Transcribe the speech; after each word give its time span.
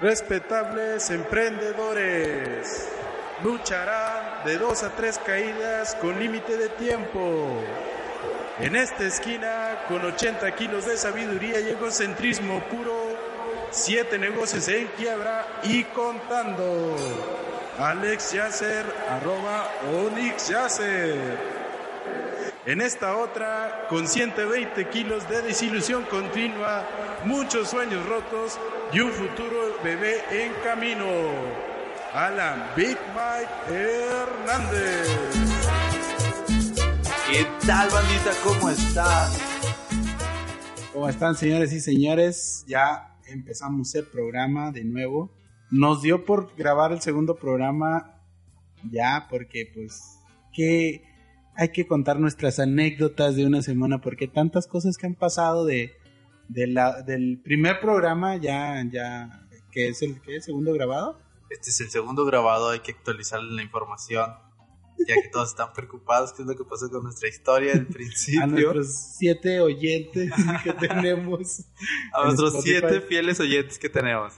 Respetables 0.00 1.08
emprendedores, 1.10 2.88
lucharán 3.44 4.44
de 4.44 4.58
dos 4.58 4.82
a 4.82 4.90
tres 4.90 5.20
caídas 5.24 5.94
con 5.94 6.18
límite 6.18 6.56
de 6.56 6.68
tiempo. 6.70 7.62
En 8.58 8.74
esta 8.74 9.04
esquina, 9.04 9.84
con 9.88 10.04
80 10.04 10.50
kilos 10.56 10.86
de 10.86 10.96
sabiduría 10.96 11.60
y 11.60 11.68
egocentrismo 11.68 12.60
puro, 12.64 13.16
siete 13.70 14.18
negocios 14.18 14.66
en 14.66 14.88
quiebra 14.88 15.46
y 15.62 15.84
contando. 15.84 16.96
Alex 17.78 18.32
Yasser, 18.32 18.84
arroba 19.08 19.70
Onyx 19.92 20.48
Yasser. 20.48 21.38
En 22.66 22.80
esta 22.80 23.16
otra, 23.16 23.86
con 23.88 24.08
120 24.08 24.88
kilos 24.88 25.28
de 25.28 25.42
desilusión 25.42 26.02
continua, 26.04 26.82
muchos 27.24 27.68
sueños 27.68 28.04
rotos 28.06 28.58
y 28.94 29.00
un 29.00 29.10
futuro 29.10 29.56
bebé 29.82 30.18
en 30.30 30.52
camino. 30.62 31.06
Alan 32.12 32.62
Big 32.76 32.96
Mike 33.12 33.74
Hernández. 33.76 35.08
¿Qué 37.28 37.44
tal, 37.66 37.88
bandita? 37.90 38.30
¿Cómo 38.44 38.70
están? 38.70 39.32
¿Cómo 40.92 41.08
están, 41.08 41.34
señores 41.34 41.72
y 41.72 41.80
señores? 41.80 42.64
Ya 42.68 43.16
empezamos 43.26 43.92
el 43.96 44.04
programa 44.04 44.70
de 44.70 44.84
nuevo. 44.84 45.32
Nos 45.72 46.02
dio 46.02 46.24
por 46.24 46.54
grabar 46.56 46.92
el 46.92 47.00
segundo 47.00 47.34
programa 47.34 48.22
ya, 48.92 49.26
porque 49.28 49.68
pues, 49.74 50.20
que 50.52 51.02
hay 51.56 51.70
que 51.70 51.88
contar 51.88 52.20
nuestras 52.20 52.60
anécdotas 52.60 53.34
de 53.34 53.44
una 53.44 53.60
semana, 53.60 54.00
porque 54.00 54.28
tantas 54.28 54.68
cosas 54.68 54.96
que 54.96 55.06
han 55.06 55.16
pasado 55.16 55.64
de, 55.64 55.94
la, 56.48 57.02
del 57.02 57.40
primer 57.42 57.80
programa, 57.80 58.36
ya, 58.36 58.82
ya, 58.90 59.46
que 59.70 59.88
es 59.88 60.02
el, 60.02 60.20
¿qué, 60.20 60.40
segundo 60.40 60.72
grabado. 60.72 61.18
Este 61.50 61.70
es 61.70 61.80
el 61.80 61.90
segundo 61.90 62.24
grabado, 62.24 62.70
hay 62.70 62.80
que 62.80 62.92
actualizar 62.92 63.42
la 63.42 63.62
información, 63.62 64.30
ya 65.06 65.14
que 65.14 65.28
todos 65.32 65.50
están 65.50 65.72
preocupados, 65.72 66.32
qué 66.32 66.42
es 66.42 66.48
lo 66.48 66.56
que 66.56 66.64
pasó 66.64 66.88
con 66.90 67.02
nuestra 67.04 67.28
historia 67.28 67.72
del 67.74 67.86
principio. 67.86 68.42
A 68.42 68.46
nuestros 68.46 69.16
siete 69.18 69.60
oyentes 69.60 70.30
que 70.62 70.72
tenemos. 70.88 71.64
A 72.12 72.24
nuestros 72.24 72.62
siete 72.62 73.00
fieles 73.00 73.40
oyentes 73.40 73.78
que 73.78 73.88
tenemos. 73.88 74.34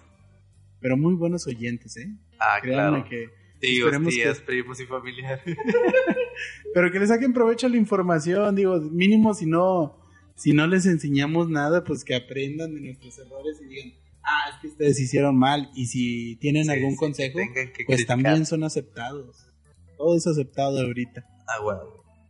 Pero 0.81 0.97
muy 0.97 1.15
buenos 1.15 1.47
oyentes, 1.47 1.97
¿eh? 1.97 2.09
Ah, 2.39 2.59
claro. 2.63 3.05
que 3.09 3.31
Tíos, 3.59 3.91
tías, 4.07 4.41
primos 4.41 4.81
y 4.81 4.87
familiares. 4.87 5.43
Pero 6.75 6.93
que 6.93 6.98
les 6.98 7.09
saquen 7.09 7.33
provecho 7.33 7.67
a 7.67 7.70
la 7.70 7.77
información, 7.77 8.55
digo, 8.55 8.79
mínimo 8.81 9.33
si 9.33 9.47
no, 9.47 9.98
si 10.37 10.53
no 10.53 10.67
les 10.67 10.87
enseñamos 10.87 11.48
nada, 11.48 11.83
pues 11.83 12.05
que 12.05 12.15
aprendan 12.15 12.75
de 12.75 12.81
nuestros 12.83 13.19
errores 13.19 13.59
y 13.62 13.69
digan, 13.69 13.92
ah, 14.23 14.51
es 14.53 14.61
que 14.61 14.69
ustedes 14.69 15.01
hicieron 15.01 15.37
mal. 15.37 15.70
Y 15.75 15.87
si 15.87 16.37
tienen 16.37 16.70
algún 16.70 16.95
consejo, 16.95 17.39
pues 17.87 18.06
también 18.06 18.45
son 18.45 18.62
aceptados. 18.62 19.48
Todo 19.97 20.14
es 20.14 20.27
aceptado 20.27 20.79
ahorita. 20.79 21.27
Ah, 21.48 21.62
bueno. 21.62 21.81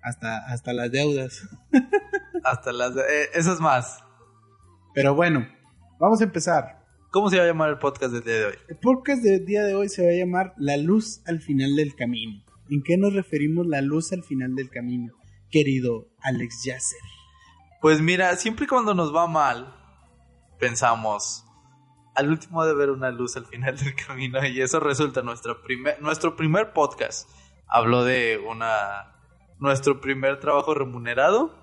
Hasta, 0.02 0.38
hasta 0.46 0.72
las 0.72 0.92
deudas. 0.92 1.48
hasta 2.44 2.72
las... 2.72 2.94
De 2.94 3.02
eh, 3.02 3.28
eso 3.34 3.52
es 3.52 3.60
más. 3.60 3.98
Pero 4.94 5.16
bueno, 5.16 5.48
vamos 5.98 6.20
a 6.20 6.24
empezar. 6.24 6.86
¿Cómo 7.10 7.28
se 7.28 7.38
va 7.38 7.42
a 7.42 7.46
llamar 7.48 7.70
el 7.70 7.78
podcast 7.78 8.12
del 8.12 8.22
día 8.22 8.34
de 8.34 8.44
hoy? 8.44 8.54
El 8.68 8.76
podcast 8.76 9.22
del 9.22 9.44
día 9.44 9.64
de 9.64 9.74
hoy 9.74 9.88
se 9.88 10.04
va 10.04 10.12
a 10.12 10.14
llamar 10.14 10.54
La 10.58 10.76
luz 10.76 11.22
al 11.26 11.40
final 11.40 11.74
del 11.74 11.96
camino. 11.96 12.44
¿En 12.70 12.82
qué 12.84 12.96
nos 12.96 13.14
referimos 13.14 13.66
la 13.66 13.80
luz 13.80 14.12
al 14.12 14.22
final 14.22 14.54
del 14.54 14.70
camino, 14.70 15.12
querido 15.50 16.08
Alex 16.20 16.62
Yasser? 16.64 17.15
Pues 17.80 18.00
mira, 18.00 18.34
siempre 18.36 18.66
cuando 18.66 18.94
nos 18.94 19.14
va 19.14 19.26
mal, 19.26 19.74
pensamos, 20.58 21.44
al 22.14 22.30
último 22.30 22.64
de 22.64 22.74
ver 22.74 22.90
una 22.90 23.10
luz 23.10 23.36
al 23.36 23.46
final 23.46 23.76
del 23.76 23.94
camino 24.06 24.44
y 24.44 24.60
eso 24.60 24.80
resulta 24.80 25.22
nuestro 25.22 25.62
primer, 25.62 26.00
nuestro 26.00 26.36
primer 26.36 26.72
podcast. 26.72 27.28
Habló 27.68 28.04
de 28.04 28.38
una 28.38 29.12
nuestro 29.58 30.00
primer 30.00 30.38
trabajo 30.38 30.74
remunerado 30.74 31.54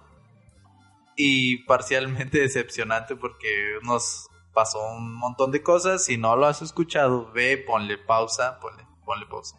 y 1.15 1.63
parcialmente 1.65 2.39
decepcionante 2.41 3.15
porque 3.15 3.79
nos 3.83 4.29
pasó 4.53 4.79
un 4.95 5.13
montón 5.15 5.51
de 5.51 5.63
cosas. 5.63 6.05
Si 6.05 6.17
no 6.17 6.35
lo 6.35 6.45
has 6.45 6.61
escuchado, 6.61 7.31
ve, 7.31 7.57
ponle 7.57 7.97
pausa, 7.97 8.59
ponle, 8.59 8.85
ponle 9.05 9.25
pausa. 9.25 9.57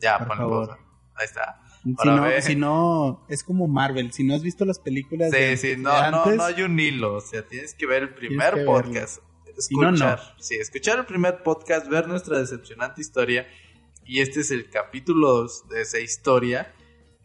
Ya, 0.00 0.18
ponle 0.18 0.44
pausa. 0.44 0.78
Ahí 1.14 1.26
está. 1.26 1.60
Si 2.02 2.08
no, 2.08 2.40
si 2.40 2.56
no, 2.56 3.26
es 3.28 3.44
como 3.44 3.68
Marvel. 3.68 4.10
Si 4.12 4.24
no 4.24 4.34
has 4.34 4.42
visto 4.42 4.64
las 4.64 4.78
películas. 4.78 5.30
Sí, 5.30 5.56
sí, 5.56 5.74
no, 5.76 6.10
no, 6.10 6.24
no 6.26 6.44
hay 6.44 6.62
un 6.62 6.80
hilo. 6.80 7.16
O 7.16 7.20
sea, 7.20 7.46
tienes 7.46 7.74
que 7.74 7.86
ver 7.86 8.04
el 8.04 8.14
primer 8.14 8.64
podcast. 8.64 9.20
Escuchar, 9.56 10.20
sí, 10.40 10.56
escuchar 10.56 10.98
el 11.00 11.04
primer 11.04 11.42
podcast, 11.42 11.86
ver 11.88 12.08
nuestra 12.08 12.38
decepcionante 12.38 13.00
historia. 13.00 13.46
Y 14.04 14.20
este 14.20 14.40
es 14.40 14.50
el 14.50 14.68
capítulo 14.68 15.28
2 15.42 15.68
de 15.68 15.82
esa 15.82 16.00
historia 16.00 16.74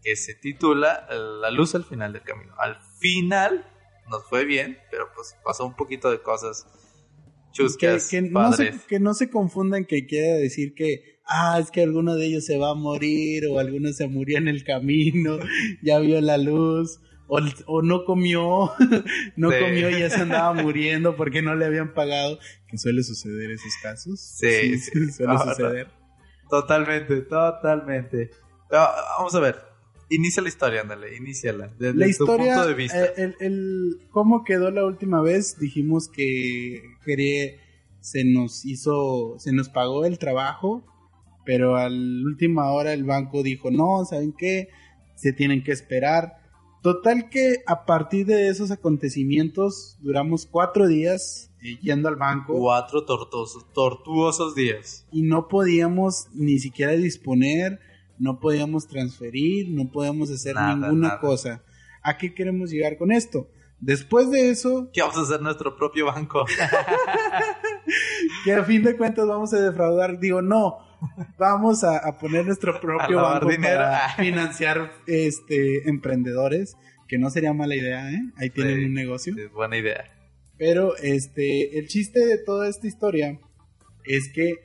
que 0.03 0.15
se 0.15 0.35
titula 0.35 1.07
La 1.09 1.51
luz 1.51 1.73
al 1.75 1.85
final 1.85 2.13
del 2.13 2.23
camino. 2.23 2.53
Al 2.59 2.77
final 2.99 3.65
nos 4.09 4.25
fue 4.25 4.45
bien, 4.45 4.77
pero 4.91 5.09
pues 5.15 5.35
pasó 5.43 5.65
un 5.65 5.75
poquito 5.75 6.11
de 6.11 6.21
cosas 6.21 6.67
que, 7.77 8.21
no 8.21 8.53
se, 8.53 8.79
que 8.87 8.99
no 8.99 9.13
se 9.13 9.29
confundan 9.29 9.85
que 9.85 10.05
quiera 10.05 10.35
decir 10.35 10.73
que, 10.73 11.18
ah, 11.29 11.59
es 11.59 11.71
que 11.71 11.81
alguno 11.81 12.15
de 12.15 12.25
ellos 12.25 12.45
se 12.45 12.57
va 12.57 12.71
a 12.71 12.75
morir 12.75 13.45
o 13.47 13.59
alguno 13.59 13.93
se 13.93 14.07
murió 14.07 14.37
en 14.37 14.47
el 14.47 14.63
camino, 14.63 15.37
ya 15.81 15.99
vio 15.99 16.19
la 16.21 16.37
luz. 16.37 16.99
O, 17.31 17.83
no 17.83 18.05
comió, 18.05 18.71
no 19.35 19.49
comió 19.51 19.91
y 19.91 19.99
ya 19.99 20.09
se 20.09 20.21
andaba 20.21 20.51
muriendo 20.51 21.15
porque 21.15 21.43
no 21.43 21.53
le 21.53 21.65
habían 21.65 21.93
pagado, 21.93 22.39
que 22.67 22.79
suele 22.79 23.03
suceder 23.03 23.51
esos 23.51 23.71
casos. 23.83 24.19
Sí, 24.19 24.79
sí, 24.79 25.11
suele 25.11 25.37
suceder. 25.37 25.87
Totalmente, 26.49 27.21
totalmente. 27.21 28.31
Ah, 28.71 28.95
vamos 29.19 29.35
a 29.35 29.39
ver, 29.41 29.69
Inicia 30.11 30.41
la 30.41 30.49
historia, 30.49 30.81
ándale, 30.81 31.15
iníciala. 31.15 31.71
Desde 31.77 31.97
la 31.97 32.07
historia, 32.07 32.35
tu 32.35 32.53
punto 32.53 32.67
de 32.67 32.73
vista. 32.73 33.05
Eh, 33.05 33.35
el, 33.39 34.01
cómo 34.09 34.43
quedó 34.43 34.71
la 34.71 34.83
última 34.83 35.21
vez, 35.21 35.59
dijimos 35.59 36.09
que 36.09 36.81
quería, 37.05 37.51
se 37.99 38.23
nos 38.23 38.65
hizo, 38.65 39.35
se 39.37 39.53
nos 39.53 39.69
pagó 39.69 40.05
el 40.05 40.17
trabajo, 40.17 40.83
pero 41.49 41.77
a 41.77 41.89
la 41.89 42.25
última 42.27 42.71
hora 42.71 42.93
el 42.93 43.05
banco 43.05 43.41
dijo, 43.41 43.71
no, 43.71 44.05
¿saben 44.05 44.35
qué? 44.37 44.69
Se 45.15 45.33
tienen 45.33 45.63
que 45.63 45.71
esperar. 45.71 46.37
Total 46.83 47.27
que 47.31 47.63
a 47.65 47.87
partir 47.87 48.27
de 48.27 48.49
esos 48.49 48.69
acontecimientos 48.69 49.97
duramos 49.99 50.45
cuatro 50.45 50.87
días 50.87 51.49
eh, 51.63 51.79
yendo 51.81 52.07
al 52.07 52.17
banco. 52.17 52.53
Cuatro 52.53 53.03
tortuosos 53.03 54.53
días. 54.53 55.07
Y 55.11 55.23
no 55.23 55.47
podíamos 55.47 56.27
ni 56.35 56.59
siquiera 56.59 56.91
disponer 56.91 57.79
no 58.19 58.39
podíamos 58.39 58.87
transferir, 58.87 59.69
no 59.69 59.89
podíamos 59.89 60.29
hacer 60.29 60.55
ninguna 60.55 61.19
cosa. 61.19 61.63
¿A 62.03 62.17
qué 62.17 62.35
queremos 62.35 62.69
llegar 62.69 62.97
con 62.97 63.11
esto? 63.11 63.47
Después 63.79 64.29
de 64.29 64.51
eso... 64.51 64.89
¿Qué 64.93 65.01
vamos 65.01 65.17
a 65.17 65.21
hacer 65.21 65.41
nuestro 65.41 65.75
propio 65.75 66.05
banco? 66.05 66.45
que 68.43 68.53
a 68.53 68.63
fin 68.65 68.83
de 68.83 68.97
cuentas 68.97 69.25
vamos 69.25 69.53
a 69.53 69.61
defraudar. 69.61 70.19
Digo, 70.19 70.41
no, 70.41 70.88
vamos 71.37 71.83
a, 71.83 72.17
poner 72.17 72.45
nuestro 72.45 72.79
propio 72.79 73.21
banco 73.21 73.47
para 73.61 74.09
financiar 74.15 74.91
este, 75.07 75.89
emprendedores, 75.89 76.75
que 77.07 77.17
no 77.17 77.29
sería 77.29 77.53
mala 77.53 77.75
idea, 77.75 78.11
¿eh? 78.11 78.21
Ahí 78.37 78.49
tienen 78.49 78.85
un 78.85 78.93
negocio. 78.93 79.33
Es 79.37 79.51
buena 79.51 79.77
idea. 79.77 80.05
Pero 80.57 80.95
este, 80.97 81.79
el 81.79 81.87
chiste 81.87 82.25
de 82.25 82.37
toda 82.37 82.67
esta 82.67 82.87
historia 82.87 83.39
es 84.05 84.29
que, 84.33 84.55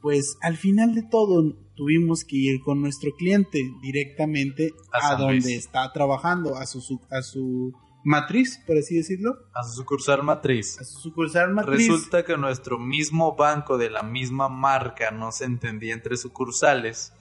pues, 0.00 0.36
al 0.42 0.56
final 0.56 0.94
de 0.94 1.02
todo, 1.02 1.54
tuvimos 1.74 2.24
que 2.24 2.36
ir 2.36 2.60
con 2.62 2.80
nuestro 2.80 3.12
cliente 3.12 3.58
directamente 3.82 4.72
a, 4.92 5.16
donde 5.16 5.54
está 5.54 5.92
trabajando, 5.92 6.56
a 6.56 6.66
su, 6.66 7.00
a 7.10 7.22
su 7.22 7.72
matriz, 8.04 8.62
por 8.66 8.76
así 8.76 8.96
decirlo. 8.96 9.36
A 9.54 9.62
su 9.62 9.74
sucursal 9.74 10.22
matriz. 10.22 10.78
A 10.80 10.84
su 10.84 10.98
sucursal 11.00 11.52
matriz. 11.52 11.88
Resulta 11.88 12.24
que 12.24 12.36
nuestro 12.36 12.78
mismo 12.78 13.34
banco 13.36 13.78
de 13.78 13.90
la 13.90 14.02
misma 14.02 14.48
marca 14.48 15.10
no 15.10 15.32
se 15.32 15.44
entendía 15.44 15.94
entre 15.94 16.16
sucursales 16.16 17.12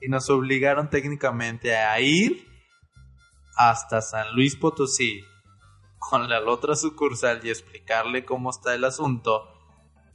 y 0.00 0.08
nos 0.08 0.30
obligaron 0.30 0.90
técnicamente 0.90 1.76
a 1.76 2.00
ir 2.00 2.46
hasta 3.56 4.00
San 4.00 4.34
Luis 4.34 4.56
Potosí 4.56 5.20
con 5.98 6.28
la 6.28 6.40
otra 6.44 6.76
sucursal 6.76 7.40
y 7.42 7.50
explicarle 7.50 8.24
cómo 8.24 8.50
está 8.50 8.74
el 8.74 8.84
asunto 8.84 9.48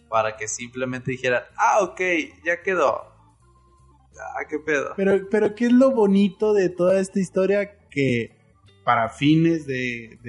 para 0.09 0.38
que 0.38 0.47
simplemente 0.47 1.11
dijera, 1.11 1.49
ah, 1.57 1.79
ok, 1.81 1.99
ya 2.45 2.61
quedó, 2.61 3.13
Ah, 4.19 4.45
qué 4.47 4.59
pedo. 4.59 4.93
Pero, 4.95 5.27
pero 5.29 5.55
¿qué 5.55 5.65
es 5.65 5.71
lo 5.71 5.91
bonito 5.91 6.53
de 6.53 6.69
toda 6.69 6.99
esta 6.99 7.19
historia? 7.19 7.79
Que 7.89 8.35
para 8.83 9.09
fines 9.09 9.65
de, 9.65 10.19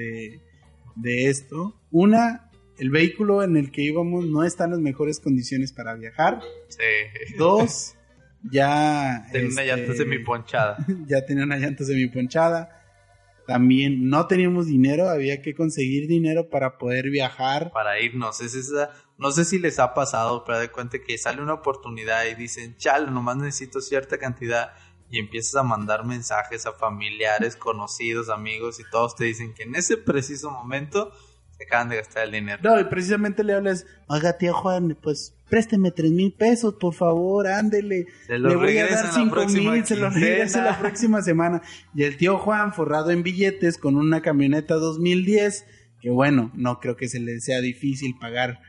de, 0.97 1.29
esto, 1.29 1.81
una, 1.91 2.51
el 2.79 2.91
vehículo 2.91 3.43
en 3.43 3.57
el 3.57 3.71
que 3.71 3.83
íbamos 3.83 4.25
no 4.27 4.45
está 4.45 4.65
en 4.65 4.73
las 4.73 4.81
mejores 4.81 5.21
condiciones 5.21 5.73
para 5.73 5.95
viajar. 5.95 6.41
Sí. 6.69 7.37
Dos, 7.37 7.95
ya... 8.51 9.27
Tenía 9.33 9.51
una 9.51 9.65
llanta 9.65 9.93
este, 9.93 9.97
semiponchada. 10.05 10.87
ya 11.07 11.25
tenía 11.25 11.45
una 11.45 11.57
llanta 11.57 11.85
semiponchada. 11.85 12.81
También 13.47 14.09
no 14.09 14.27
teníamos 14.27 14.67
dinero, 14.67 15.09
había 15.09 15.43
que 15.43 15.55
conseguir 15.55 16.09
dinero 16.09 16.49
para 16.49 16.79
poder 16.79 17.11
viajar. 17.11 17.73
Para 17.73 18.01
irnos, 18.01 18.41
es 18.41 18.55
esa 18.55 18.91
No 19.19 19.33
sé 19.33 19.45
si 19.45 19.59
les 19.59 19.79
ha 19.79 19.93
pasado, 19.93 20.45
pero 20.47 20.59
de 20.61 20.71
cuenta 20.71 20.99
que 20.99 21.19
sale 21.19 21.43
una 21.43 21.53
oportunidad 21.53 22.25
y 22.25 22.35
dicen, 22.35 22.77
chale, 22.79 23.11
nomás 23.11 23.37
necesito 23.37 23.83
cierta 23.83 24.17
cantidad 24.17 24.73
y 25.15 25.21
empiezas 25.21 25.55
a 25.55 25.63
mandar 25.63 26.05
mensajes 26.05 26.67
a 26.67 26.73
familiares, 26.73 27.55
conocidos, 27.55 28.29
amigos 28.31 28.81
y 28.81 28.83
todos 28.91 29.15
te 29.15 29.25
dicen 29.25 29.55
que 29.55 29.63
en 29.63 29.77
ese 29.77 29.97
preciso 29.97 30.51
momento 30.51 31.13
se 31.57 31.63
acaban 31.63 31.89
de 31.89 31.97
gastar 31.99 32.25
el 32.25 32.33
dinero. 32.33 32.59
No, 32.65 32.81
y 32.81 32.85
precisamente 32.87 33.45
le 33.45 33.53
hablas, 33.53 33.87
oiga, 34.09 34.39
tío 34.39 34.53
Juan, 34.55 34.99
pues 35.01 35.37
présteme 35.49 35.93
tres 35.93 36.11
mil 36.11 36.33
pesos, 36.33 36.75
por 36.81 36.95
favor, 36.95 37.47
ándele. 37.47 38.07
Se 38.27 38.41
Le 38.41 38.57
voy 38.57 38.77
a 38.79 38.89
dar 38.89 39.13
cinco 39.13 39.47
mil, 39.47 39.87
se 39.87 39.95
lo 39.95 40.11
regresa 40.11 40.65
la 40.65 40.81
próxima 40.81 41.23
semana. 41.23 41.63
Y 41.95 42.03
el 42.03 42.17
tío 42.17 42.39
Juan, 42.39 42.75
forrado 42.75 43.13
en 43.13 43.23
billetes, 43.23 43.79
con 43.79 43.95
una 43.95 44.21
camioneta 44.21 44.75
2010, 44.75 45.65
que 46.01 46.11
bueno, 46.11 46.51
no 46.55 46.81
creo 46.81 46.97
que 46.97 47.09
se 47.09 47.21
le 47.21 47.39
sea 47.39 47.61
difícil 47.61 48.19
pagar, 48.19 48.61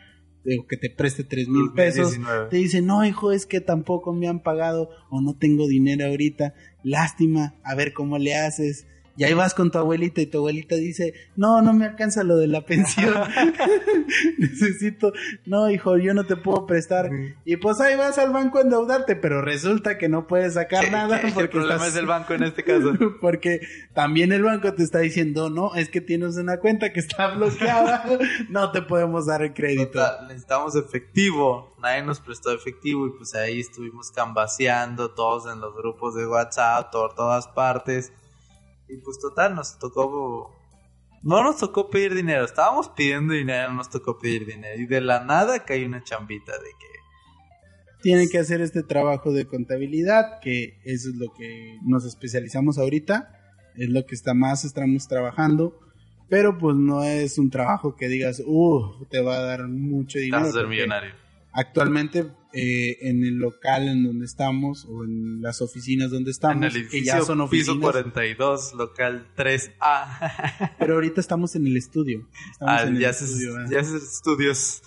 digo, 0.46 0.68
que 0.68 0.78
te 0.78 0.90
preste 0.90 1.24
tres 1.24 1.48
mil 1.48 1.72
pesos. 1.74 2.16
2019. 2.16 2.50
Te 2.50 2.58
dice, 2.58 2.82
no, 2.82 3.06
hijo, 3.06 3.32
es 3.32 3.46
que 3.46 3.62
tampoco 3.62 4.14
me 4.14 4.28
han 4.28 4.42
pagado 4.42 4.90
o 5.10 5.22
no 5.22 5.36
tengo 5.36 5.68
dinero 5.68 6.06
ahorita. 6.06 6.54
Lástima, 6.84 7.56
a 7.64 7.76
ver 7.76 7.94
cómo 7.94 8.18
le 8.18 8.36
haces. 8.36 8.88
Y 9.18 9.24
ahí 9.24 9.34
vas 9.34 9.54
con 9.54 9.72
tu 9.72 9.78
abuelita 9.78 10.20
y 10.22 10.26
tu 10.26 10.40
abuelita 10.40 10.76
dice, 10.76 11.14
no, 11.36 11.62
no 11.62 11.74
me 11.74 11.86
alcanza 11.86 12.24
lo 12.24 12.36
de 12.36 12.48
la 12.48 12.66
pensión. 12.66 13.14
Necesito, 14.38 15.14
no, 15.46 15.70
hijo, 15.70 15.98
yo 15.98 16.14
no 16.14 16.26
te 16.26 16.36
puedo 16.36 16.66
prestar. 16.66 17.10
Y 17.46 17.58
pues 17.58 17.80
ahí 17.80 17.96
vas 17.96 18.18
al 18.18 18.32
banco 18.32 18.58
a 18.58 18.62
endeudarte, 18.62 19.16
pero 19.16 19.42
resulta 19.42 19.98
que 19.98 20.10
no 20.10 20.28
puedes 20.28 20.54
sacar 20.56 20.92
nada 20.92 21.22
que 21.22 21.28
el 21.28 21.34
porque 21.34 21.50
problema 21.50 21.76
estás- 21.76 21.90
es 21.94 21.96
el 21.96 22.06
banco 22.06 22.34
en 22.34 22.44
este 22.44 22.64
caso. 22.64 22.94
porque 23.22 23.62
también 23.94 24.32
el 24.32 24.44
banco 24.44 24.74
te 24.74 24.84
está 24.84 25.00
diciendo, 25.00 25.50
no, 25.50 25.76
es 25.76 25.90
que 25.90 26.02
tienes 26.02 26.38
una 26.38 26.58
cuenta 26.60 26.92
que 26.92 27.00
está 27.00 27.28
bloqueada, 27.36 28.06
no 28.50 28.72
te 28.72 28.82
podemos 28.82 29.26
dar 29.28 29.42
el 29.42 29.54
crédito. 29.54 30.02
Necesitamos 30.28 30.76
efectivo. 30.76 31.74
Nadie 31.82 32.04
nos 32.04 32.20
prestó 32.20 32.52
efectivo 32.52 33.08
y 33.08 33.12
pues 33.12 33.36
ahí 33.36 33.60
estuvimos 33.60 34.12
cambaseando 34.12 35.12
todos 35.12 35.52
en 35.52 35.60
los 35.62 35.76
grupos 35.76 36.16
de 36.16 36.26
WhatsApp, 36.28 36.92
por 36.92 37.14
todas 37.16 37.48
partes. 37.48 38.12
Y 38.90 38.98
pues 38.98 39.20
total, 39.20 39.56
nos 39.56 39.78
tocó... 39.80 40.54
No 41.24 41.44
nos 41.44 41.58
tocó 41.58 41.90
pedir 41.90 42.14
dinero, 42.14 42.46
estábamos 42.46 42.90
pidiendo 42.90 43.34
dinero, 43.34 43.70
no 43.70 43.78
nos 43.78 43.90
tocó 43.90 44.20
pedir 44.20 44.46
dinero. 44.46 44.80
Y 44.80 44.86
de 44.86 45.02
la 45.02 45.24
nada 45.24 45.66
cae 45.66 45.86
una 45.86 46.04
chambita 46.04 46.52
de 46.52 46.70
que... 46.80 48.02
tienen 48.04 48.30
que 48.30 48.38
hacer 48.38 48.62
este 48.62 48.84
trabajo 48.84 49.32
de 49.32 49.48
contabilidad, 49.48 50.40
que 50.40 50.80
eso 50.84 51.10
es 51.10 51.16
lo 51.16 51.34
que 51.34 51.80
nos 51.84 52.06
especializamos 52.06 52.78
ahorita, 52.78 53.32
es 53.76 53.90
lo 53.90 54.06
que 54.06 54.14
está 54.14 54.36
más 54.36 54.66
estamos 54.66 55.08
trabajando, 55.08 55.80
pero 56.30 56.58
pues 56.60 56.76
no 56.76 57.04
es 57.04 57.40
un 57.40 57.50
trabajo 57.50 57.96
que 57.96 58.08
digas, 58.08 58.44
uh, 58.46 59.06
te 59.10 59.20
va 59.22 59.38
a 59.38 59.42
dar 59.42 59.68
mucho 59.68 60.20
dinero. 60.20 60.44
Vas 60.44 60.56
a 60.56 60.60
ser 60.60 60.68
millonario. 60.68 61.25
Actualmente 61.58 62.26
eh, 62.52 62.98
en 63.02 63.24
el 63.24 63.36
local 63.36 63.88
en 63.88 64.04
donde 64.04 64.26
estamos 64.26 64.86
o 64.90 65.04
en 65.06 65.42
las 65.42 65.62
oficinas 65.62 66.12
donde 66.12 66.32
estamos, 66.32 66.58
En 66.58 66.64
el 66.66 66.72
que 66.74 66.80
edificio 66.80 67.06
ya 67.06 67.22
son 67.22 67.38
piso 67.50 67.72
oficinas, 67.72 67.92
42, 67.92 68.74
local 68.76 69.28
3A. 69.38 70.76
pero 70.80 70.96
ahorita 70.96 71.22
estamos 71.22 71.56
en 71.56 71.66
el 71.68 71.78
estudio. 71.78 72.28
Estamos 72.52 72.74
Ah, 72.82 72.84
en 72.84 72.96
el 72.96 73.02
ya, 73.02 73.10
estudio, 73.10 73.54
¿verdad? 73.54 73.72
ya 73.72 73.80
haces 73.80 74.04
estudios. 74.04 74.82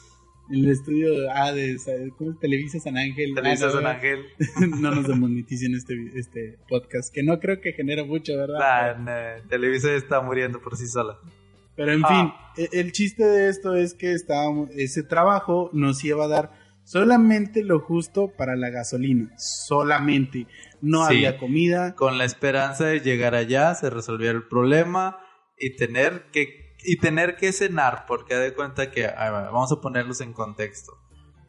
En 0.50 0.64
el 0.64 0.70
estudio 0.70 1.30
A 1.30 1.52
de 1.52 1.76
¿cómo 2.16 2.30
es? 2.32 2.38
Televisa 2.38 2.78
San 2.80 2.96
Ángel. 2.96 3.34
Televisa 3.34 3.66
Ah, 3.68 3.70
San. 3.70 3.86
Ángel. 3.86 4.20
no 4.80 4.94
nos 4.94 5.06
demoneticen 5.06 5.74
este, 5.74 5.94
este 6.16 6.58
podcast, 6.68 7.12
que 7.14 7.22
no 7.22 7.38
creo 7.38 7.60
que 7.60 7.72
genera 7.72 8.04
mucho, 8.04 8.34
¿verdad? 8.36 8.98
Nah, 8.98 9.04
nah, 9.40 9.48
Televisa 9.48 9.92
está 9.94 10.20
muriendo 10.22 10.60
por 10.60 10.76
sí 10.76 10.86
sola. 10.86 11.18
Pero 11.76 11.92
en 11.92 12.02
Ah. 12.04 12.08
fin, 12.56 12.64
e- 12.64 12.80
el 12.80 12.92
chiste 12.92 13.24
de 13.24 13.50
esto 13.50 13.74
es 13.74 13.92
que 13.94 14.12
estábamos, 14.14 14.70
ese 14.70 15.02
trabajo 15.02 15.68
nos 15.74 16.02
iba 16.04 16.24
a 16.24 16.28
dar 16.28 16.57
solamente 16.88 17.62
lo 17.62 17.80
justo 17.80 18.32
para 18.36 18.56
la 18.56 18.70
gasolina, 18.70 19.30
solamente. 19.36 20.46
No 20.80 21.06
Sí. 21.06 21.16
había 21.16 21.36
comida, 21.38 21.94
con 21.94 22.16
la 22.16 22.24
esperanza 22.24 22.86
de 22.86 23.00
llegar 23.00 23.34
allá, 23.34 23.74
se 23.74 23.90
resolviera 23.90 24.32
el 24.32 24.48
problema 24.48 25.18
y 25.58 25.76
tener 25.76 26.30
que 26.30 26.66
y 26.84 26.96
tener 26.98 27.36
que 27.36 27.52
cenar, 27.52 28.06
porque 28.06 28.36
de 28.36 28.54
cuenta 28.54 28.92
que 28.92 29.08
vamos 29.08 29.72
a 29.72 29.80
ponerlos 29.80 30.20
en 30.20 30.32
contexto. 30.32 30.92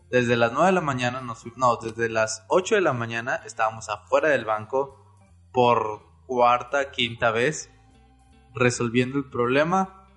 Desde 0.10 0.36
las 0.36 0.52
9 0.52 0.66
de 0.68 0.74
la 0.74 0.82
mañana 0.82 1.22
nos 1.22 1.46
no, 1.56 1.78
desde 1.78 2.10
las 2.10 2.44
8 2.50 2.76
de 2.76 2.82
la 2.82 2.94
mañana 2.94 3.36
estábamos 3.46 3.90
afuera 3.90 4.30
del 4.30 4.44
banco 4.44 5.06
por 5.54 6.02
cuarta, 6.26 6.90
quinta 6.90 7.30
vez 7.30 7.70
resolviendo 8.56 9.20
el 9.20 9.30
problema. 9.30 10.08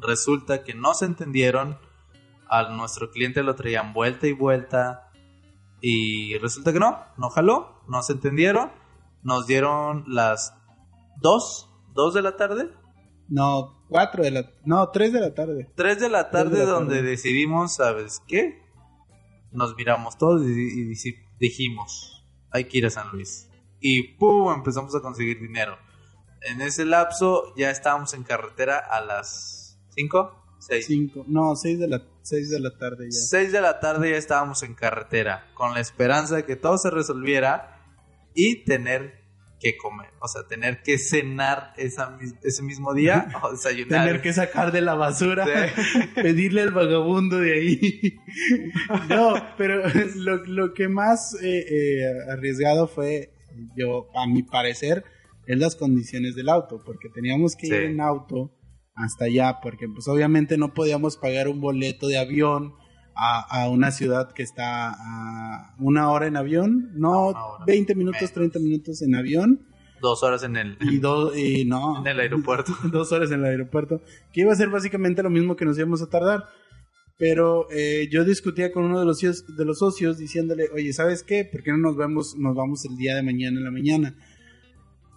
Resulta 0.00 0.62
que 0.62 0.74
no 0.74 0.94
se 0.94 1.04
entendieron, 1.06 1.78
a 2.52 2.68
nuestro 2.68 3.10
cliente 3.10 3.42
lo 3.42 3.54
traían 3.54 3.92
vuelta 3.92 4.26
y 4.26 4.32
vuelta 4.32 5.10
y 5.80 6.36
resulta 6.38 6.72
que 6.72 6.78
no, 6.78 6.98
no 7.16 7.30
jaló, 7.30 7.82
no 7.88 8.02
se 8.02 8.12
entendieron. 8.12 8.70
Nos 9.22 9.46
dieron 9.46 10.04
las 10.06 10.54
2, 11.20 11.70
2 11.94 12.14
de 12.14 12.22
la 12.22 12.36
tarde, 12.36 12.70
no, 13.28 13.86
cuatro 13.88 14.22
de 14.24 14.30
la, 14.30 14.50
no, 14.66 14.90
tres 14.90 15.10
de 15.10 15.20
la 15.20 15.32
tarde. 15.32 15.72
3 15.74 16.00
de 16.00 16.08
la 16.10 16.30
Tres 16.30 16.44
de 16.44 16.50
tarde 16.50 16.66
la 16.66 16.70
donde 16.70 16.96
tarde. 16.96 17.10
decidimos, 17.10 17.76
¿sabes 17.76 18.20
qué? 18.28 18.60
Nos 19.52 19.74
miramos 19.74 20.18
todos 20.18 20.42
y, 20.42 20.94
dijimos, 21.38 22.26
hay 22.50 22.64
que 22.64 22.76
ir 22.76 22.86
a 22.86 22.90
San 22.90 23.08
Luis. 23.10 23.48
Y 23.80 24.18
¡pum! 24.18 24.52
empezamos 24.52 24.94
a 24.94 25.00
conseguir 25.00 25.40
dinero. 25.40 25.78
En 26.42 26.60
ese 26.60 26.84
lapso 26.84 27.54
ya 27.56 27.70
estábamos 27.70 28.12
en 28.12 28.22
carretera 28.22 28.78
a 28.78 29.00
las 29.00 29.80
5, 29.94 30.41
6. 30.66 30.86
Cinco, 30.86 31.24
no, 31.28 31.54
seis 31.56 31.78
de 31.78 31.88
la, 31.88 32.02
seis 32.22 32.50
de 32.50 32.60
la 32.60 32.76
tarde 32.78 33.06
ya. 33.10 33.18
6 33.18 33.52
de 33.52 33.60
la 33.60 33.80
tarde 33.80 34.10
ya 34.10 34.16
estábamos 34.16 34.62
en 34.62 34.74
carretera, 34.74 35.46
con 35.54 35.74
la 35.74 35.80
esperanza 35.80 36.36
de 36.36 36.44
que 36.44 36.56
todo 36.56 36.78
se 36.78 36.90
resolviera 36.90 37.80
y 38.34 38.64
tener 38.64 39.20
que 39.58 39.76
comer, 39.76 40.08
o 40.20 40.26
sea, 40.26 40.42
tener 40.48 40.82
que 40.82 40.98
cenar 40.98 41.72
esa, 41.76 42.18
ese 42.42 42.62
mismo 42.64 42.94
día 42.94 43.28
o 43.42 43.52
desayunar. 43.52 44.06
Tener 44.06 44.20
que 44.22 44.32
sacar 44.32 44.72
de 44.72 44.80
la 44.80 44.94
basura, 44.94 45.46
Sí. 45.46 45.98
pedirle 46.16 46.62
al 46.62 46.70
vagabundo 46.72 47.38
de 47.38 47.52
ahí. 47.54 48.18
no, 49.08 49.34
pero 49.56 49.82
lo, 50.16 50.44
lo 50.46 50.74
que 50.74 50.88
más 50.88 51.34
eh, 51.42 51.64
eh, 51.68 52.02
arriesgado 52.32 52.88
fue, 52.88 53.32
yo, 53.76 54.08
a 54.16 54.26
mi 54.26 54.42
parecer, 54.42 55.04
es 55.46 55.58
las 55.58 55.76
condiciones 55.76 56.34
del 56.34 56.48
auto, 56.48 56.82
porque 56.84 57.08
teníamos 57.08 57.54
que 57.56 57.66
Sí. 57.66 57.72
ir 57.74 57.82
en 57.82 58.00
auto 58.00 58.50
hasta 58.94 59.26
allá, 59.26 59.60
porque 59.62 59.88
pues 59.88 60.08
obviamente 60.08 60.56
no 60.58 60.74
podíamos 60.74 61.16
pagar 61.16 61.48
un 61.48 61.60
boleto 61.60 62.08
de 62.08 62.18
avión 62.18 62.74
a, 63.14 63.40
a 63.40 63.68
una 63.68 63.90
ciudad 63.90 64.32
que 64.32 64.42
está 64.42 64.90
a 64.90 65.74
una 65.78 66.10
hora 66.10 66.26
en 66.26 66.36
avión, 66.36 66.90
no, 66.94 67.28
una 67.28 67.44
hora. 67.44 67.64
20 67.66 67.94
minutos, 67.94 68.22
Menos. 68.22 68.34
30 68.34 68.58
minutos 68.58 69.02
en 69.02 69.14
avión 69.14 69.66
Dos 70.02 70.24
horas 70.24 70.42
en 70.42 70.56
el, 70.56 70.76
y 70.80 70.98
dos, 70.98 71.36
y 71.38 71.64
no, 71.64 72.00
en 72.04 72.08
el 72.08 72.18
aeropuerto. 72.18 72.76
dos 72.90 73.12
horas 73.12 73.30
en 73.30 73.38
el 73.38 73.46
aeropuerto, 73.46 74.02
que 74.32 74.40
iba 74.40 74.52
a 74.52 74.56
ser 74.56 74.68
básicamente 74.68 75.22
lo 75.22 75.30
mismo 75.30 75.54
que 75.54 75.64
nos 75.64 75.78
íbamos 75.78 76.02
a 76.02 76.08
tardar. 76.08 76.44
Pero 77.18 77.68
eh, 77.70 78.08
yo 78.10 78.24
discutía 78.24 78.72
con 78.72 78.82
uno 78.82 78.98
de 78.98 79.04
los, 79.06 79.20
socios, 79.20 79.56
de 79.56 79.64
los 79.64 79.78
socios 79.78 80.18
diciéndole, 80.18 80.68
oye, 80.74 80.92
¿sabes 80.92 81.22
qué? 81.22 81.44
¿Por 81.44 81.62
qué 81.62 81.70
no 81.70 81.78
nos 81.78 81.96
vemos, 81.96 82.36
nos 82.36 82.56
vamos 82.56 82.84
el 82.84 82.96
día 82.96 83.14
de 83.14 83.22
mañana 83.22 83.58
en 83.58 83.64
la 83.64 83.70
mañana? 83.70 84.16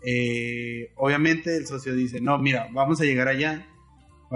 Eh, 0.05 0.91
obviamente 0.97 1.57
el 1.57 1.65
socio 1.65 1.95
dice, 1.95 2.21
no, 2.21 2.37
mira, 2.37 2.67
vamos 2.71 3.01
a 3.01 3.05
llegar 3.05 3.27
allá, 3.27 3.65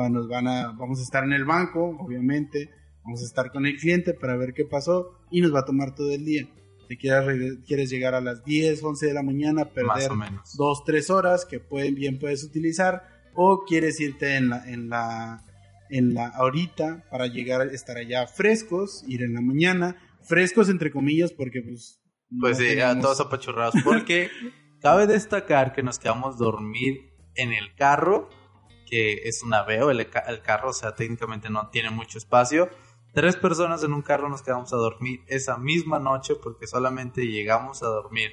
nos 0.10 0.28
van 0.28 0.48
a, 0.48 0.72
vamos 0.72 1.00
a 1.00 1.04
estar 1.04 1.24
en 1.24 1.34
el 1.34 1.46
banco, 1.46 1.98
obviamente, 2.00 2.70
vamos 3.04 3.22
a 3.22 3.26
estar 3.26 3.52
con 3.52 3.66
el 3.66 3.78
cliente 3.78 4.14
para 4.14 4.36
ver 4.38 4.54
qué 4.54 4.66
pasó 4.66 5.18
y 5.32 5.42
nos 5.42 5.54
va 5.54 5.60
a 5.60 5.66
tomar 5.66 5.96
todo 5.96 6.12
el 6.12 6.24
día. 6.26 6.48
Te 6.88 6.98
quieres, 6.98 7.60
quieres 7.68 7.90
llegar 7.92 8.16
a 8.16 8.22
las 8.22 8.44
10, 8.44 8.84
11 8.84 9.06
de 9.08 9.14
la 9.14 9.22
mañana, 9.24 9.66
perder 9.66 10.12
o 10.12 10.16
menos. 10.16 10.56
dos, 10.58 10.84
tres 10.86 11.10
horas 11.10 11.46
que 11.46 11.60
pueden, 11.60 11.94
bien 11.96 12.18
puedes 12.18 12.44
utilizar 12.44 13.04
o 13.36 13.64
quieres 13.66 14.00
irte 14.00 14.36
en 14.38 14.50
la, 14.50 14.68
en 14.68 14.90
la, 14.90 15.44
en 15.92 16.14
la 16.16 16.28
ahorita 16.30 17.06
para 17.12 17.28
llegar 17.28 17.68
estar 17.68 17.98
allá 17.98 18.26
frescos, 18.28 19.04
ir 19.08 19.22
en 19.22 19.34
la 19.36 19.42
mañana, 19.42 19.98
frescos 20.24 20.70
entre 20.70 20.92
comillas 20.92 21.32
porque 21.32 21.62
pues... 21.62 22.02
Pues 22.40 22.58
no 22.58 22.64
sí, 22.64 22.70
ya 22.76 22.90
teníamos- 22.90 23.02
todos 23.04 23.20
apachurrados. 23.22 23.76
Porque 23.84 24.30
cabe 24.82 25.06
destacar 25.08 25.74
que 25.74 25.84
nos 25.84 26.00
quedamos 26.00 26.38
dormir 26.40 27.12
en 27.36 27.54
el 27.54 27.74
carro, 27.76 28.30
que 28.90 29.28
es 29.28 29.44
una 29.44 29.64
veo, 29.64 29.92
el, 29.92 30.00
el 30.00 30.42
carro, 30.42 30.70
o 30.70 30.74
sea, 30.74 30.96
técnicamente 30.96 31.50
no 31.50 31.70
tiene 31.70 31.90
mucho 31.90 32.18
espacio. 32.18 32.70
Tres 33.14 33.36
personas 33.36 33.84
en 33.84 33.94
un 33.94 34.02
carro 34.02 34.30
nos 34.30 34.42
quedamos 34.42 34.72
a 34.74 34.78
dormir 34.78 35.22
esa 35.28 35.58
misma 35.58 36.00
noche 36.00 36.36
porque 36.42 36.68
solamente 36.68 37.26
llegamos 37.26 37.84
a 37.84 37.88
dormir. 37.88 38.32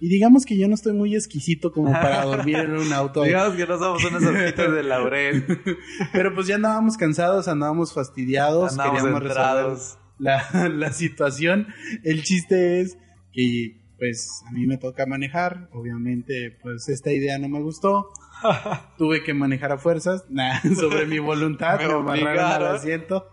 Y 0.00 0.08
digamos 0.08 0.46
que 0.46 0.56
yo 0.56 0.66
no 0.66 0.74
estoy 0.74 0.94
muy 0.94 1.14
exquisito 1.14 1.72
como 1.72 1.92
para 1.92 2.24
dormir 2.24 2.56
en 2.56 2.72
un 2.72 2.92
auto. 2.92 3.22
Digamos 3.22 3.54
que 3.54 3.66
no 3.66 3.78
somos 3.78 4.04
unas 4.04 4.22
hojitas 4.22 4.72
de 4.72 4.82
laurel, 4.82 5.44
Pero 6.12 6.34
pues 6.34 6.46
ya 6.46 6.54
andábamos 6.54 6.96
cansados, 6.96 7.48
andábamos 7.48 7.92
fastidiados, 7.92 8.72
andamos 8.72 9.02
queríamos 9.02 9.22
resolver 9.22 9.58
entrados. 9.58 9.98
la, 10.18 10.68
la 10.68 10.92
situación. 10.92 11.68
El 12.02 12.22
chiste 12.22 12.80
es 12.80 12.96
que 13.32 13.78
pues 13.98 14.42
a 14.48 14.52
mí 14.52 14.66
me 14.66 14.78
toca 14.78 15.04
manejar, 15.04 15.68
obviamente 15.72 16.56
pues 16.62 16.88
esta 16.88 17.12
idea 17.12 17.38
no 17.38 17.50
me 17.50 17.60
gustó. 17.60 18.08
Tuve 18.98 19.22
que 19.22 19.34
manejar 19.34 19.72
a 19.72 19.78
fuerzas, 19.78 20.24
nah, 20.30 20.60
sobre 20.74 21.06
mi 21.06 21.18
voluntad, 21.18 21.78
Me 21.78 21.86
me, 21.88 21.94
amarraron 21.94 22.66
al 22.68 22.76
asiento. 22.76 23.26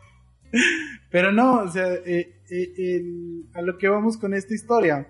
Pero 1.09 1.31
no, 1.31 1.59
o 1.61 1.67
sea, 1.67 1.93
eh, 1.93 2.41
eh, 2.49 2.73
el- 2.77 3.49
a 3.53 3.61
lo 3.61 3.77
que 3.77 3.87
vamos 3.87 4.17
con 4.17 4.33
esta 4.33 4.53
historia 4.53 5.07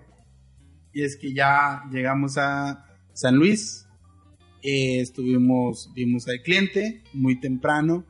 y 0.92 1.02
es 1.02 1.16
que 1.16 1.32
ya 1.32 1.84
llegamos 1.92 2.38
a 2.38 2.84
San 3.12 3.36
Luis, 3.36 3.86
eh, 4.62 5.00
estuvimos, 5.00 5.92
vimos 5.94 6.26
al 6.28 6.42
cliente 6.42 7.02
muy 7.12 7.38
temprano, 7.40 8.04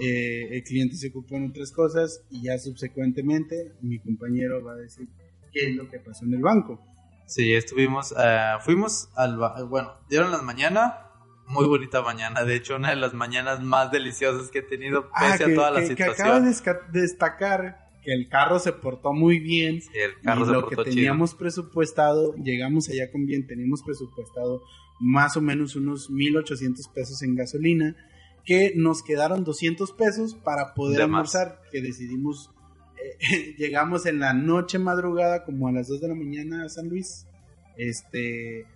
el 0.00 0.62
cliente 0.64 0.96
se 0.96 1.08
ocupó 1.10 1.36
en 1.36 1.50
otras 1.50 1.70
cosas 1.70 2.20
y 2.30 2.42
ya 2.42 2.58
subsecuentemente 2.58 3.72
mi 3.82 4.00
compañero 4.00 4.64
va 4.64 4.72
a 4.72 4.76
decir 4.76 5.08
qué 5.52 5.70
es 5.70 5.76
lo 5.76 5.88
que 5.88 6.00
pasó 6.00 6.24
en 6.24 6.34
el 6.34 6.42
banco. 6.42 6.80
Sí, 7.26 7.52
estuvimos, 7.52 8.12
fuimos 8.62 9.08
al, 9.14 9.36
bueno, 9.68 9.92
dieron 10.08 10.32
las 10.32 10.42
mañanas, 10.42 10.94
muy 11.48 11.66
bonita 11.66 12.02
mañana, 12.02 12.44
de 12.44 12.56
hecho 12.56 12.76
una 12.76 12.90
de 12.90 12.96
las 12.96 13.14
mañanas 13.14 13.62
más 13.62 13.90
deliciosas 13.90 14.50
que 14.50 14.58
he 14.60 14.62
tenido 14.62 15.08
Ah, 15.14 15.32
pese 15.32 15.44
que, 15.44 15.52
a 15.52 15.54
toda 15.54 15.70
la 15.70 15.80
que- 15.80 15.86
que 15.86 15.88
situación. 15.96 16.26
acaba 16.26 16.40
de 16.40 16.50
desca- 16.50 16.90
destacar 16.90 17.86
que 18.02 18.12
el 18.12 18.28
carro 18.28 18.58
se 18.60 18.72
portó 18.72 19.12
muy 19.12 19.38
bien 19.40 19.80
Sí, 19.82 19.88
el 19.94 20.20
carro 20.22 20.42
y 20.42 20.46
se 20.46 20.52
lo 20.52 20.60
portó 20.62 20.68
que 20.84 20.90
chido. 20.90 20.94
teníamos 20.94 21.34
presupuestado, 21.34 22.34
llegamos 22.36 22.88
allá 22.88 23.10
con 23.10 23.26
bien, 23.26 23.46
teníamos 23.46 23.82
presupuestado 23.82 24.62
más 25.00 25.36
o 25.36 25.40
menos 25.40 25.76
unos 25.76 26.08
1800 26.10 26.88
pesos 26.88 27.22
en 27.22 27.34
gasolina, 27.34 27.96
que 28.44 28.72
nos 28.76 29.02
quedaron 29.02 29.42
200 29.42 29.90
pesos 29.92 30.34
para 30.34 30.72
poder 30.74 30.98
De 31.00 31.06
más. 31.08 31.34
almorzar, 31.34 31.60
que 31.72 31.80
decidimos, 31.82 32.50
eh, 32.96 33.18
llegamos 33.58 34.06
en 34.06 34.20
la 34.20 34.32
noche 34.32 34.78
madrugada 34.78 35.44
como 35.44 35.66
a 35.68 35.72
las 35.72 35.88
2 35.88 36.00
de 36.00 36.08
la 36.08 36.14
mañana 36.14 36.64
a 36.64 36.68
San 36.68 36.88
Luis, 36.88 37.26
este, 37.76 38.66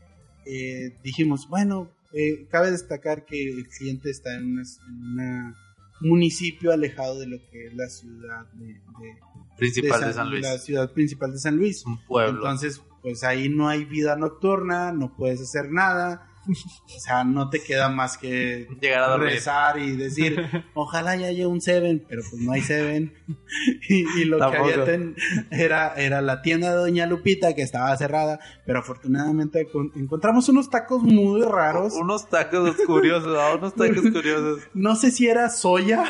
eh, 0.45 0.97
dijimos, 1.05 1.49
bueno, 1.49 1.89
eh, 2.13 2.47
cabe 2.51 2.71
destacar 2.71 3.25
que 3.25 3.51
el 3.51 3.67
cliente 3.69 4.11
está 4.11 4.35
en 4.37 4.57
una 4.57 5.55
municipio 6.01 6.73
alejado 6.73 7.19
de 7.21 7.27
lo 7.27 7.37
que 7.51 7.67
es 7.67 7.75
la 7.75 7.89
ciudad 7.89 8.47
de, 8.55 8.67
de- 8.67 9.19
Principal 9.59 10.01
de 10.01 10.07
de 10.07 10.13
San 10.15 10.31
Luis. 10.31 10.43
la 10.43 10.59
ciudad 10.59 10.93
principal 10.93 11.33
de 11.33 11.39
San 11.39 11.57
Luis. 11.57 11.85
Un 11.85 12.03
pueblo. 12.07 12.39
Entonces, 12.39 12.81
pues 13.03 13.23
ahí 13.25 13.51
no 13.51 13.69
hay 13.69 13.85
vida 13.85 14.17
nocturna, 14.17 14.93
no 14.93 15.15
puedes 15.15 15.41
hacer 15.43 15.71
nada. 15.71 16.27
O 16.51 17.01
sea, 17.01 17.25
no 17.25 17.49
te 17.51 17.63
queda 17.63 17.89
más 17.89 18.19
que 18.19 18.69
Llegar 18.81 19.03
a 19.11 19.17
rezar 19.17 19.79
y 19.79 19.97
decir, 19.97 20.37
ojalá 20.75 21.17
ya 21.17 21.27
haya 21.29 21.47
un 21.49 21.61
Seven, 21.61 22.05
pero 22.09 22.23
pues 22.29 22.43
no 22.43 22.53
hay 22.53 22.63
Seven. 22.63 23.13
y, 23.89 24.21
y 24.21 24.25
lo 24.25 24.39
Tampoco. 24.39 24.65
que 24.67 24.73
había 24.75 24.85
ten- 24.85 25.17
era, 25.51 25.95
era 25.95 26.21
la 26.21 26.43
tienda 26.43 26.71
de 26.71 26.77
Doña 26.77 27.07
Lupita 27.07 27.55
que 27.55 27.63
estaba 27.63 27.97
cerrada, 27.97 28.39
pero 28.67 28.81
afortunadamente 28.81 29.69
con- 29.71 29.93
encontramos 29.97 30.49
unos 30.49 30.71
tacos 30.71 31.03
muy 31.03 31.43
raros. 31.43 31.95
Unos 31.95 32.29
tacos 32.29 32.77
curiosos, 32.87 33.33
¿no? 33.33 33.57
unos 33.59 33.75
tacos 33.75 34.03
curiosos. 34.13 34.61
No 34.75 34.97
sé 34.97 35.11
si 35.11 35.29
era 35.29 35.49
soya 35.51 36.05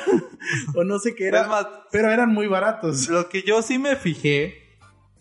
o 0.74 0.84
no 0.84 0.98
sé 0.98 1.14
qué 1.14 1.26
era, 1.28 1.46
más, 1.46 1.66
pero 1.90 2.10
eran 2.10 2.32
muy 2.32 2.46
baratos. 2.46 3.08
lo 3.08 3.28
que 3.28 3.42
yo 3.42 3.62
sí 3.62 3.78
me 3.78 3.96
fijé, 3.96 4.78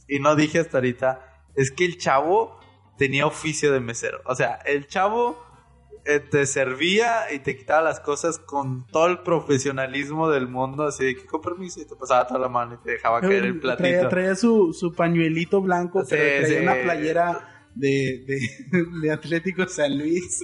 y 0.08 0.20
no 0.20 0.36
dije 0.36 0.60
hasta 0.60 0.78
ahorita, 0.78 1.22
es 1.56 1.72
que 1.72 1.86
el 1.86 1.98
chavo 1.98 2.59
tenía 3.00 3.26
oficio 3.26 3.72
de 3.72 3.80
mesero. 3.80 4.20
O 4.26 4.36
sea, 4.36 4.60
el 4.66 4.86
chavo 4.88 5.44
eh, 6.06 6.20
te 6.20 6.46
servía 6.46 7.32
y 7.34 7.40
te 7.40 7.58
quitaba 7.58 7.82
las 7.82 8.00
cosas 8.00 8.38
con 8.38 8.86
todo 8.88 9.08
el 9.08 9.20
profesionalismo 9.20 10.30
del 10.30 10.48
mundo, 10.48 10.84
así 10.84 11.06
de 11.06 11.16
que 11.16 11.26
con 11.26 11.42
permiso 11.42 11.82
y 11.82 11.86
te 11.86 11.96
pasaba 11.96 12.28
toda 12.28 12.40
la 12.42 12.50
mano 12.50 12.76
y 12.76 12.84
te 12.84 12.92
dejaba 12.92 13.22
caer 13.22 13.46
el 13.46 13.60
platito. 13.60 13.84
Traía, 13.90 14.10
traía 14.10 14.36
su, 14.36 14.74
su 14.74 14.94
pañuelito 14.94 15.62
blanco, 15.62 16.04
Sí, 16.04 16.10
pero 16.12 16.42
traía 16.46 16.58
sí. 16.60 16.64
una 16.64 16.76
playera 16.84 17.66
de, 17.76 18.24
de, 18.28 18.86
de 19.02 19.12
Atlético 19.12 19.66
San 19.68 19.98
Luis. 19.98 20.42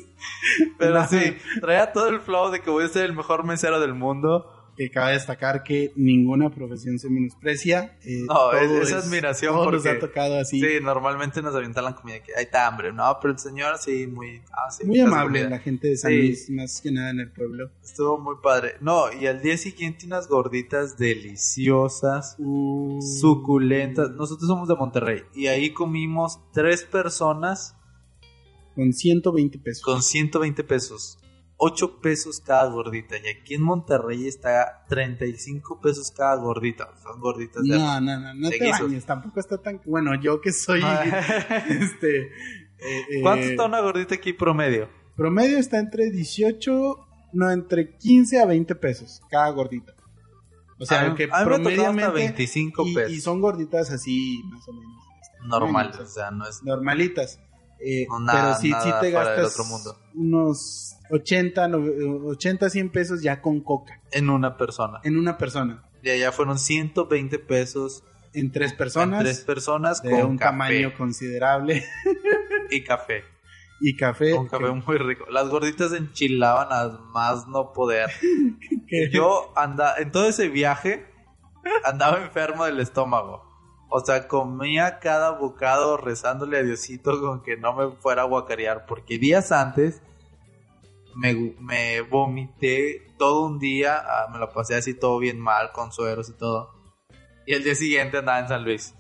Pero 0.77 0.93
No. 0.99 1.07
sí, 1.07 1.35
traía 1.61 1.91
todo 1.91 2.07
el 2.09 2.19
flow 2.21 2.51
de 2.51 2.61
que 2.61 2.69
voy 2.69 2.85
a 2.85 2.87
ser 2.87 3.05
el 3.05 3.13
mejor 3.13 3.43
mesero 3.45 3.79
del 3.79 3.93
mundo. 3.93 4.51
Que 4.77 4.91
cabe 4.91 5.13
destacar 5.13 5.63
que 5.63 5.93
ninguna 5.95 6.49
profesión 6.49 6.99
se 6.99 7.09
menosprecia. 7.09 7.97
eh, 8.03 8.23
No, 8.27 8.51
es- 8.51 8.89
es 8.89 8.93
admiración 8.93 9.53
Todo 9.53 9.71
nos 9.71 9.83
porque- 9.83 9.89
ha 9.97 9.99
tocado 9.99 10.37
así. 10.39 10.59
Sí, 10.59 10.67
normalmente 10.81 11.41
nos 11.41 11.55
avientan 11.55 11.85
la 11.85 11.95
comida 11.95 12.21
que 12.21 12.35
hay 12.35 12.43
está 12.43 12.67
hambre, 12.67 12.91
¿no? 12.91 13.17
Pero 13.21 13.33
el 13.33 13.39
señor 13.39 13.77
sí, 13.77 14.05
muy... 14.07 14.41
ah, 14.51 14.69
sí, 14.69 14.85
Muy 14.85 14.99
amable 14.99 15.49
la 15.49 15.59
gente 15.59 15.87
de 15.87 15.97
San 15.97 16.11
Sí. 16.11 16.17
Luis, 16.17 16.49
más 16.49 16.81
que 16.81 16.91
nada 16.91 17.09
en 17.11 17.21
el 17.21 17.31
pueblo. 17.31 17.71
Estuvo 17.83 18.17
muy 18.17 18.35
padre. 18.43 18.73
No, 18.81 19.05
y 19.13 19.27
al 19.27 19.41
día 19.41 19.57
siguiente 19.57 20.05
unas 20.05 20.27
gorditas 20.27 20.97
deliciosas, 20.97 22.35
Uh, 22.37 22.99
suculentas. 23.21 24.11
Nosotros 24.11 24.47
somos 24.47 24.67
de 24.67 24.75
Monterrey 24.75 25.21
y 25.33 25.47
ahí 25.47 25.71
comimos 25.71 26.39
tres 26.53 26.83
personas 26.83 27.75
Con 28.75 28.91
120 28.91 29.57
pesos. 29.59 29.83
con 29.83 30.03
120 30.03 30.63
pesos. 30.65 31.17
8 31.57 32.01
pesos 32.01 32.39
cada 32.41 32.69
gordita. 32.69 33.15
Y 33.17 33.27
aquí 33.27 33.55
en 33.55 33.61
Monterrey 33.63 34.27
está 34.27 34.85
35 34.89 35.79
pesos 35.81 36.11
cada 36.11 36.35
gordita. 36.35 36.89
Son 37.01 37.19
gorditas 37.19 37.63
de... 37.63 37.77
No, 37.77 38.01
no, 38.01 38.19
no, 38.19 38.33
no 38.33 38.49
te 38.49 38.59
guisos. 38.59 38.81
bañes. 38.81 39.05
Tampoco 39.05 39.39
está 39.39 39.57
tan... 39.61 39.81
Bueno, 39.85 40.15
yo 40.21 40.41
que 40.41 40.51
soy... 40.51 40.81
este... 41.69 42.21
eh, 42.23 42.29
eh, 42.79 43.21
¿Cuánto 43.21 43.45
está 43.45 43.65
una 43.65 43.79
gordita 43.79 44.15
aquí 44.15 44.33
promedio? 44.33 44.89
Promedio 45.15 45.57
está 45.57 45.79
entre 45.79 46.11
18, 46.11 47.07
no, 47.33 47.49
entre 47.51 47.95
15 47.97 48.41
a 48.41 48.45
20 48.45 48.75
pesos 48.75 49.21
cada 49.29 49.49
gordita. 49.51 49.93
O 50.77 50.85
sea, 50.85 51.01
A 51.05 51.09
mí- 51.09 51.15
que 51.15 51.23
a 51.23 51.27
mí 51.27 51.31
me 51.31 51.37
ha 51.37 51.39
tocado 51.39 51.55
hasta 51.55 51.63
promediamente 51.63 52.11
25 52.11 52.83
y, 52.85 52.93
pesos. 52.95 53.11
y 53.13 53.21
son 53.21 53.39
gorditas 53.39 53.91
así 53.91 54.41
más 54.51 54.67
o 54.67 54.73
menos 54.73 54.91
este, 55.21 55.47
Normales, 55.47 55.99
o 55.99 56.05
sea, 56.05 56.31
no 56.31 56.45
es... 56.45 56.61
normalitas. 56.63 57.39
Eh, 57.79 58.05
No, 58.09 58.19
nada- 58.19 58.41
pero 58.41 58.55
sí, 58.55 58.67
sí 58.67 58.89
nada 58.89 58.99
te 59.01 59.11
gastas 59.11 59.53
otro 59.53 59.65
mundo. 59.65 59.97
unos 60.15 60.95
80, 61.11 61.67
no- 61.67 61.77
80, 62.27 62.69
100 62.69 62.89
pesos 62.89 63.21
ya 63.21 63.41
con 63.41 63.61
coca 63.61 64.01
En 64.11 64.29
una 64.29 64.57
persona. 64.57 64.99
en 65.03 65.17
una 65.17 65.37
persona. 65.37 65.83
Y 66.01 66.09
allá 66.09 66.31
fueron 66.31 66.57
120 66.59 67.37
pesos 67.39 68.03
En 68.33 68.51
tres 68.51 68.73
personas. 68.73 69.19
en 69.19 69.25
tres 69.25 69.41
personas 69.41 70.01
de 70.03 70.11
con 70.11 70.21
un 70.23 70.37
café 70.37 70.49
tamaño 70.51 70.93
considerable. 70.97 71.83
y 72.69 72.83
café. 72.83 73.23
Y 73.81 73.95
café. 73.97 74.33
Un 74.33 74.47
café 74.47 74.69
muy 74.71 74.97
rico. 74.97 75.25
Las 75.29 75.49
gorditas 75.49 75.91
enchilaban 75.93 76.67
a 76.71 76.97
más 77.13 77.47
no 77.47 77.73
poder. 77.73 78.09
que- 78.87 79.09
Yo 79.11 79.51
andaba, 79.57 79.95
en 79.97 80.11
todo 80.11 80.27
ese 80.29 80.47
viaje, 80.47 81.05
andaba 81.83 82.21
enfermo 82.23 82.65
del 82.65 82.79
estómago. 82.79 83.43
O 83.89 83.99
sea, 83.99 84.27
comía 84.27 84.99
cada 84.99 85.31
bocado 85.31 85.97
rezándole 85.97 86.57
a 86.57 86.63
Diosito 86.63 87.19
con 87.21 87.43
que 87.43 87.57
no 87.57 87.73
me 87.73 87.95
fuera 87.97 88.23
a 88.23 88.25
guacarear. 88.25 88.85
Porque 88.85 89.17
días 89.17 89.51
antes 89.51 90.01
me, 91.15 91.55
me 91.59 92.01
vomité 92.01 93.13
todo 93.17 93.45
un 93.45 93.59
día. 93.59 94.03
ah, 94.05 94.27
me 94.31 94.39
lo 94.39 94.51
pasé 94.51 94.75
así 94.75 94.93
todo 94.93 95.19
bien 95.19 95.39
mal, 95.39 95.71
con 95.71 95.91
sueros 95.91 96.29
y 96.29 96.33
todo. 96.33 96.73
Y 97.45 97.53
el 97.53 97.63
día 97.63 97.75
siguiente 97.75 98.17
andaba 98.17 98.39
en 98.39 98.47
San 98.47 98.63
Luis. 98.63 98.95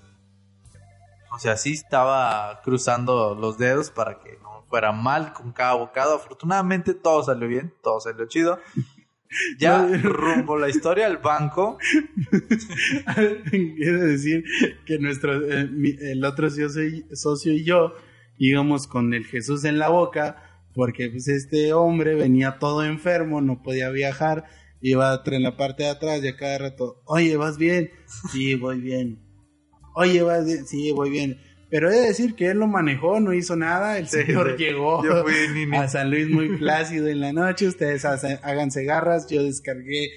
O 1.31 1.39
sea, 1.39 1.57
sí 1.57 1.73
estaba 1.73 2.61
cruzando 2.63 3.35
los 3.35 3.57
dedos 3.57 3.91
para 3.91 4.19
que 4.19 4.37
no 4.41 4.63
fuera 4.69 4.91
mal 4.91 5.33
con 5.33 5.51
cada 5.51 5.73
bocado. 5.73 6.15
Afortunadamente 6.15 6.93
todo 6.93 7.23
salió 7.23 7.47
bien, 7.47 7.73
todo 7.81 7.99
salió 7.99 8.25
chido. 8.27 8.59
Ya 9.59 9.85
rumbo 9.87 10.57
la 10.57 10.69
historia 10.69 11.05
al 11.07 11.17
banco. 11.17 11.77
Quiero 13.51 13.99
decir 14.05 14.43
que 14.85 14.99
nuestro, 14.99 15.45
eh, 15.51 15.67
mi- 15.67 15.95
el 15.99 16.23
otro 16.23 16.49
socio 16.49 16.83
y, 16.87 17.05
socio 17.13 17.53
y 17.53 17.63
yo 17.63 17.93
íbamos 18.37 18.87
con 18.87 19.13
el 19.13 19.25
Jesús 19.25 19.63
en 19.65 19.79
la 19.79 19.89
boca 19.89 20.61
porque 20.73 21.09
pues 21.09 21.27
este 21.29 21.71
hombre 21.73 22.15
venía 22.15 22.57
todo 22.59 22.83
enfermo, 22.83 23.41
no 23.41 23.63
podía 23.63 23.89
viajar, 23.91 24.45
iba 24.81 25.21
en 25.25 25.43
la 25.43 25.55
parte 25.55 25.83
de 25.83 25.89
atrás 25.89 26.21
y 26.23 26.27
a 26.27 26.35
cada 26.35 26.57
rato, 26.57 27.01
oye, 27.05 27.37
¿vas 27.37 27.57
bien? 27.57 27.91
Sí, 28.31 28.55
voy 28.55 28.81
bien. 28.81 29.19
Oye, 29.95 30.21
¿vas 30.21 30.45
bien? 30.45 30.65
Sí, 30.67 30.91
voy 30.91 31.09
bien. 31.09 31.37
Pero 31.77 31.91
he 31.91 31.95
de 31.95 32.07
decir 32.07 32.35
que 32.35 32.47
él 32.51 32.59
lo 32.59 32.67
manejó, 32.67 33.19
no 33.19 33.33
hizo 33.33 33.57
nada, 33.57 33.97
el 33.97 34.07
Sí, 34.07 34.21
señor 34.23 34.55
llegó 34.55 35.03
Yo 35.03 35.23
fui 35.23 35.33
nini. 35.53 35.75
a 35.75 35.89
San 35.89 36.09
Luis 36.09 36.29
muy 36.29 36.55
plácido 36.57 37.09
en 37.09 37.19
la 37.19 37.33
noche, 37.33 37.67
ustedes 37.67 38.05
hace- 38.05 38.39
háganse 38.43 38.85
garras, 38.85 39.27
yo 39.29 39.43
descargué 39.43 40.07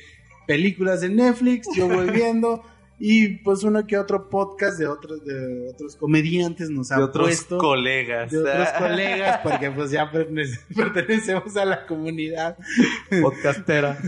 películas 0.46 1.00
de 1.00 1.08
Netflix, 1.08 1.66
yo 1.74 1.88
voy 1.88 2.10
viendo 2.12 2.62
y 3.00 3.38
pues 3.38 3.64
uno 3.64 3.86
que 3.88 3.96
otro 3.96 4.28
podcast 4.28 4.78
de 4.78 4.86
otros 4.86 5.24
de 5.24 5.68
otros 5.68 5.96
comediantes 5.96 6.70
nos 6.70 6.90
De 6.90 6.94
ha 6.94 7.00
otros 7.00 7.26
puesto 7.26 7.58
colegas. 7.58 8.30
de 8.30 8.38
otros 8.38 8.68
colegas 8.78 9.40
porque 9.42 9.70
pues 9.72 9.90
ya 9.90 10.12
pertene- 10.12 10.60
pertenecemos 10.76 11.56
a 11.56 11.64
la 11.64 11.86
comunidad, 11.86 12.56
Podcastera. 13.20 13.98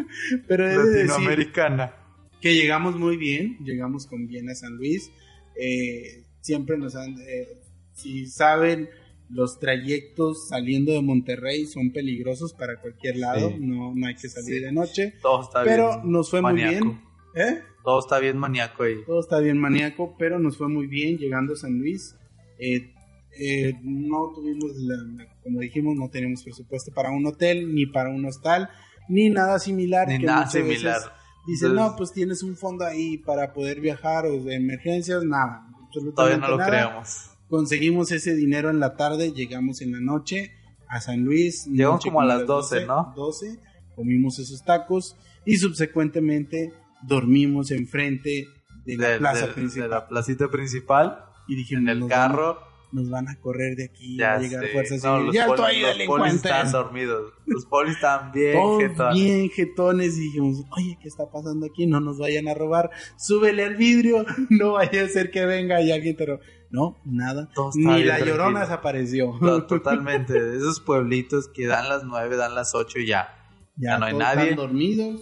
pero 0.46 0.64
de 0.68 0.76
decir 0.78 1.06
Latinoamericana. 1.08 1.92
que 2.40 2.54
llegamos 2.54 2.94
muy 2.96 3.16
bien, 3.16 3.56
llegamos 3.64 4.06
con 4.06 4.26
bien 4.28 4.48
a 4.48 4.54
San 4.54 4.76
Luis, 4.76 5.10
eh, 5.56 6.24
siempre 6.40 6.76
nos 6.78 6.94
han, 6.96 7.16
eh, 7.20 7.60
si 7.92 8.26
saben, 8.26 8.88
los 9.28 9.60
trayectos 9.60 10.48
saliendo 10.48 10.92
de 10.92 11.02
Monterrey 11.02 11.66
son 11.66 11.92
peligrosos 11.92 12.52
para 12.52 12.80
cualquier 12.80 13.16
lado, 13.16 13.50
Sí. 13.50 13.56
no, 13.60 13.94
no 13.94 14.06
hay 14.06 14.14
que 14.16 14.28
salir 14.28 14.58
Sí. 14.58 14.64
de 14.64 14.72
noche, 14.72 15.14
Todo 15.22 15.42
está 15.42 15.62
pero 15.64 15.96
bien. 16.00 16.10
nos 16.12 16.30
fue 16.30 16.42
muy 16.42 16.52
maníaco. 16.52 16.84
bien, 16.86 17.00
¿eh? 17.48 17.62
Todo 17.84 18.00
está 18.00 18.18
bien 18.18 18.36
maníaco 18.36 18.82
ahí. 18.82 18.96
todo 19.06 19.20
está 19.20 19.38
bien 19.38 19.58
maníaco, 19.58 20.14
pero 20.18 20.38
nos 20.38 20.56
fue 20.56 20.68
muy 20.68 20.86
bien 20.86 21.16
llegando 21.16 21.52
a 21.54 21.56
San 21.56 21.78
Luis. 21.78 22.14
Eh, 22.58 22.92
eh, 23.38 23.74
no 23.84 24.32
tuvimos, 24.34 24.72
la- 24.78 25.26
como 25.42 25.60
dijimos, 25.60 25.96
no 25.96 26.10
tenemos 26.10 26.42
presupuesto 26.42 26.92
para 26.92 27.10
un 27.10 27.24
hotel, 27.26 27.72
ni 27.74 27.86
para 27.86 28.10
un 28.10 28.24
hostal, 28.26 28.68
ni 29.08 29.30
nada 29.30 29.58
similar. 29.60 30.08
Ni 30.08 30.18
que 30.18 30.26
nada 30.26 30.46
similar. 30.46 31.00
Dice, 31.46 31.66
Entonces- 31.66 31.72
no, 31.92 31.96
pues 31.96 32.12
tienes 32.12 32.42
un 32.42 32.56
fondo 32.56 32.84
ahí 32.84 33.16
para 33.18 33.52
poder 33.54 33.80
viajar 33.80 34.26
o 34.26 34.42
de 34.42 34.56
emergencias, 34.56 35.22
nada. 35.24 35.66
Absolutamente 35.90 36.16
Todavía 36.16 36.36
no 36.38 36.48
lo 36.48 36.56
nada. 36.58 36.70
creemos. 36.70 37.30
Conseguimos 37.48 38.12
ese 38.12 38.34
dinero 38.34 38.70
en 38.70 38.78
la 38.80 38.96
tarde, 38.96 39.32
llegamos 39.32 39.80
en 39.82 39.92
la 39.92 40.00
noche 40.00 40.52
a 40.88 41.00
San 41.00 41.24
Luis. 41.24 41.66
Llegamos 41.66 42.02
como 42.04 42.20
a 42.20 42.24
las 42.24 42.46
12, 42.46 42.86
¿no? 42.86 43.12
12, 43.16 43.58
comimos 43.96 44.38
esos 44.38 44.64
tacos 44.64 45.16
y 45.44 45.56
subsecuentemente 45.56 46.72
dormimos 47.02 47.70
enfrente 47.70 48.46
de 48.84 48.96
la 48.96 49.08
De, 49.10 49.18
plaza 49.18 49.46
de- 49.48 49.52
principal. 49.52 49.88
de 49.88 49.94
la 49.94 50.08
placita 50.08 50.48
principal, 50.48 51.24
y 51.48 51.56
dijimos, 51.56 51.82
en 51.82 51.88
el 52.02 52.08
carro. 52.08 52.58
Nos 52.92 53.08
van 53.08 53.28
a 53.28 53.36
correr 53.40 53.76
de 53.76 53.84
aquí, 53.84 54.16
Ya 54.18 54.30
va 54.30 54.34
a 54.34 54.38
llegar 54.40 54.64
sé. 54.64 54.72
fuerzas 54.72 55.04
No, 55.04 55.20
los 55.20 55.34
¡Ya 55.34 55.46
poli- 55.46 55.62
estoy, 55.82 55.98
los 55.98 56.06
polis 56.08 56.34
están 56.34 56.72
dormidos. 56.72 57.32
Los 57.46 57.66
polis 57.66 57.94
están 57.94 58.32
bien 58.32 58.54
Todos 58.54 58.82
jetones. 58.82 59.14
bien 59.14 59.50
jetones 59.50 60.16
y 60.16 60.20
dijimos, 60.20 60.64
oye, 60.76 60.98
¿qué 61.00 61.08
está 61.08 61.30
pasando 61.30 61.66
aquí? 61.66 61.86
No 61.86 62.00
nos 62.00 62.18
vayan 62.18 62.48
a 62.48 62.54
robar, 62.54 62.90
súbele 63.16 63.64
al 63.64 63.76
vidrio, 63.76 64.24
no 64.50 64.72
vaya 64.72 65.04
a 65.04 65.08
ser 65.08 65.30
que 65.30 65.44
venga 65.46 65.80
y 65.80 65.92
alguien 65.92 66.16
te 66.16 66.26
ro-". 66.26 66.40
No, 66.72 66.98
nada. 67.04 67.48
Ni 67.74 68.04
la 68.04 68.18
llorona 68.20 68.60
desapareció. 68.60 69.38
No, 69.40 69.64
totalmente. 69.66 70.36
Esos 70.56 70.80
pueblitos 70.80 71.48
que 71.48 71.66
dan 71.66 71.88
las 71.88 72.04
9, 72.04 72.36
dan 72.36 72.54
las 72.54 72.74
8 72.74 72.98
y 73.00 73.06
ya. 73.06 73.28
Ya 73.76 73.98
no 73.98 74.06
hay 74.06 74.12
todos 74.12 74.22
nadie. 74.24 74.42
Están 74.50 74.56
dormidos. 74.56 75.20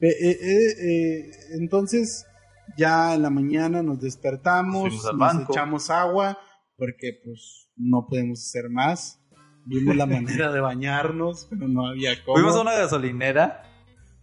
Eh, 0.00 0.08
eh, 0.08 0.36
eh, 0.40 1.30
entonces, 1.60 2.26
ya 2.76 3.14
en 3.14 3.22
la 3.22 3.30
mañana 3.30 3.82
nos 3.82 4.00
despertamos, 4.00 4.92
nos 4.92 5.16
banco. 5.18 5.52
echamos 5.52 5.90
agua, 5.90 6.38
porque 6.82 7.12
pues 7.24 7.68
no 7.76 8.08
podemos 8.08 8.40
hacer 8.40 8.68
más. 8.68 9.20
Vimos 9.66 9.94
la 9.94 10.06
manera 10.06 10.50
de 10.50 10.58
bañarnos, 10.58 11.46
pero 11.48 11.68
no 11.68 11.86
había 11.86 12.20
cómo. 12.24 12.38
Fuimos 12.38 12.56
a 12.56 12.62
una 12.62 12.72
gasolinera 12.72 13.62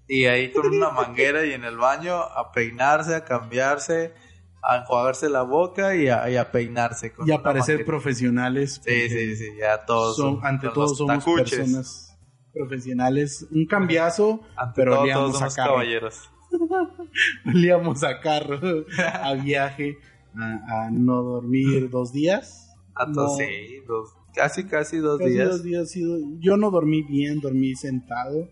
y 0.09 0.25
ahí 0.25 0.51
con 0.51 0.67
una 0.67 0.89
manguera 1.01 1.45
y 1.45 1.53
en 1.53 1.63
el 1.63 1.77
baño 1.77 2.15
a 2.17 2.51
peinarse, 2.51 3.15
a 3.15 3.23
cambiarse, 3.23 4.13
a 4.61 4.79
enjuagarse 4.79 5.29
la 5.29 5.43
boca 5.43 5.95
y 5.95 6.09
a, 6.09 6.29
y 6.29 6.35
a 6.35 6.51
peinarse. 6.51 7.13
Con 7.13 7.29
y 7.29 7.31
a 7.31 7.41
parecer 7.41 7.75
manguera. 7.75 7.85
profesionales. 7.87 8.81
Sí, 8.83 9.07
sí, 9.09 9.35
sí, 9.37 9.45
ya 9.57 9.85
todos. 9.85 10.17
son- 10.17 10.35
son- 10.41 10.45
ante 10.45 10.67
todo 10.67 10.89
somos 10.93 11.19
tacuches. 11.23 11.49
personas 11.57 12.17
profesionales. 12.51 13.47
Un 13.51 13.65
cambiazo, 13.67 14.41
Ante 14.57 14.73
pero 14.75 14.95
todo, 14.95 15.13
todos 15.13 15.35
a 15.35 15.39
somos 15.39 15.55
carro. 15.55 15.71
caballeros. 15.75 16.29
olíamos 17.45 18.03
a 18.03 18.19
carro, 18.19 18.59
a 19.21 19.33
viaje, 19.35 19.97
a, 20.35 20.85
a 20.85 20.91
no 20.91 21.21
dormir 21.23 21.89
dos 21.91 22.11
días. 22.13 22.67
A 22.95 23.05
todos, 23.11 23.31
No. 23.31 23.37
sí, 23.37 23.45
dos- 23.87 24.13
casi, 24.35 24.63
casi 24.65 24.97
dos 24.97 25.19
Casi 25.19 25.31
días. 25.31 25.49
dos 25.49 25.63
días 25.63 25.89
sí, 25.91 26.03
Yo 26.39 26.57
no 26.57 26.69
dormí 26.71 27.01
bien, 27.03 27.39
dormí 27.39 27.75
sentado. 27.75 28.49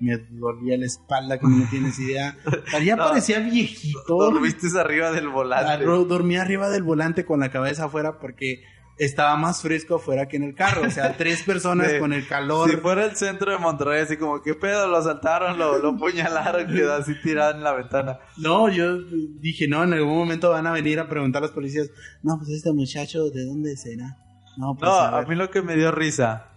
Me 0.00 0.16
dolía 0.16 0.78
la 0.78 0.86
espalda, 0.86 1.38
como 1.38 1.58
no 1.58 1.68
tienes 1.68 1.98
idea. 1.98 2.34
Ya 2.82 2.96
No. 2.96 3.08
parecía 3.08 3.38
viejito. 3.40 4.00
Dormiste 4.08 4.66
arriba 4.78 5.12
del 5.12 5.28
volante. 5.28 5.84
Dormí 5.84 6.36
arriba 6.36 6.70
del 6.70 6.82
volante 6.84 7.26
con 7.26 7.40
la 7.40 7.50
cabeza 7.50 7.84
afuera 7.84 8.18
porque 8.18 8.62
estaba 9.02 9.34
más 9.36 9.62
fresco 9.62 9.94
afuera 9.96 10.28
que 10.28 10.36
en 10.36 10.42
el 10.42 10.54
carro. 10.54 10.82
O 10.86 10.90
sea, 10.90 11.16
tres 11.16 11.42
personas 11.42 11.90
Sí. 11.90 11.98
con 11.98 12.12
el 12.12 12.26
calor. 12.28 12.70
Si 12.70 12.76
fuera 12.76 13.06
el 13.06 13.16
centro 13.16 13.50
de 13.50 13.58
Monterrey, 13.58 14.02
así 14.02 14.16
como, 14.18 14.42
¿qué 14.42 14.54
pedo? 14.54 14.86
Lo 14.88 14.98
asaltaron, 14.98 15.58
lo, 15.58 15.78
lo 15.78 15.96
puñalaron, 15.96 16.66
quedó 16.72 16.94
así 16.94 17.14
tirado 17.22 17.52
en 17.52 17.64
la 17.64 17.72
ventana. 17.72 18.18
No, 18.36 18.68
yo 18.68 18.98
dije, 19.40 19.66
no, 19.68 19.82
en 19.84 19.94
algún 19.94 20.16
momento 20.18 20.50
van 20.50 20.66
a 20.66 20.72
venir 20.72 21.00
a 21.00 21.08
preguntar 21.08 21.42
a 21.42 21.46
los 21.46 21.54
policías, 21.54 21.90
no, 22.22 22.36
pues 22.38 22.50
este 22.50 22.72
muchacho, 22.72 23.30
¿de 23.30 23.46
dónde 23.46 23.76
será? 23.76 24.18
No, 24.58 24.74
pues 24.78 24.90
No, 24.90 24.96
a 24.98 25.18
a 25.20 25.22
mí 25.22 25.34
lo 25.34 25.50
que 25.50 25.62
me 25.62 25.76
dio 25.76 25.90
risa, 25.92 26.48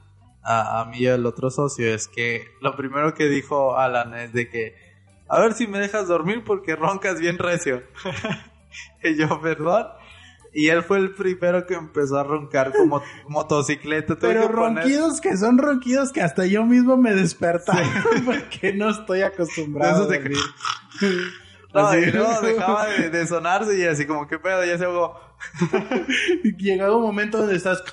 a, 0.43 0.81
a 0.81 0.85
mí 0.85 0.97
y 0.99 1.07
al 1.07 1.25
otro 1.25 1.49
socio, 1.49 1.93
es 1.93 2.09
que 2.09 2.43
lo 2.61 2.75
primero 2.75 3.13
que 3.13 3.27
dijo 3.29 3.77
Alan 3.77 4.13
es 4.15 4.33
de 4.33 4.49
que, 4.49 4.75
a 5.29 5.39
ver 5.39 5.53
si 5.53 5.65
me 5.67 5.79
dejas 5.79 6.09
dormir 6.09 6.43
porque 6.45 6.75
roncas 6.75 7.19
bien 7.19 7.37
recio. 7.37 7.83
y 9.03 9.15
yo, 9.15 9.39
perdón. 9.41 9.87
Y 10.55 10.67
él 10.69 10.83
fue 10.83 10.99
el 10.99 11.15
primero 11.15 11.65
que 11.65 11.73
empezó 11.73 12.17
a 12.19 12.23
roncar 12.23 12.71
como 12.73 13.01
motocicleta. 13.27 14.15
Tuve 14.17 14.29
Pero 14.33 14.41
que 14.47 14.53
poner- 14.53 14.83
ronquidos 14.83 15.19
que 15.19 15.35
son 15.37 15.57
ronquidos 15.57 16.11
que 16.11 16.21
hasta 16.21 16.45
yo 16.45 16.63
mismo 16.65 16.95
me 16.95 17.13
despertaba 17.15 17.81
porque 18.25 18.71
no 18.73 18.89
estoy 18.91 19.21
acostumbrado 19.23 20.05
dormir. 20.05 20.37
No, 21.73 21.87
Así. 21.87 21.97
y 22.01 22.11
luego 22.11 22.39
dejaba 22.41 22.85
de, 22.85 23.09
de 23.09 23.25
sonarse 23.25 23.75
y 23.75 23.83
así 23.85 24.05
como, 24.05 24.27
¿qué 24.27 24.37
pedo? 24.37 24.63
Ya 24.63 24.77
se 24.77 24.85
ahogó. 24.85 25.17
Llegaba 26.59 26.95
un 26.95 27.01
momento 27.01 27.39
donde 27.39 27.55
estás 27.55 27.83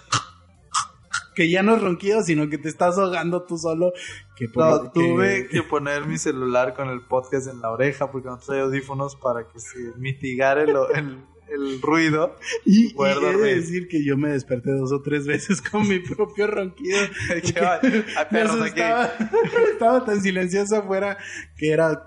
que 1.34 1.48
ya 1.48 1.62
no 1.62 1.76
es 1.76 1.80
ronquido, 1.80 2.22
sino 2.22 2.50
que 2.50 2.58
te 2.58 2.68
estás 2.68 2.98
ahogando 2.98 3.44
tú 3.44 3.56
solo. 3.56 3.92
Que 4.36 4.48
No, 4.54 4.82
que- 4.82 4.88
tuve 5.00 5.48
que 5.48 5.62
poner 5.62 6.04
mi 6.06 6.18
celular 6.18 6.74
con 6.74 6.88
el 6.90 7.00
podcast 7.06 7.46
en 7.48 7.62
la 7.62 7.70
oreja 7.70 8.10
porque 8.10 8.28
no 8.28 8.36
traía 8.38 8.64
audífonos 8.64 9.16
para 9.16 9.48
que 9.48 9.58
se 9.58 9.78
mitigara 9.96 10.60
el, 10.62 10.76
el- 10.94 11.24
el 11.50 11.80
ruido. 11.82 12.36
Y, 12.64 12.86
y 12.86 12.94
he 13.28 13.36
de 13.36 13.54
decir 13.56 13.88
que 13.88 14.04
yo 14.04 14.16
me 14.16 14.30
desperté 14.30 14.70
dos 14.72 14.92
o 14.92 15.02
tres 15.02 15.26
veces 15.26 15.60
con 15.70 15.86
mi 15.88 15.98
propio 16.00 16.46
ronquido. 16.46 16.98
Estaba, 19.72 20.04
tan 20.04 20.20
silencioso 20.22 20.76
afuera 20.76 21.16
que 21.56 21.70
era. 21.72 22.06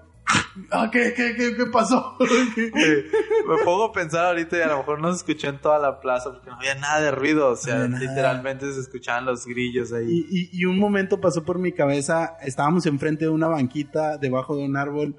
Ah, 0.71 0.89
¿qué, 0.91 1.13
qué, 1.13 1.35
qué, 1.35 1.55
qué 1.57 1.65
pasó? 1.65 2.15
Me 2.19 3.63
pongo 3.65 3.85
a 3.85 3.91
pensar 3.91 4.25
ahorita 4.27 4.57
y 4.57 4.61
a 4.61 4.67
lo 4.67 4.77
mejor 4.77 5.01
no 5.01 5.11
se 5.11 5.17
escuchó 5.17 5.49
en 5.49 5.59
toda 5.59 5.79
la 5.79 5.99
plaza 5.99 6.31
porque 6.31 6.49
no 6.49 6.55
había 6.55 6.75
nada 6.75 7.01
de 7.01 7.11
ruido. 7.11 7.49
O 7.49 7.55
sea, 7.57 7.87
No 7.87 7.97
literalmente 7.99 8.71
se 8.71 8.79
escuchaban 8.79 9.25
los 9.25 9.45
grillos 9.45 9.91
ahí. 9.91 10.05
Y, 10.09 10.39
y- 10.39 10.49
y 10.53 10.65
un 10.65 10.79
momento 10.79 11.19
pasó 11.19 11.43
por 11.43 11.59
mi 11.59 11.73
cabeza, 11.73 12.37
estábamos 12.41 12.85
enfrente 12.85 13.25
de 13.25 13.31
una 13.31 13.47
banquita, 13.47 14.17
debajo 14.17 14.55
de 14.55 14.63
un 14.63 14.77
árbol. 14.77 15.15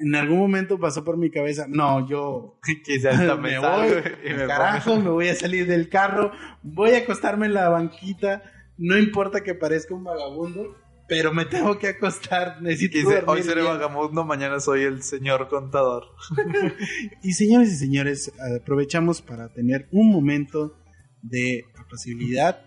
En 0.00 0.14
algún 0.14 0.38
momento 0.38 0.78
pasó 0.78 1.04
por 1.04 1.16
mi 1.16 1.30
cabeza, 1.30 1.66
no, 1.68 2.06
yo 2.08 2.58
Quizás 2.84 3.18
me 3.40 3.58
voy, 3.58 3.88
y 4.24 4.34
me 4.34 4.46
carajo, 4.46 4.96
me 5.00 5.10
voy 5.10 5.28
a 5.28 5.34
salir 5.34 5.66
del 5.66 5.88
carro, 5.88 6.32
voy 6.62 6.90
a 6.92 6.98
acostarme 6.98 7.46
en 7.46 7.54
la 7.54 7.68
banquita, 7.68 8.42
no 8.78 8.98
importa 8.98 9.42
que 9.42 9.54
parezca 9.54 9.94
un 9.94 10.04
vagabundo, 10.04 10.76
pero 11.08 11.32
me 11.32 11.44
tengo 11.44 11.78
que 11.78 11.88
acostar, 11.88 12.60
necesito 12.60 12.98
Dice, 12.98 13.22
hoy 13.26 13.42
seré 13.42 13.62
bien". 13.62 13.74
vagamundo, 13.74 14.24
mañana 14.24 14.58
soy 14.60 14.82
el 14.82 15.02
señor 15.02 15.48
contador. 15.48 16.02
Y 17.22 17.32
señores 17.32 17.72
y 17.72 17.76
señores, 17.76 18.32
aprovechamos 18.60 19.22
para 19.22 19.52
tener 19.52 19.88
un 19.92 20.10
momento 20.10 20.76
de 21.22 21.64
apacibilidad. 21.78 22.60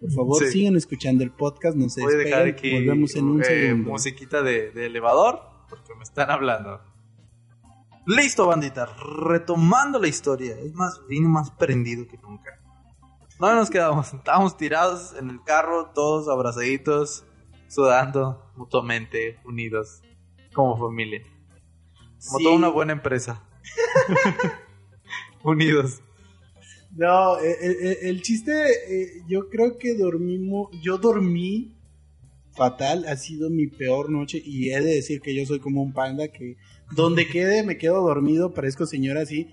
Por 0.00 0.12
favor, 0.12 0.44
Sí. 0.44 0.50
sigan 0.52 0.76
escuchando 0.76 1.24
el 1.24 1.30
podcast, 1.30 1.76
no 1.76 1.88
se 1.88 2.02
Voy 2.02 2.14
a 2.14 2.16
dejar 2.18 2.44
despeguen, 2.44 2.84
volvemos 2.86 3.14
en 3.16 3.24
un 3.26 3.40
eh, 3.40 3.44
segundo. 3.44 3.90
musiquita 3.92 4.42
de, 4.42 4.70
de 4.72 4.86
elevador 4.86 5.40
porque 5.74 5.94
me 5.94 6.02
están 6.04 6.30
hablando. 6.30 6.80
Listo, 8.06 8.46
bandita. 8.46 8.86
Retomando 8.86 9.98
la 9.98 10.08
historia. 10.08 10.58
Es 10.58 10.74
más, 10.74 11.00
vine 11.08 11.28
más 11.28 11.50
prendido 11.52 12.06
que 12.06 12.18
nunca. 12.18 12.60
No 13.40 13.54
nos 13.54 13.70
quedamos. 13.70 14.12
Estábamos 14.12 14.56
tirados 14.56 15.14
en 15.18 15.30
el 15.30 15.42
carro, 15.42 15.90
todos 15.94 16.28
abrazaditos, 16.28 17.24
sudando 17.68 18.52
mutuamente, 18.56 19.38
unidos, 19.44 20.02
como 20.54 20.76
familia. 20.78 21.22
Como 22.26 22.38
Sí. 22.38 22.44
toda 22.44 22.56
una 22.56 22.68
buena 22.68 22.92
empresa. 22.92 23.42
unidos. 25.42 26.00
No, 26.96 27.38
el 27.38 28.22
chiste, 28.22 28.52
eh, 28.52 29.24
yo 29.26 29.48
creo 29.48 29.78
que 29.78 29.96
dormimos, 29.96 30.68
yo 30.80 30.96
dormí 30.98 31.73
fatal, 32.54 33.04
ha 33.08 33.16
sido 33.16 33.50
mi 33.50 33.66
peor 33.66 34.10
noche 34.10 34.40
y 34.44 34.70
he 34.70 34.80
de 34.80 34.94
decir 34.94 35.20
que 35.20 35.34
yo 35.34 35.44
soy 35.46 35.60
como 35.60 35.82
un 35.82 35.92
panda 35.92 36.28
que 36.28 36.56
donde 36.92 37.26
quede 37.26 37.62
me 37.62 37.76
quedo 37.76 38.02
dormido, 38.02 38.54
parezco 38.54 38.86
señora 38.86 39.22
así, 39.22 39.48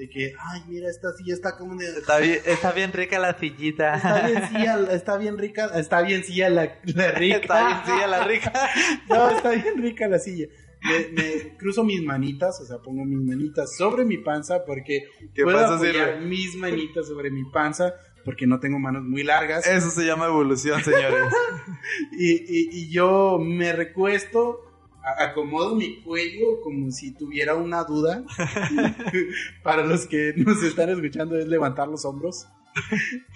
de 0.00 0.08
que, 0.08 0.32
ay, 0.38 0.62
mira, 0.66 0.88
esta 0.88 1.12
silla 1.12 1.34
está 1.34 1.58
como 1.58 1.76
de... 1.76 1.86
Está 1.86 2.18
bien, 2.18 2.38
está 2.46 2.72
bien 2.72 2.90
rica 2.90 3.18
la 3.18 3.38
sillita. 3.38 3.96
Está 3.96 4.26
bien 4.26 4.48
silla, 4.48 4.92
está 4.92 5.16
bien 5.18 5.36
rica, 5.36 5.70
está 5.74 6.00
bien 6.00 6.24
silla 6.24 6.48
la, 6.48 6.78
la 6.84 7.12
rica. 7.12 7.36
Está 7.36 7.66
bien 7.66 7.78
silla 7.84 8.06
la 8.06 8.24
rica. 8.24 8.52
No, 9.10 9.28
está 9.28 9.50
bien 9.50 9.82
rica 9.82 10.08
la 10.08 10.18
silla. 10.18 10.46
Me, 10.82 11.22
me 11.22 11.56
cruzo 11.58 11.84
mis 11.84 12.02
manitas, 12.02 12.58
o 12.62 12.64
sea, 12.64 12.78
pongo 12.78 13.04
mis 13.04 13.20
manitas 13.20 13.76
sobre 13.76 14.06
mi 14.06 14.16
panza 14.16 14.64
porque 14.64 15.04
¿Qué 15.34 15.42
puedo 15.42 15.58
pasa, 15.58 15.74
apoyar 15.74 16.22
mis 16.22 16.56
manitas 16.56 17.06
sobre 17.06 17.30
mi 17.30 17.44
panza 17.52 17.92
porque 18.24 18.46
no 18.46 18.60
tengo 18.60 18.78
manos 18.78 19.02
muy 19.04 19.22
largas. 19.24 19.66
Eso 19.66 19.90
se 19.90 20.04
llama 20.04 20.26
evolución, 20.26 20.82
señores. 20.82 21.24
Y, 22.12 22.32
y- 22.32 22.68
y 22.72 22.90
yo 22.90 23.38
me 23.40 23.72
recuesto, 23.72 24.60
acomodo 25.18 25.74
mi 25.76 26.02
cuello 26.02 26.60
como 26.62 26.90
si 26.90 27.12
tuviera 27.14 27.54
una 27.54 27.84
duda. 27.84 28.22
Para 29.62 29.84
los 29.84 30.06
que 30.06 30.34
nos 30.36 30.62
están 30.62 30.90
escuchando 30.90 31.38
es 31.38 31.46
levantar 31.48 31.88
los 31.88 32.04
hombros. 32.04 32.46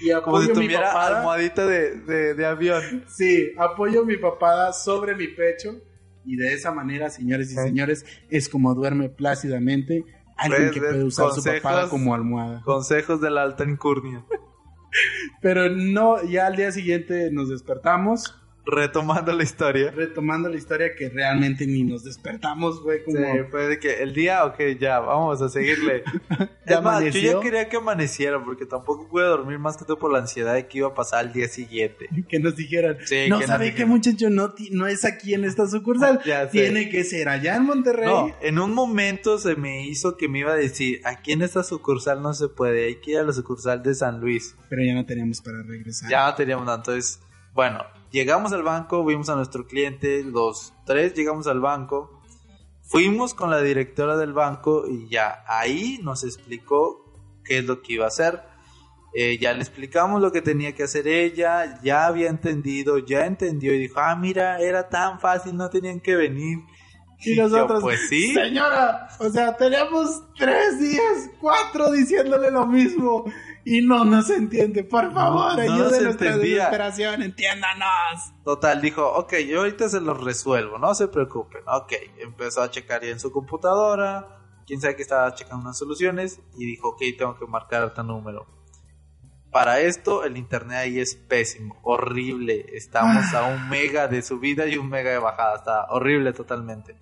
Y 0.00 0.10
Como 0.22 0.38
si 0.40 0.44
apoyo 0.44 0.48
mi 0.48 0.54
tuviera 0.66 0.88
papada. 0.92 1.18
almohadita 1.18 1.66
de, 1.66 1.96
de, 2.00 2.34
de 2.34 2.46
avión. 2.46 3.04
Sí, 3.08 3.50
apoyo 3.58 4.04
mi 4.04 4.16
papada 4.16 4.72
sobre 4.72 5.14
mi 5.16 5.28
pecho. 5.28 5.80
Y 6.24 6.36
de 6.36 6.54
esa 6.54 6.72
manera, 6.72 7.10
señores 7.10 7.50
y 7.50 7.54
señores, 7.54 8.04
es 8.30 8.48
como 8.48 8.74
duerme 8.74 9.08
plácidamente 9.10 10.04
alguien 10.36 10.62
Ves, 10.64 10.72
que 10.72 10.80
puede 10.80 11.04
usar 11.04 11.28
su 11.30 11.34
consejos. 11.36 11.60
papada 11.60 11.88
como 11.88 12.14
almohada. 12.14 12.62
Consejos 12.64 13.20
de 13.20 13.30
la 13.30 13.42
alta 13.42 13.64
incurnia. 13.64 14.24
Pero 15.40 15.68
no, 15.70 16.22
ya 16.24 16.46
al 16.46 16.56
día 16.56 16.72
siguiente 16.72 17.30
nos 17.30 17.48
despertamos. 17.50 18.34
Retomando 18.66 19.32
la 19.32 19.42
historia. 19.42 19.90
Retomando 19.90 20.48
la 20.48 20.56
historia 20.56 20.94
que 20.96 21.08
realmente 21.08 21.66
ni 21.66 21.82
nos 21.82 22.04
despertamos, 22.04 22.82
güey, 22.82 23.04
como... 23.04 23.18
Sí, 23.18 23.24
fue 23.50 23.66
de 23.68 23.78
que 23.78 24.02
el 24.02 24.14
día, 24.14 24.44
ok, 24.44 24.58
ya, 24.80 25.00
vamos 25.00 25.40
a 25.42 25.48
seguirle. 25.48 26.02
¿Ya 26.66 26.76
es 26.76 26.82
más, 26.82 27.00
yo 27.02 27.08
amaneció? 27.08 27.32
ya 27.32 27.40
quería 27.40 27.68
que 27.68 27.76
amaneciera 27.76 28.42
porque 28.42 28.64
tampoco 28.66 29.06
pude 29.08 29.24
dormir 29.24 29.58
más 29.58 29.76
que 29.76 29.84
todo 29.84 29.98
por 29.98 30.12
la 30.12 30.18
ansiedad 30.20 30.54
de 30.54 30.66
que 30.66 30.78
iba 30.78 30.88
a 30.88 30.94
pasar 30.94 31.26
el 31.26 31.32
día 31.32 31.48
siguiente. 31.48 32.08
que 32.28 32.38
nos 32.38 32.56
dijeran, 32.56 32.96
Sí, 33.04 33.26
no 33.28 33.38
que 33.38 33.46
sabe 33.46 33.66
qué 33.66 33.70
dijeran. 33.72 33.88
muchacho 33.90 34.30
no, 34.30 34.54
no 34.70 34.86
es 34.86 35.04
aquí 35.04 35.34
en 35.34 35.44
esta 35.44 35.66
sucursal, 35.66 36.20
Ya 36.24 36.44
sé. 36.46 36.50
tiene 36.52 36.88
que 36.88 37.04
ser 37.04 37.28
allá 37.28 37.56
en 37.56 37.64
Monterrey. 37.64 38.06
No, 38.08 38.34
en 38.40 38.58
un 38.58 38.72
momento 38.72 39.38
se 39.38 39.56
me 39.56 39.86
hizo 39.86 40.16
que 40.16 40.28
me 40.28 40.38
iba 40.40 40.52
a 40.52 40.56
decir, 40.56 41.00
aquí 41.04 41.32
en 41.32 41.42
esta 41.42 41.62
sucursal 41.62 42.22
no 42.22 42.32
se 42.32 42.48
puede, 42.48 42.86
hay 42.86 42.96
que 42.96 43.12
ir 43.12 43.18
a 43.18 43.22
la 43.24 43.32
sucursal 43.32 43.82
de 43.82 43.94
San 43.94 44.20
Luis. 44.20 44.56
Pero 44.70 44.82
ya 44.82 44.94
no 44.94 45.04
teníamos 45.04 45.40
para 45.42 45.62
regresar. 45.62 46.08
Ya 46.10 46.26
no 46.26 46.34
teníamos 46.34 46.74
entonces, 46.74 47.20
bueno, 47.52 47.84
llegamos 48.14 48.52
al 48.52 48.62
banco, 48.62 49.04
vimos 49.04 49.28
a 49.28 49.34
nuestro 49.34 49.66
cliente, 49.66 50.22
los 50.22 50.72
tres 50.86 51.14
llegamos 51.14 51.48
al 51.48 51.58
banco, 51.58 52.20
fuimos 52.80 53.34
con 53.34 53.50
la 53.50 53.60
directora 53.60 54.16
del 54.16 54.32
banco 54.32 54.84
y 54.88 55.08
ya 55.08 55.42
ahí 55.48 55.98
nos 56.00 56.22
explicó 56.22 57.12
qué 57.44 57.58
es 57.58 57.64
lo 57.64 57.82
que 57.82 57.94
iba 57.94 58.04
a 58.04 58.08
hacer. 58.08 58.40
Eh, 59.16 59.38
ya 59.38 59.52
le 59.52 59.60
explicamos 59.60 60.22
lo 60.22 60.30
que 60.30 60.42
tenía 60.42 60.74
que 60.74 60.84
hacer 60.84 61.08
ella, 61.08 61.80
ya 61.82 62.06
había 62.06 62.28
entendido, 62.28 62.98
ya 62.98 63.26
entendió 63.26 63.74
y 63.74 63.78
dijo, 63.80 63.98
ah, 63.98 64.14
mira, 64.14 64.60
era 64.60 64.88
tan 64.88 65.18
fácil, 65.18 65.56
no 65.56 65.68
tenían 65.68 65.98
que 65.98 66.14
venir. 66.14 66.58
Y 67.18 67.36
yo, 67.36 67.48
nosotros, 67.48 67.82
pues 67.82 68.08
sí. 68.08 68.32
Señora, 68.32 69.08
o 69.18 69.28
sea, 69.28 69.56
teníamos 69.56 70.22
tres 70.36 70.78
días, 70.78 71.30
cuatro 71.40 71.90
diciéndole 71.90 72.50
lo 72.52 72.66
mismo 72.66 73.24
y 73.64 73.80
no 73.82 74.04
nos 74.04 74.30
entiende. 74.30 74.84
Por 74.84 75.12
favor, 75.12 75.56
No 75.56 75.60
ayude 75.60 75.76
nos 75.76 75.92
a 75.92 76.00
nuestra 76.02 76.36
desesperación, 76.36 77.22
entiéndanos. 77.22 78.32
Total, 78.44 78.80
dijo, 78.80 79.06
ok, 79.06 79.34
yo 79.48 79.60
ahorita 79.60 79.88
se 79.88 80.00
los 80.00 80.22
resuelvo, 80.22 80.78
no 80.78 80.94
se 80.94 81.08
preocupen. 81.08 81.62
Ok, 81.66 81.92
empezó 82.18 82.62
a 82.62 82.70
checar 82.70 83.02
ya 83.02 83.10
en 83.10 83.20
su 83.20 83.32
computadora, 83.32 84.40
quién 84.66 84.80
sabe 84.80 84.96
que 84.96 85.02
estaba 85.02 85.34
checando 85.34 85.62
unas 85.62 85.78
soluciones 85.78 86.40
y 86.56 86.66
dijo, 86.66 86.90
ok, 86.90 87.02
tengo 87.18 87.38
que 87.38 87.46
marcar 87.46 87.84
este 87.84 88.02
número. 88.02 88.46
Para 89.50 89.80
esto, 89.80 90.24
el 90.24 90.36
internet 90.36 90.78
ahí 90.78 90.98
es 90.98 91.14
pésimo, 91.14 91.78
horrible. 91.84 92.66
Estamos 92.72 93.32
a 93.34 93.44
un 93.44 93.68
mega 93.70 94.08
de 94.08 94.20
subida 94.20 94.66
y 94.66 94.76
un 94.76 94.88
mega 94.88 95.10
de 95.10 95.18
bajada, 95.18 95.56
está 95.56 95.86
horrible 95.90 96.32
totalmente. 96.32 96.96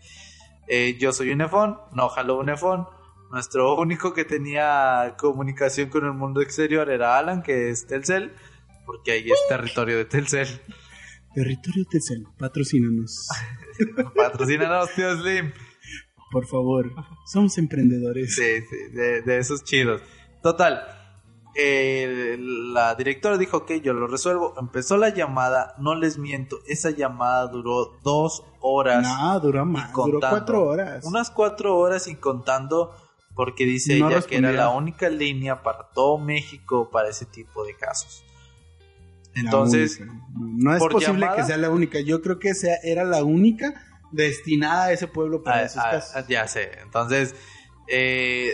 Eh, 0.68 0.96
yo 1.00 1.12
soy 1.12 1.30
un 1.30 1.40
iPhone, 1.40 1.78
no 1.92 2.08
jaló 2.10 2.38
un 2.38 2.50
iPhone. 2.50 2.86
Nuestro 3.32 3.76
único 3.80 4.12
que 4.12 4.24
tenía 4.26 5.16
comunicación 5.18 5.88
con 5.88 6.04
el 6.04 6.12
mundo 6.12 6.40
exterior 6.42 6.90
era 6.90 7.16
Alan, 7.18 7.42
que 7.42 7.70
es 7.70 7.86
Telcel, 7.86 8.32
porque 8.86 9.12
ahí 9.12 9.24
es 9.30 9.38
territorio 9.48 9.96
de 9.96 10.04
Telcel. 10.04 10.48
Territorio 11.34 11.84
Telcel, 11.90 12.26
patrocínanos. 12.38 13.28
Patrocínanos, 14.16 14.90
tío 14.94 15.16
Slim. 15.16 15.50
Por 16.30 16.46
favor, 16.46 16.92
somos 17.26 17.56
emprendedores. 17.58 18.34
Sí, 18.34 18.60
sí, 18.68 18.76
de, 18.94 19.22
de 19.22 19.38
esos 19.38 19.64
chidos. 19.64 20.02
Total. 20.42 20.82
eh, 21.54 22.36
la 22.38 22.94
directora 22.94 23.38
dijo, 23.38 23.58
ok, 23.58 23.72
yo 23.82 23.92
lo 23.94 24.06
resuelvo. 24.08 24.54
Empezó 24.58 24.96
la 24.98 25.08
llamada, 25.10 25.74
no 25.78 25.94
les 25.94 26.18
miento, 26.18 26.58
esa 26.66 26.90
llamada 26.90 27.46
duró 27.48 27.98
dos 28.02 28.44
horas. 28.60 29.02
No, 29.02 29.40
duró 29.40 29.64
más, 29.64 29.90
duró 29.92 30.20
cuatro 30.20 30.64
horas. 30.66 31.04
Unas 31.04 31.30
cuatro 31.30 31.76
horas 31.78 32.06
y 32.08 32.16
contando, 32.16 32.94
porque 33.34 33.64
dice 33.64 33.98
No 33.98 34.10
ella 34.10 34.22
que 34.22 34.36
era 34.36 34.52
la 34.52 34.68
única 34.70 35.08
línea 35.08 35.62
para 35.62 35.88
todo 35.94 36.18
México 36.18 36.90
para 36.90 37.08
ese 37.08 37.24
tipo 37.26 37.64
de 37.64 37.74
casos. 37.74 38.24
Entonces. 39.34 40.00
No, 40.38 40.74
es 40.76 40.82
posible 40.82 41.20
llamada- 41.20 41.36
que 41.36 41.44
sea 41.44 41.56
la 41.56 41.70
única. 41.70 42.00
Yo 42.00 42.20
creo 42.20 42.38
que 42.38 42.54
sea, 42.54 42.76
era 42.82 43.04
la 43.04 43.24
única 43.24 43.72
destinada 44.10 44.84
a 44.84 44.92
ese 44.92 45.06
pueblo 45.08 45.42
para 45.42 45.58
Ah, 45.58 45.62
esos 45.64 45.82
casos. 45.82 46.28
ya 46.28 46.46
sé. 46.46 46.70
Entonces, 46.82 47.34
eh, 47.88 48.52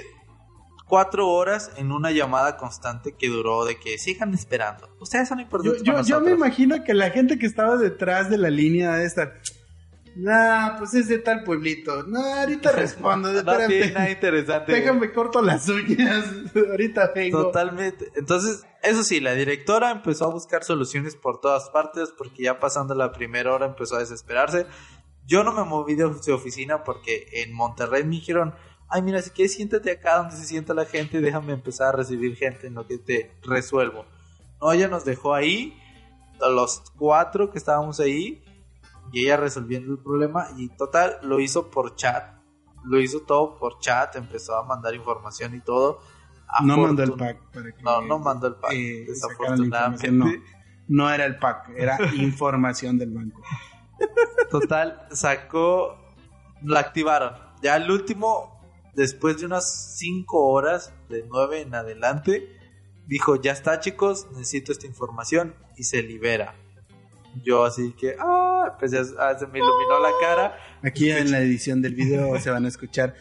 cuatro 0.87 1.29
horas 1.29 1.73
en 1.77 1.91
una 1.91 2.12
llamada 2.12 2.57
constante 2.57 3.12
que 3.19 3.29
duró 3.29 3.64
de 3.64 3.79
que 3.79 3.99
sigan 3.99 4.33
esperando. 4.35 4.88
Ustedes 5.01 5.29
son 5.29 5.38
Yo, 5.38 5.43
importantes 5.43 5.83
yo, 5.83 5.93
para 5.93 6.03
yo 6.05 6.21
me 6.21 6.31
nosotros. 6.31 6.38
imagino 6.38 6.85
que 6.85 6.95
la 6.95 7.11
gente 7.11 7.38
que 7.38 7.47
estaba 7.47 7.77
detrás 7.77 8.31
de 8.31 8.38
la 8.38 8.51
línea 8.51 8.93
de 8.95 9.05
esta. 9.05 9.35
Nah, 10.18 10.76
pues 10.78 10.94
es 10.94 11.07
de 11.07 11.18
tal 11.18 11.44
pueblito. 11.44 12.02
No, 12.02 12.18
ahorita 12.18 12.72
respondo. 12.72 13.28
No 13.44 13.57
tiene 13.68 13.92
nada 13.92 14.11
interesante. 14.11 14.72
Déjame 14.72 15.12
corto 15.12 15.40
las 15.40 15.68
uñas. 15.68 16.26
ahorita 16.70 17.12
vengo. 17.14 17.44
Totalmente. 17.44 18.11
Entonces, 18.16 18.66
eso 18.83 19.04
sí, 19.04 19.20
la 19.20 19.35
directora 19.35 19.92
empezó 19.92 20.24
a 20.24 20.33
buscar 20.33 20.64
soluciones 20.64 21.14
por 21.14 21.40
todas 21.40 21.70
partes 21.70 22.12
porque 22.18 22.42
ya 22.42 22.59
pasando 22.59 22.96
la 22.96 23.12
primera 23.12 23.54
hora 23.54 23.66
empezó 23.66 23.94
a 23.94 24.00
desesperarse. 24.00 24.66
Yo 25.24 25.44
no 25.44 25.52
me 25.52 25.62
moví 25.62 25.94
de 25.94 26.11
su 26.20 26.35
oficina 26.35 26.83
porque 26.83 27.28
en 27.35 27.52
Monterrey 27.52 28.02
me 28.02 28.16
dijeron, 28.16 28.54
ay 28.88 29.02
mira, 29.02 29.22
si 29.22 29.31
quieres 29.31 29.54
siéntate 29.54 29.92
acá 29.92 30.16
donde 30.18 30.35
se 30.37 30.46
sienta 30.46 30.74
la 30.74 30.85
gente, 30.85 31.20
déjame 31.20 31.52
empezar 31.52 31.88
a 31.88 31.98
recibir 31.98 32.35
gente 32.35 32.66
en 32.66 32.74
lo 32.74 32.88
que 32.88 32.98
te 32.98 33.37
resuelvo. 33.42 34.04
No, 34.61 34.72
ella 34.72 34.88
nos 34.88 35.04
dejó 35.04 35.35
ahí, 35.35 35.78
a 36.40 36.48
los 36.48 36.83
cuatro 36.96 37.50
que 37.50 37.59
estábamos 37.59 38.00
ahí, 38.00 38.42
y 39.12 39.25
ella 39.25 39.37
resolviendo 39.37 39.92
el 39.92 39.99
problema 39.99 40.49
y 40.57 40.68
total 40.68 41.18
lo 41.23 41.40
hizo 41.40 41.71
por 41.71 41.97
chat. 41.97 42.38
Lo 42.85 43.01
hizo 43.01 43.21
todo 43.21 43.59
por 43.59 43.79
chat, 43.81 44.16
empezó 44.16 44.57
a 44.57 44.64
mandar 44.64 44.94
información 44.94 45.55
y 45.55 45.61
todo. 45.61 46.01
No 46.62 46.79
mandó 46.79 47.03
el 47.03 47.12
pack. 47.12 47.42
Para 47.53 47.73
que, 47.73 47.83
No, 47.83 48.01
no 48.03 48.18
mandó 48.18 48.47
el 48.47 48.55
pack, 48.55 48.73
eh, 48.73 49.05
desafortunadamente. 49.07 50.11
No, 50.11 50.27
no 50.88 51.11
era 51.11 51.27
el 51.27 51.38
pack, 51.38 51.71
era 51.77 51.99
información 52.14 52.99
del 52.99 53.11
banco. 53.11 53.42
Total, 54.51 55.07
sacó, 55.11 55.99
la 56.62 56.81
activaron. 56.81 57.35
Ya 57.62 57.77
el 57.77 57.90
último, 57.90 58.61
después 58.94 59.38
de 59.38 59.47
unas 59.47 59.97
5 59.99 60.47
horas, 60.47 60.92
de 61.09 61.27
9 61.29 61.62
en 61.62 61.75
adelante, 61.75 62.57
dijo, 63.07 63.37
ya 63.37 63.53
está 63.53 63.81
chicos, 63.81 64.29
necesito 64.33 64.73
esta 64.73 64.87
información 64.87 65.55
y 65.77 65.85
se 65.85 66.03
libera. 66.03 66.55
Yo 67.45 67.64
así 67.64 67.93
que, 67.93 68.17
ah, 68.19 68.77
pues 68.79 68.93
ya 68.93 69.03
ah, 69.19 69.37
se 69.38 69.47
me 69.47 69.59
iluminó 69.59 70.01
la 70.01 70.11
cara. 70.21 70.59
Aquí 70.83 71.11
en 71.11 71.31
la 71.31 71.41
edición 71.41 71.83
del 71.83 71.95
video 71.95 72.38
se 72.41 72.51
van 72.51 72.64
a 72.64 72.69
escuchar. 72.69 73.14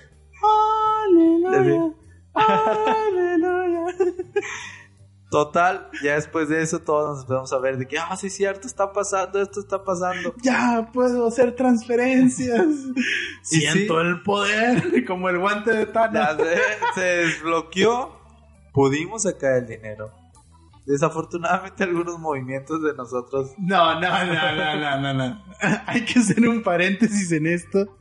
Aleluya, 1.07 1.93
aleluya. 2.33 3.95
Total, 5.29 5.89
ya 6.01 6.15
después 6.15 6.47
de 6.47 6.61
eso 6.61 6.79
todos 6.79 7.09
nos 7.09 7.19
empezamos 7.23 7.51
a 7.51 7.57
ver 7.59 7.77
de 7.77 7.85
que, 7.85 7.99
ah, 7.99 8.15
sí 8.15 8.27
es 8.27 8.35
cierto, 8.35 8.65
está 8.65 8.93
pasando, 8.93 9.41
esto 9.41 9.59
está 9.59 9.83
pasando. 9.83 10.33
Ya 10.41 10.89
puedo 10.93 11.27
hacer 11.27 11.53
transferencias. 11.53 12.65
Siento 13.41 14.01
sí. 14.01 14.07
el 14.07 14.23
poder, 14.23 15.05
como 15.05 15.27
el 15.27 15.37
guante 15.37 15.71
de 15.71 15.85
Thanos. 15.85 16.37
se, 16.37 17.01
se 17.01 17.05
desbloqueó. 17.05 18.15
Pudimos 18.71 19.23
sacar 19.23 19.57
el 19.57 19.67
dinero. 19.67 20.13
Desafortunadamente 20.87 21.83
algunos 21.83 22.17
movimientos 22.17 22.81
de 22.81 22.93
nosotros 22.95 23.51
No, 23.57 23.99
no, 23.99 24.25
no, 24.25 24.55
no, 24.55 24.75
no, 24.79 25.01
no, 25.01 25.13
no. 25.13 25.43
Hay 25.85 26.05
que 26.05 26.19
hacer 26.19 26.47
un 26.47 26.63
paréntesis 26.63 27.31
en 27.33 27.45
esto. 27.45 27.97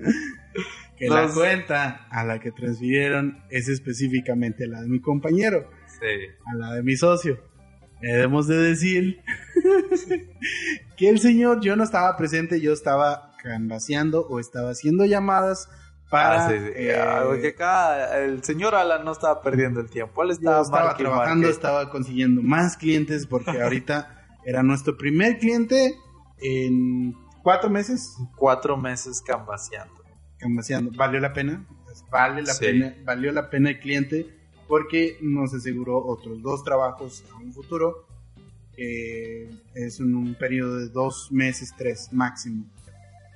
Que 0.96 1.08
la 1.08 1.22
Nos- 1.22 1.34
cuenta 1.34 2.06
a 2.10 2.24
la 2.24 2.38
que 2.38 2.52
transfirieron 2.52 3.42
es 3.50 3.68
específicamente 3.68 4.66
la 4.66 4.80
de 4.82 4.88
mi 4.88 5.00
compañero, 5.00 5.68
sí, 6.00 6.06
a 6.46 6.54
la 6.54 6.72
de 6.74 6.82
mi 6.82 6.96
socio. 6.96 7.38
Debemos 8.00 8.46
de 8.46 8.56
decir 8.56 9.20
que 10.96 11.08
el 11.08 11.18
señor, 11.18 11.60
yo 11.60 11.76
no 11.76 11.84
estaba 11.84 12.16
presente, 12.16 12.60
yo 12.60 12.72
estaba 12.72 13.32
canvaseando 13.42 14.26
o 14.28 14.40
estaba 14.40 14.70
haciendo 14.70 15.04
llamadas 15.04 15.68
para... 16.10 16.46
Ah, 16.46 16.50
sí, 16.50 16.58
sí. 16.58 16.70
eh, 16.74 16.96
Ah, 16.96 17.22
porque 17.26 17.48
acá 17.48 18.18
el 18.18 18.42
señor 18.44 18.74
Alan 18.74 19.04
no 19.04 19.12
estaba 19.12 19.40
perdiendo 19.42 19.80
el 19.80 19.90
tiempo. 19.90 20.22
Él 20.22 20.30
estaba, 20.30 20.94
trabajando, 20.96 21.48
estaba 21.48 21.90
consiguiendo 21.90 22.42
más 22.42 22.76
clientes 22.76 23.26
porque 23.26 23.50
ahorita 23.62 24.24
era 24.44 24.62
nuestro 24.62 24.96
primer 24.96 25.38
cliente 25.38 25.96
en 26.38 27.14
cuatro 27.42 27.70
meses 27.70 28.16
Cuatro 28.36 28.76
meses 28.76 29.22
canvaseando. 29.22 29.94
canvaseando. 30.38 30.90
¿Valió 30.96 31.18
la 31.20 31.32
pena? 31.32 31.66
Pues 31.84 32.04
vale 32.10 32.42
la 32.42 32.52
Sí. 32.54 32.64
pena, 32.66 32.94
valió 33.04 33.32
la 33.32 33.50
pena 33.50 33.70
el 33.70 33.80
cliente 33.80 34.32
porque 34.68 35.16
nos 35.22 35.54
aseguró 35.54 36.04
otros 36.04 36.42
dos 36.42 36.62
trabajos 36.64 37.24
a 37.32 37.36
un 37.36 37.52
futuro 37.52 38.06
que 38.74 39.48
es 39.74 40.00
en 40.00 40.14
un 40.14 40.34
periodo 40.34 40.76
de 40.78 40.88
dos 40.88 41.28
meses, 41.32 41.72
tres 41.78 42.12
máximo. 42.12 42.64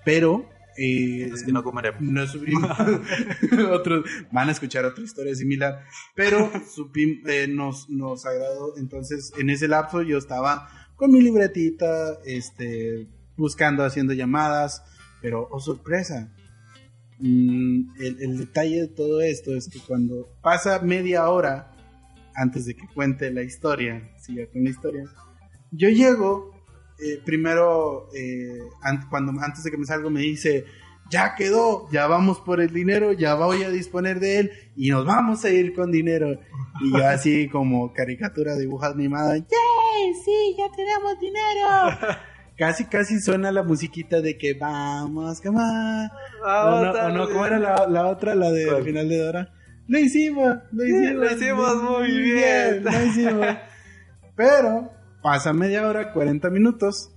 Pero 0.04 0.44
eh, 0.80 1.30
Es 1.32 1.42
que 1.44 1.52
no 1.52 1.62
comeremos. 1.62 2.00
no 2.00 2.26
supimos 2.26 2.70
otros 3.70 4.04
van 4.32 4.48
a 4.48 4.52
escuchar 4.52 4.84
otra 4.84 5.04
historia 5.04 5.34
similar. 5.34 5.84
Pero 6.14 6.50
supim- 6.76 7.22
eh, 7.28 7.46
nos 7.48 7.88
nos 7.90 8.24
agradó. 8.26 8.76
Entonces 8.78 9.32
en 9.38 9.50
ese 9.50 9.68
lapso 9.68 10.02
yo 10.02 10.18
estaba 10.18 10.68
con 10.96 11.10
mi 11.12 11.20
libretita 11.20 12.18
este 12.24 13.06
buscando 13.36 13.84
haciendo 13.84 14.12
llamadas. 14.14 14.82
Pero 15.22 15.48
oh 15.50 15.60
sorpresa. 15.60 16.32
Mm, 17.18 17.90
el, 18.00 18.22
el 18.22 18.38
detalle 18.38 18.80
de 18.82 18.88
todo 18.88 19.20
esto 19.20 19.54
es 19.54 19.68
que 19.68 19.78
cuando 19.80 20.26
pasa 20.40 20.80
media 20.80 21.28
hora 21.28 21.70
antes 22.34 22.64
de 22.64 22.74
que 22.74 22.86
cuente 22.94 23.30
la 23.30 23.42
historia 23.42 24.10
siga 24.18 24.46
con 24.50 24.64
la 24.64 24.70
historia 24.70 25.04
yo 25.70 25.90
llego 25.90 26.54
eh, 27.04 27.20
primero, 27.24 28.08
eh, 28.14 28.58
an- 28.82 29.08
cuando 29.08 29.32
antes 29.42 29.62
de 29.64 29.70
que 29.70 29.76
me 29.78 29.86
salgo, 29.86 30.10
me 30.10 30.20
dice, 30.20 30.64
ya 31.10 31.34
quedó, 31.34 31.88
ya 31.90 32.06
vamos 32.06 32.40
por 32.40 32.60
el 32.60 32.72
dinero, 32.72 33.12
ya 33.12 33.34
voy 33.34 33.62
a 33.64 33.70
disponer 33.70 34.20
de 34.20 34.38
él 34.38 34.50
y 34.76 34.90
nos 34.90 35.04
vamos 35.04 35.44
a 35.44 35.50
ir 35.50 35.74
con 35.74 35.90
dinero. 35.90 36.38
Y 36.82 36.92
yo 36.96 37.06
así 37.06 37.48
como 37.48 37.92
caricatura 37.92 38.54
dibujo 38.56 38.84
animada, 38.86 39.36
¡yay! 39.36 40.14
Sí, 40.24 40.54
ya 40.56 40.70
tenemos 40.74 41.18
dinero. 41.20 42.18
Casi, 42.56 42.84
casi 42.84 43.20
suena 43.20 43.50
la 43.52 43.62
musiquita 43.62 44.20
de 44.20 44.36
que 44.36 44.52
vamos, 44.52 45.40
come 45.40 45.58
on. 45.62 46.10
O 46.44 46.84
no, 46.84 46.90
o 46.92 47.08
no, 47.08 47.28
¿cómo 47.30 47.46
era 47.46 47.58
la, 47.58 47.86
la 47.88 48.06
otra, 48.06 48.34
la 48.34 48.50
del 48.50 48.68
¿Cuál? 48.68 48.84
final 48.84 49.08
de 49.08 49.16
Dora? 49.18 49.52
Lo 49.88 49.98
hicimos, 49.98 50.56
lo 50.70 50.84
Sí, 50.84 50.90
hicimos. 50.90 51.14
lo 51.14 51.34
hicimos 51.34 51.82
muy 51.82 52.20
bien. 52.20 52.84
Lo 52.84 53.02
hicimos. 53.06 53.46
Pero 54.36 54.90
pasa 55.22 55.52
media 55.52 55.86
hora, 55.86 56.12
40 56.12 56.50
minutos. 56.50 57.10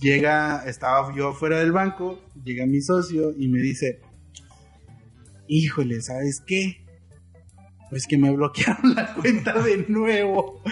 Llega, 0.00 0.64
estaba 0.66 1.14
yo 1.14 1.32
fuera 1.32 1.58
del 1.60 1.72
banco, 1.72 2.18
llega 2.42 2.66
mi 2.66 2.80
socio 2.80 3.32
y 3.36 3.48
me 3.48 3.60
dice, 3.60 4.00
híjole, 5.46 6.00
¿sabes 6.00 6.42
qué? 6.46 6.84
Pues 7.90 8.06
que 8.06 8.18
me 8.18 8.30
bloquearon 8.30 8.94
la 8.94 9.14
cuenta 9.20 9.52
de 9.62 9.84
nuevo. 9.88 10.62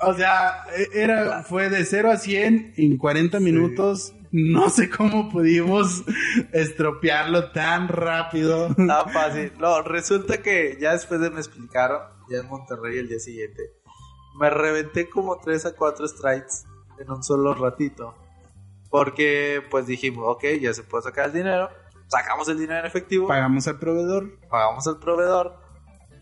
O 0.00 0.14
sea, 0.14 0.64
e- 0.76 1.02
era, 1.02 1.42
fue 1.42 1.68
de 1.68 1.84
0 1.84 2.10
a 2.12 2.16
100 2.16 2.74
en 2.76 2.96
40 2.96 3.40
minutos. 3.40 4.14
No 4.32 4.70
sé 4.70 4.88
cómo 4.88 5.28
pudimos 5.28 6.04
estropearlo 6.52 7.50
tan 7.50 7.88
rápido. 7.88 8.72
Tan 8.74 9.10
fácil. 9.12 9.52
No, 9.58 9.82
resulta 9.82 10.40
que 10.40 10.78
ya 10.80 10.92
después 10.92 11.20
de 11.20 11.30
me 11.30 11.40
explicaron, 11.40 12.00
ya 12.30 12.38
en 12.38 12.46
Monterrey 12.46 12.98
el 12.98 13.08
día 13.08 13.18
siguiente, 13.18 13.60
me 14.38 14.50
reventé 14.50 15.08
como 15.08 15.38
3 15.38 15.66
a 15.66 15.76
4 15.76 16.06
strikes 16.08 16.64
en 16.98 17.10
un 17.10 17.22
solo 17.22 17.54
ratito. 17.54 18.14
Porque 18.90 19.62
pues 19.70 19.86
dijimos, 19.86 20.24
ok, 20.26 20.44
ya 20.60 20.72
se 20.74 20.82
puede 20.82 21.02
sacar 21.04 21.26
el 21.26 21.32
dinero, 21.32 21.68
sacamos 22.08 22.48
el 22.48 22.58
dinero 22.58 22.80
en 22.80 22.86
efectivo, 22.86 23.28
Pagamos 23.28 23.66
al 23.68 23.78
proveedor. 23.78 24.38
pagamos 24.48 24.86
al 24.88 24.98
proveedor, 24.98 25.54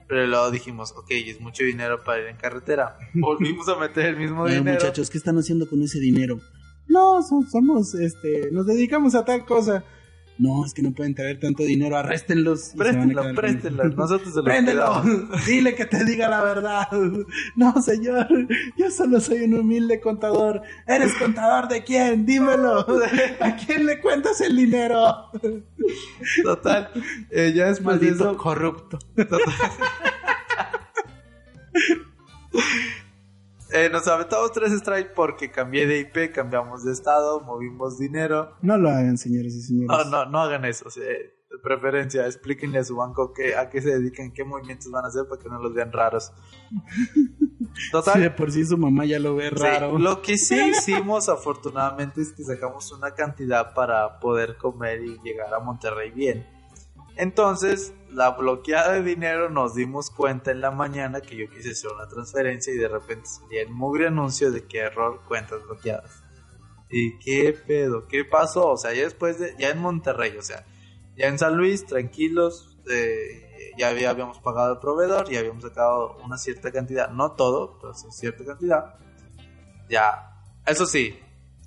pero 0.07 0.27
luego 0.27 0.51
dijimos, 0.51 0.92
ok, 0.97 1.07
es 1.11 1.40
mucho 1.40 1.64
dinero 1.64 2.03
para 2.05 2.21
ir 2.21 2.27
en 2.27 2.37
carretera. 2.37 2.99
Volvimos 3.14 3.68
a 3.68 3.77
meter 3.77 4.07
el 4.07 4.16
mismo 4.16 4.47
dinero. 4.47 4.73
muchachos, 4.75 5.09
¿qué 5.09 5.16
están 5.18 5.38
haciendo 5.38 5.68
con 5.68 5.81
ese 5.83 5.99
dinero? 5.99 6.38
No, 6.88 7.23
so- 7.23 7.42
somos, 7.51 7.94
este, 7.94 8.51
nos 8.51 8.66
dedicamos 8.66 9.14
a 9.14 9.25
tal 9.25 9.44
cosa. 9.47 9.85
No, 10.38 10.64
es 10.64 10.72
que 10.72 10.83
no 10.83 10.92
pueden 10.92 11.14
traer 11.16 11.40
tanto 11.40 11.64
dinero, 11.64 11.96
arréstenlos. 11.96 12.68
y 12.68 12.70
se 12.70 12.77
van 12.77 12.87
a 12.87 12.90
Préstenlo, 12.92 13.22
quedar 13.22 13.35
con- 13.35 13.42
préstenlo, 13.42 13.85
nosotros 13.88 14.31
se 14.31 14.37
lo 14.38 14.44
Préndelo, 14.44 15.03
dile 15.46 15.74
que 15.74 15.85
te 15.85 16.05
diga 16.05 16.29
la 16.29 16.42
verdad. 16.42 16.87
No, 17.57 17.83
señor, 17.83 18.29
yo 18.77 18.90
solo 18.90 19.20
soy 19.20 19.40
un 19.42 19.55
humilde 19.55 20.01
contador. 20.01 20.62
¿Eres 20.87 21.12
contador 21.14 21.66
de 21.68 21.83
quién? 21.83 22.24
Dímelo. 22.24 22.87
¿A 23.40 23.57
quién 23.57 23.85
le 23.87 24.01
cuentas 24.01 24.40
el 24.40 24.55
dinero? 24.57 25.31
Total, 26.44 26.90
eh, 27.31 27.53
ya 27.55 27.72
de 27.72 27.81
Maldito 27.81 28.37
corrupto. 28.37 28.98
Eh, 33.72 33.90
nos 33.90 34.07
aventamos 34.09 34.52
tres 34.52 34.72
strikes 34.72 35.12
porque 35.14 35.50
cambié 35.50 35.87
de 35.87 36.00
IP, 36.00 36.33
cambiamos 36.33 36.85
de 36.85 36.92
estado, 36.92 37.40
movimos 37.40 37.98
dinero. 37.98 38.57
No 38.62 38.78
lo 38.78 38.88
hagan, 38.88 39.18
señores 39.18 39.54
y 39.54 39.62
señores. 39.62 40.07
No, 40.07 40.11
no, 40.11 40.31
no 40.31 40.40
hagan 40.40 40.64
eso. 40.64 40.88
o 40.88 40.90
sea, 40.90 41.04
de 41.04 41.59
preferencia, 41.62 42.26
explíquenle 42.26 42.78
a 42.78 42.85
su 42.85 42.96
banco 42.96 43.33
qué, 43.33 43.57
a 43.57 43.70
qué 43.70 43.81
se 43.81 43.90
dedican, 43.90 44.33
qué 44.33 44.44
movimientos 44.44 44.90
van 44.90 45.04
a 45.04 45.09
hacer 45.09 45.26
para 45.28 45.42
que 45.42 45.48
no 45.48 45.59
los 45.61 45.74
vean 45.74 45.92
raros. 45.92 46.33
Total. 47.92 48.14
Si 48.14 48.20
de 48.20 48.31
por 48.31 48.50
sí 48.50 48.64
su 48.64 48.76
mamá 48.76 49.04
ya 49.04 49.18
lo 49.18 49.35
ve 49.37 49.50
sí, 49.50 49.54
raro. 49.54 49.98
lo 49.98 50.20
que 50.20 50.37
sí 50.37 50.70
hicimos 50.70 51.28
afortunadamente 51.28 52.22
es 52.22 52.33
que 52.33 52.42
sacamos 52.42 52.90
una 52.92 53.12
cantidad 53.12 53.72
para 53.74 54.18
poder 54.18 54.57
comer 54.57 55.02
y 55.02 55.18
llegar 55.22 55.52
a 55.54 55.61
Monterrey 55.61 56.11
bien. 56.11 56.46
Entonces, 57.18 57.92
la 58.11 58.31
bloqueada 58.31 58.92
de 58.92 59.02
dinero 59.02 59.50
nos 59.50 59.74
dimos 59.74 60.09
cuenta 60.09 60.52
en 60.52 60.61
la 60.61 60.70
mañana 60.70 61.20
que 61.20 61.37
yo 61.37 61.50
quise 61.50 61.72
hacer 61.72 61.90
una 61.92 62.07
transferencia 62.07 62.72
y 62.72 62.76
de 62.78 62.87
repente 62.88 63.26
salía 63.26 63.62
el 63.62 63.70
mugre 63.70 64.07
anuncio 64.07 64.52
de 64.52 64.64
que 64.66 64.78
error 64.78 65.20
cuentas 65.26 65.61
bloqueadas. 65.64 66.22
¿Y 66.88 67.18
qué 67.18 67.52
pedo? 67.66 68.07
¿Qué 68.07 68.24
pasó? 68.24 68.68
O 68.68 68.76
sea, 68.76 68.94
ya 68.94 69.02
después 69.02 69.38
de, 69.40 69.54
ya 69.59 69.70
en 69.70 69.78
Monterrey, 69.78 70.37
o 70.38 70.42
sea, 70.42 70.64
ya 71.16 71.26
en 71.26 71.38
San 71.40 71.57
Luis, 71.57 71.85
tranquilos, 71.87 72.78
eh, 72.88 73.72
ya 73.76 73.88
había- 73.88 74.11
habíamos 74.11 74.38
pagado 74.38 74.74
al 74.74 74.81
proveedor, 74.81 75.28
ya 75.28 75.40
habíamos 75.40 75.64
sacado 75.64 76.16
una 76.24 76.38
cierta 76.38 76.70
cantidad, 76.70 77.11
no 77.11 77.33
todo, 77.33 77.78
pero 77.81 77.94
sí 77.94 78.07
cierta 78.12 78.44
cantidad. 78.44 78.94
Ya, 79.90 80.40
eso 80.66 80.87
sí, 80.87 81.18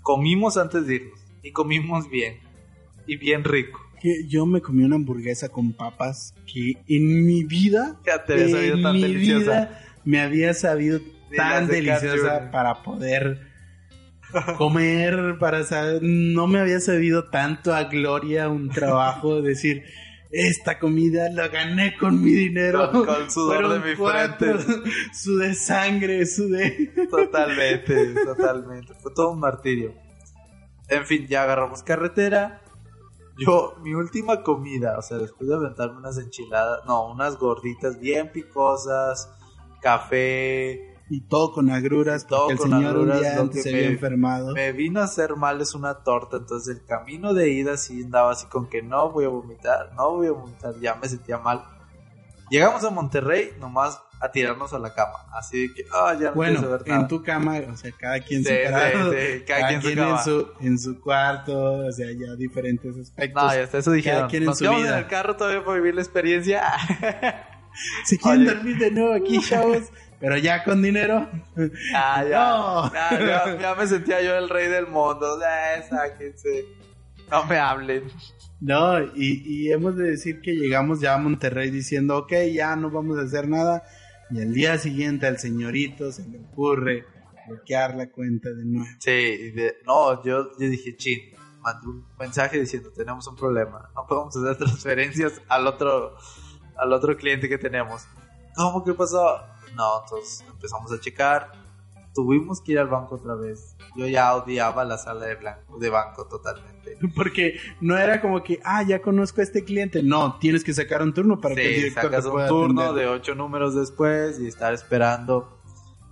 comimos 0.02 0.56
antes 0.58 0.88
de 0.88 0.96
irnos 0.96 1.20
y 1.44 1.52
comimos 1.52 2.10
bien 2.10 2.40
y 3.06 3.18
bien 3.18 3.44
rico. 3.44 3.82
Que 4.02 4.26
yo 4.28 4.46
me 4.46 4.62
comí 4.62 4.84
una 4.84 4.96
hamburguesa 4.96 5.50
con 5.50 5.74
papas 5.74 6.34
que 6.52 6.74
en 6.88 7.26
mi 7.26 7.44
vida, 7.44 7.98
Ya 8.06 8.24
te 8.26 8.34
había 8.34 8.50
sabido 8.50 8.76
en 8.78 8.84
tan 8.84 8.94
mi 8.96 9.02
deliciosa. 9.04 9.42
vida 9.52 9.82
me 10.06 10.20
había 10.22 10.54
sabido 10.56 11.00
Ni 11.30 11.38
tan 11.38 11.68
de 11.68 11.76
deliciosa 11.76 12.50
para 12.52 12.82
poder 12.82 13.48
comer, 14.58 15.38
para 15.40 15.64
saber, 15.64 16.00
no 16.02 16.48
me 16.48 16.60
había 16.60 16.80
sabido 16.80 17.30
tanto 17.30 17.74
a 17.76 17.84
gloria 17.86 18.50
un 18.50 18.70
trabajo, 18.70 19.42
decir, 19.44 19.84
esta 20.32 20.80
comida 20.80 21.30
la 21.30 21.50
gané 21.50 21.96
con 21.98 22.24
mi 22.24 22.32
dinero. 22.32 22.90
Con- 22.92 23.06
con 23.06 23.30
sudor 23.32 23.56
Fueron 23.66 23.82
de 23.84 23.90
mi 23.92 23.96
cuatro, 23.98 24.60
frente. 24.60 24.90
Sudé 25.14 25.54
sangre, 25.54 26.26
sudé. 26.26 26.92
Totalmente, 27.10 28.14
totalmente. 28.26 28.94
Fue 29.02 29.14
todo 29.14 29.32
un 29.34 29.40
martirio. 29.40 29.94
En 30.88 31.06
fin, 31.06 31.28
ya 31.28 31.44
agarramos 31.44 31.84
carretera. 31.84 32.62
Yo, 33.46 33.74
mi 33.82 33.94
última 33.94 34.44
comida, 34.44 34.98
o 34.98 35.02
sea, 35.02 35.18
después 35.18 35.50
de 35.50 35.56
aventarme 35.56 35.98
unas 35.98 36.18
enchiladas, 36.18 36.86
no, 36.86 37.08
unas 37.12 37.38
gorditas 37.38 38.00
bien 38.00 38.32
picosas, 38.32 39.30
café, 39.82 40.96
Y 41.10 41.22
todo 41.28 41.52
con 41.52 41.70
agruras, 41.70 42.26
Todo 42.26 42.48
porque 42.48 42.54
el 42.54 42.60
con 42.60 42.70
señor 42.70 42.82
un 42.82 42.88
agruras, 43.12 43.20
día 43.22 43.36
lo 43.36 43.42
antes 43.42 43.56
que 43.58 43.64
se 43.64 43.72
me- 43.72 43.78
había 43.80 43.90
enfermado. 43.92 44.54
me 44.54 44.72
vino 44.72 45.02
a 45.02 45.04
hacer 45.06 45.36
mal 45.36 45.60
es 45.60 45.76
una 45.76 46.04
torta, 46.04 46.38
entonces 46.38 46.78
el 46.78 46.86
camino 46.86 47.34
de 47.34 47.50
ida 47.50 47.76
sí 47.78 48.04
andaba 48.04 48.32
así 48.32 48.46
con 48.48 48.68
que 48.70 48.82
no 48.82 49.12
voy 49.12 49.26
a 49.26 49.30
vomitar, 49.30 49.92
no 49.96 50.12
voy 50.12 50.28
a 50.28 50.32
vomitar, 50.32 50.74
ya 50.80 50.96
me 50.96 51.10
sentía 51.10 51.38
mal. 51.38 51.66
Llegamos 52.50 52.84
a 52.84 52.90
Monterrey 52.92 53.52
nomás 53.60 54.02
a 54.22 54.32
tirarnos 54.32 54.72
a 54.74 54.80
la 54.80 54.94
cama, 54.94 55.18
así 55.34 55.68
de 55.68 55.74
que, 55.74 55.86
ah, 55.94 56.14
ya 56.20 56.30
no 56.30 56.36
Bueno, 56.36 56.62
nada. 56.62 56.80
en 56.86 57.08
tu 57.08 57.24
cama, 57.24 57.60
o 57.72 57.76
sea, 57.76 57.92
cada 57.98 58.20
quien 58.20 58.44
Sí, 58.44 58.50
separado, 58.50 59.12
sí, 59.12 59.18
sí, 59.40 59.44
cada 59.48 59.68
quien 59.68 59.82
su 59.82 59.96
cama. 59.96 60.12
en 60.12 60.24
su 60.24 60.48
en 60.62 60.80
su 60.80 61.02
cuarto, 61.02 61.74
o 61.88 61.92
sea, 61.92 62.08
ya 62.12 62.36
diferentes 62.36 62.96
aspectos. 62.98 63.44
No, 63.44 63.54
ya 63.56 63.64
hasta 63.64 63.78
eso 63.80 63.92
dijeron. 63.92 64.20
cada 64.20 64.30
quien 64.30 64.44
en 64.44 64.56
su 64.56 64.64
vida. 64.70 64.90
en 64.90 64.98
el 65.00 65.08
carro 65.08 65.36
todavía 65.36 65.66
para 65.66 65.78
vivir 65.78 65.96
la 65.96 66.02
experiencia. 66.02 66.62
Si 68.04 68.18
quieren 68.18 68.42
Oye. 68.42 68.54
dormir 68.54 68.78
de 68.80 68.92
nuevo 68.92 69.14
aquí, 69.14 69.40
chavos, 69.48 69.84
pero 70.20 70.36
ya 70.38 70.62
con 70.66 70.82
dinero. 70.82 71.30
ah, 71.96 72.24
ya, 72.30 72.50
No. 72.50 72.94
ya, 72.94 73.20
ya, 73.20 73.58
ya 73.62 73.76
me 73.76 73.88
sentía 73.88 74.22
yo 74.22 74.36
el 74.36 74.50
rey 74.50 74.68
del 74.68 74.88
mundo. 74.88 75.40
Eh, 75.42 75.82
sáquense. 75.90 76.66
No 77.32 77.46
me 77.46 77.58
hablen. 77.58 78.04
No, 78.60 79.00
y, 79.16 79.42
y 79.46 79.72
hemos 79.72 79.96
de 79.96 80.04
decir 80.12 80.42
que 80.42 80.52
llegamos 80.52 81.00
ya 81.00 81.14
a 81.14 81.18
Monterrey 81.18 81.72
diciendo, 81.72 82.18
ok, 82.18 82.34
ya 82.54 82.76
no 82.76 82.90
vamos 82.92 83.18
a 83.18 83.22
hacer 83.22 83.48
nada. 83.48 83.84
Y 84.32 84.42
al 84.42 84.54
día 84.54 84.78
siguiente 84.78 85.28
al 85.28 85.38
señorito 85.40 86.12
se 86.12 86.28
le 86.28 86.40
ocurre 86.40 87.06
bloquear 87.48 87.96
la 87.96 88.10
cuenta 88.10 88.50
de 88.50 88.64
nuevo. 88.66 88.88
Sí, 89.00 89.52
de- 89.52 89.76
no, 89.86 90.24
yo, 90.24 90.52
yo 90.58 90.68
dije, 90.70 90.96
chin, 90.96 91.20
mandé 91.60 91.88
un 91.88 92.06
mensaje 92.20 92.60
diciendo, 92.60 92.92
tenemos 92.96 93.28
un 93.28 93.36
problema, 93.36 93.90
no 93.96 94.06
podemos 94.08 94.36
hacer 94.38 94.58
transferencias 94.58 95.42
al 95.50 95.68
otro, 95.68 96.16
al 96.78 96.94
otro 96.94 97.16
cliente 97.18 97.50
que 97.50 97.58
tenemos. 97.58 98.04
¿Cómo 98.56 98.84
que 98.84 98.94
pasó? 98.94 99.40
No, 99.76 100.02
entonces 100.04 100.44
empezamos 100.50 100.92
a 100.92 101.00
checar, 101.00 101.52
tuvimos 102.14 102.62
que 102.62 102.74
ir 102.74 102.80
al 102.80 102.88
banco 102.88 103.16
otra 103.16 103.36
vez. 103.36 103.76
Yo 103.96 104.08
ya 104.08 104.34
odiaba 104.36 104.86
la 104.86 104.98
sala 104.98 105.26
de, 105.26 105.36
blanco, 105.36 105.78
de 105.78 105.90
banco 105.90 106.26
totalmente. 106.28 106.98
Porque 107.16 107.56
no 107.82 107.98
era 107.98 108.22
como 108.22 108.42
que, 108.44 108.60
ah, 108.64 108.84
ya 108.84 109.02
conozco 109.02 109.42
a 109.42 109.44
este 109.44 109.64
cliente. 109.66 110.02
No, 110.02 110.38
tienes 110.40 110.64
que 110.64 110.74
sacar 110.74 111.02
un 111.02 111.14
turno 111.14 111.40
para 111.42 111.56
que 111.56 111.62
el 111.68 111.68
Sí, 111.76 111.80
director 111.82 112.04
sacas 112.04 112.24
te 112.24 112.30
un 112.30 112.48
turno 112.48 112.82
atender. 112.84 113.04
de 113.06 113.10
ocho 113.12 113.36
números 113.36 113.76
después 113.76 114.40
y 114.40 114.48
estar 114.48 114.74
esperando. 114.74 115.58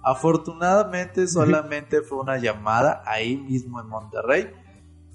Afortunadamente 0.04 1.28
solamente 1.28 2.02
fue 2.02 2.20
una 2.20 2.38
llamada 2.38 3.04
ahí 3.06 3.38
mismo 3.38 3.80
en 3.82 3.88
Monterrey 3.88 4.50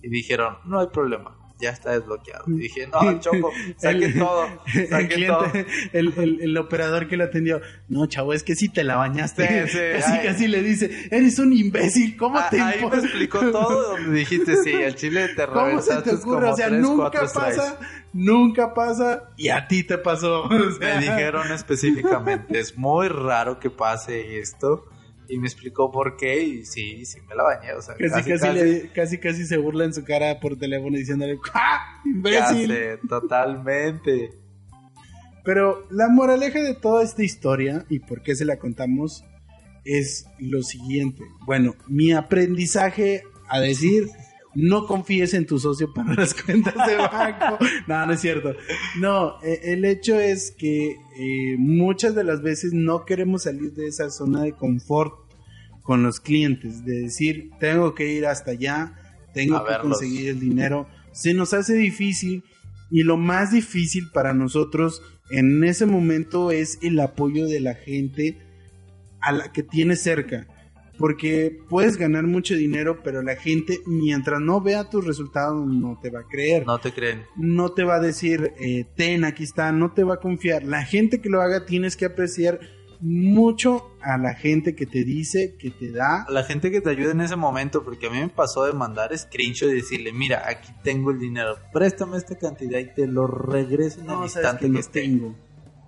y 0.03 0.09
dijeron, 0.09 0.59
no 0.64 0.81
hay 0.81 0.88
problema, 0.88 1.37
ya 1.61 1.71
está 1.71 1.93
desbloqueado. 1.93 2.45
Y 2.49 2.53
dije, 2.59 2.87
no, 2.88 3.19
Choco, 3.21 3.53
saque 3.77 4.05
El- 4.07 4.19
todo, 4.19 4.47
El, 4.75 4.88
saque 4.88 5.27
todo. 5.27 5.47
el, 5.93 6.12
el- 6.17 6.38
el 6.43 6.57
operador 6.59 7.09
que 7.09 7.17
lo 7.17 7.25
atendió, 7.25 7.61
no, 7.88 8.07
chavo, 8.07 8.33
es 8.33 8.43
que 8.43 8.55
sí 8.55 8.69
te 8.69 8.85
la 8.85 8.97
bañaste. 8.97 9.67
Sí, 9.69 9.73
sí, 9.73 9.79
casi, 10.01 10.12
ay. 10.12 10.27
casi 10.27 10.49
le 10.49 10.62
dice, 10.62 11.09
eres 11.11 11.38
un 11.38 11.53
imbécil, 11.53 12.17
¿cómo 12.17 12.38
Ah, 12.38 12.49
te 12.51 12.61
ahí 12.61 12.85
me 12.85 12.97
explicó 12.97 13.38
todo 13.51 13.97
donde 13.97 14.19
dijiste, 14.19 14.57
sí, 14.62 14.73
el 14.73 14.95
chile 14.97 15.29
te 15.35 15.47
¿Cómo 15.47 15.81
se 15.81 15.95
te 16.03 16.14
ocurre? 16.14 16.49
O 16.51 16.57
sea, 16.57 16.69
tres, 16.69 16.81
nunca 16.81 17.11
pasa, 17.33 17.79
nunca 18.12 18.75
pasa, 18.75 19.31
y 19.37 19.49
a 19.49 19.67
ti 19.69 19.85
te 19.85 19.99
pasó. 19.99 20.43
O 20.45 20.71
sea, 20.79 20.97
Me 20.97 21.01
dijeron 21.03 21.53
específicamente, 21.53 22.59
es 22.59 22.77
muy 22.77 23.09
raro 23.09 23.59
que 23.61 23.71
pase 23.71 24.38
esto. 24.38 24.87
Y 25.28 25.38
me 25.38 25.46
explicó 25.46 25.90
por 25.90 26.16
qué 26.16 26.42
y 26.42 26.64
sí, 26.66 27.04
sí 27.06 27.18
me 27.28 27.34
la 27.34 27.42
bañé. 27.44 27.72
O 27.72 27.80
sea, 27.82 27.94
Casi 27.96 28.28
casi, 28.30 28.52
le- 28.52 28.90
casi, 28.92 29.18
casi 29.18 29.46
se 29.46 29.56
burla 29.56 29.84
en 29.84 29.94
su 29.94 30.04
cara 30.04 30.38
por 30.40 30.56
teléfono 30.58 30.96
diciéndole 30.96 31.38
¡Ah! 31.54 32.00
¡Imbécil! 32.04 32.68
sé, 32.70 32.98
totalmente. 33.08 34.30
Pero 35.44 35.87
la 35.90 36.08
moraleja 36.08 36.60
de 36.60 36.74
toda 36.74 37.02
esta 37.02 37.22
historia 37.22 37.84
y 37.90 37.98
por 37.98 38.22
qué 38.22 38.34
se 38.34 38.44
la 38.44 38.58
contamos 38.58 39.24
es 39.84 40.26
lo 40.38 40.62
siguiente. 40.62 41.22
Bueno, 41.44 41.74
mi 41.87 42.12
aprendizaje 42.12 43.22
a 43.48 43.60
decir, 43.60 44.08
no 44.55 44.87
confíes 44.87 45.35
en 45.35 45.47
tu 45.47 45.59
socio 45.59 45.93
para 45.93 46.14
las 46.14 46.35
cuentas 46.43 46.75
de 46.87 46.97
banco. 46.97 47.59
no, 47.87 48.07
no 48.07 48.12
es 48.12 48.21
cierto. 48.21 48.55
No, 48.99 49.43
eh, 49.43 49.61
el 49.64 49.85
hecho 49.85 50.19
es 50.19 50.51
que 50.51 50.90
eh, 50.90 51.57
muchas 51.59 52.14
de 52.14 52.25
las 52.25 52.43
veces 52.43 52.73
no 52.73 53.05
queremos 53.05 53.45
salir 53.45 53.73
de 53.73 53.87
esa 53.87 54.11
zona 54.11 54.43
de 54.43 54.53
confort 54.53 55.14
con 55.83 56.03
los 56.03 56.21
clientes, 56.21 56.85
de 56.85 57.03
decir, 57.03 57.51
tengo 57.61 57.95
que 57.95 58.12
ir 58.12 58.27
hasta 58.27 58.53
allá, 58.53 58.95
tengo 59.35 59.57
A 59.57 59.64
que 59.64 59.71
verlos. 59.71 59.99
conseguir 59.99 60.29
el 60.31 60.40
dinero. 60.40 60.87
Se 61.12 61.35
nos 61.35 61.53
hace 61.53 61.75
difícil 61.75 62.43
y 62.90 63.03
lo 63.03 63.17
más 63.17 63.53
difícil 63.53 64.11
para 64.12 64.35
nosotros 64.35 65.03
en 65.31 65.64
ese 65.64 65.87
momento 65.87 66.51
es 66.51 66.79
el 66.83 67.01
apoyo 67.01 67.47
de 67.47 67.61
la 67.61 67.75
gente 67.75 68.38
a 69.21 69.33
la 69.33 69.53
que 69.53 69.62
tienes 69.62 70.03
cerca. 70.03 70.47
Porque 70.98 71.59
puedes 71.68 71.96
ganar 71.96 72.24
mucho 72.24 72.54
dinero, 72.54 73.00
pero 73.02 73.20
la 73.22 73.35
gente, 73.37 73.80
mientras 73.87 74.40
no 74.40 74.61
vea 74.61 74.88
tus 74.90 75.04
resultados, 75.04 75.66
no 75.66 75.98
te 76.00 76.11
va 76.11 76.20
a 76.20 76.24
creer. 76.28 76.64
No 76.66 76.78
te 76.78 76.92
creen. 76.92 77.24
No 77.37 77.72
te 77.72 77.83
va 77.85 77.96
a 77.96 78.00
decir, 78.00 78.52
eh, 78.61 78.85
ten, 78.96 79.24
aquí 79.24 79.42
está, 79.42 79.72
no 79.72 79.92
te 79.92 80.04
va 80.04 80.14
a 80.14 80.20
confiar. 80.20 80.62
La 80.64 80.85
gente 80.85 81.20
que 81.20 81.28
lo 81.28 81.42
haga 81.42 81.66
tienes 81.66 81.96
que 81.96 82.04
apreciar 82.04 82.61
mucho 83.00 83.90
a 84.00 84.16
la 84.18 84.35
gente 84.35 84.74
que 84.74 84.87
te 84.87 85.04
dice, 85.04 85.57
que 85.59 85.70
te 85.70 85.90
da. 85.90 86.22
A 86.22 86.30
la 86.30 86.44
gente 86.44 86.70
que 86.70 86.80
te 86.80 86.90
ayude 86.90 87.11
en 87.11 87.20
ese 87.20 87.37
momento, 87.37 87.83
porque 87.85 88.07
a 88.07 88.11
mí 88.11 88.18
me 88.18 88.28
pasó 88.28 88.64
de 88.64 88.72
mandar 88.72 89.16
screenshot 89.16 89.68
y 89.70 89.74
decirle, 89.74 90.12
mira, 90.12 90.44
aquí 90.48 90.72
tengo 90.83 91.11
el 91.11 91.18
dinero, 91.18 91.57
préstame 91.72 92.16
esta 92.16 92.37
cantidad 92.38 92.78
y 92.78 92.94
te 92.94 93.07
lo 93.07 93.26
regreso 93.26 94.00
en 94.00 94.07
el 94.07 94.12
No, 94.12 94.28
sabes 94.28 94.37
instante 94.37 94.61
que 94.61 94.66
que, 94.66 94.72
no 94.72 94.78
esté. 94.80 95.00
tengo. 95.02 95.35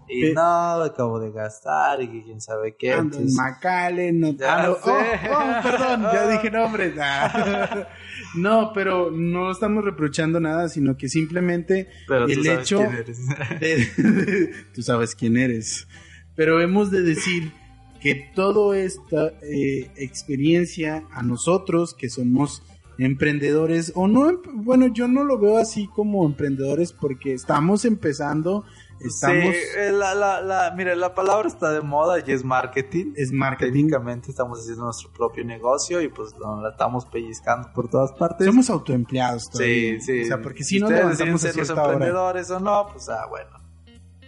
Y 0.09 0.33
no, 0.33 0.83
acabo 0.83 1.19
de 1.21 1.31
gastar 1.33 2.03
y 2.03 2.09
quién 2.23 2.40
sabe 2.40 2.77
qué. 2.77 2.92
Ando 2.92 3.19
en 3.19 4.21
no, 4.21 4.33
Ya 4.33 4.71
oh, 4.71 4.79
oh, 4.85 5.62
perdón, 5.62 6.03
ya 6.12 6.29
dije 6.33 6.51
nombres. 6.51 6.95
Ah. 7.01 7.88
No, 8.35 8.73
pero 8.75 9.11
no 9.11 9.51
estamos 9.51 9.85
reprochando 9.85 10.40
nada, 10.40 10.69
sino 10.69 10.97
que 10.97 11.09
simplemente 11.09 11.88
pero 12.09 12.27
el 12.27 12.47
hecho 12.47 12.81
eres. 12.83 13.19
de- 13.61 14.53
tú 14.75 14.83
sabes 14.83 15.14
quién 15.14 15.37
eres. 15.37 15.87
Pero 16.35 16.61
hemos 16.61 16.90
de 16.90 17.03
decir 17.03 17.53
que 18.01 18.31
toda 18.35 18.77
esta 18.79 19.29
eh, 19.42 19.90
experiencia 19.97 21.05
a 21.12 21.23
nosotros 21.23 21.95
que 21.95 22.11
somos 22.11 22.62
emprendedores 22.99 23.92
o 23.95 24.07
no, 24.09 24.29
em- 24.29 24.40
bueno, 24.64 24.87
yo 24.92 25.09
no 25.09 25.25
lo 25.25 25.38
veo 25.38 25.59
así 25.59 25.87
como 25.95 26.27
emprendedores 26.27 26.92
porque 26.92 27.33
estamos 27.33 27.85
empezando, 27.85 28.64
estamos 29.01 29.55
Sí, 29.55 29.61
eh, 29.79 29.93
la, 29.93 30.15
la, 30.15 30.41
la, 30.41 30.73
mira, 30.77 30.95
la 30.95 31.15
palabra 31.15 31.49
está 31.49 31.71
de 31.73 31.81
moda 31.81 32.19
y 32.27 32.31
es 32.33 32.45
marketing. 32.45 33.13
es 33.17 33.33
marketing. 33.33 33.73
Técnicamente 33.73 34.31
estamos 34.31 34.61
haciendo 34.61 34.85
nuestro 34.85 35.13
propio 35.13 35.45
negocio 35.45 36.01
y 36.01 36.09
pues 36.09 36.35
lo- 36.39 36.61
la 36.61 36.71
estamos 36.71 37.07
pellizcando 37.07 37.71
por 37.75 37.89
todas 37.89 38.13
partes. 38.13 38.47
Somos 38.47 38.71
autoempleados 38.71 39.51
todavía. 39.51 40.01
Sí, 40.01 40.01
sí. 40.01 40.23
O 40.23 40.27
sea, 40.27 40.41
porque 40.43 40.65
si 40.65 40.79
no 40.81 40.91
levantamos 40.91 41.41
ser 41.41 41.57
los 41.57 41.71
hora. 41.71 41.83
emprendedores 41.93 42.51
o 42.51 42.61
no, 42.61 42.89
pues 42.93 43.09
ah, 43.09 43.27
bueno. 43.29 43.51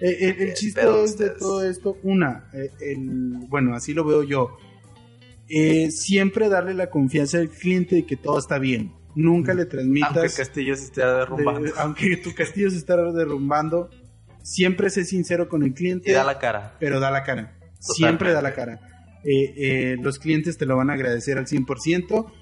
Eh, 0.00 0.16
el, 0.30 0.40
el 0.48 0.54
chiste 0.54 0.80
es 1.02 1.18
de 1.18 1.30
todo 1.30 1.64
esto, 1.66 1.96
una, 2.04 2.48
eh, 2.52 2.70
el, 2.80 3.46
bueno, 3.48 3.74
así 3.74 3.92
lo 3.94 4.04
veo 4.04 4.22
yo. 4.22 4.56
Eh, 5.48 5.90
siempre 5.90 6.48
darle 6.48 6.74
la 6.74 6.90
confianza 6.90 7.38
al 7.38 7.48
cliente 7.48 7.96
de 7.96 8.06
que 8.06 8.16
todo 8.16 8.38
está 8.38 8.58
bien. 8.58 8.92
Nunca 9.14 9.54
le 9.54 9.64
transmitas. 9.64 10.16
Aunque 10.16 10.32
Castillo 10.36 10.76
se 10.76 10.84
esté 10.84 11.00
derrumbando. 11.04 11.60
de- 11.62 11.72
aunque 11.78 12.16
tu 12.18 12.32
castillo 12.34 12.70
se 12.70 12.76
está 12.76 12.96
derrumbando, 13.10 13.90
siempre 14.48 14.90
sé 14.90 15.04
sincero 15.04 15.48
con 15.48 15.62
el 15.62 15.74
cliente, 15.74 16.10
y 16.10 16.14
da 16.14 16.24
la 16.24 16.38
cara. 16.38 16.76
pero 16.80 17.00
da 17.00 17.10
la 17.10 17.22
cara. 17.22 17.58
Siempre 17.80 18.32
da 18.32 18.42
la 18.42 18.54
cara. 18.54 18.80
Eh, 19.24 19.52
eh, 19.56 19.96
los 20.00 20.18
clientes 20.18 20.56
te 20.58 20.66
lo 20.66 20.76
van 20.76 20.90
a 20.90 20.94
agradecer 20.94 21.38
al 21.38 21.46
100%. 21.46 22.32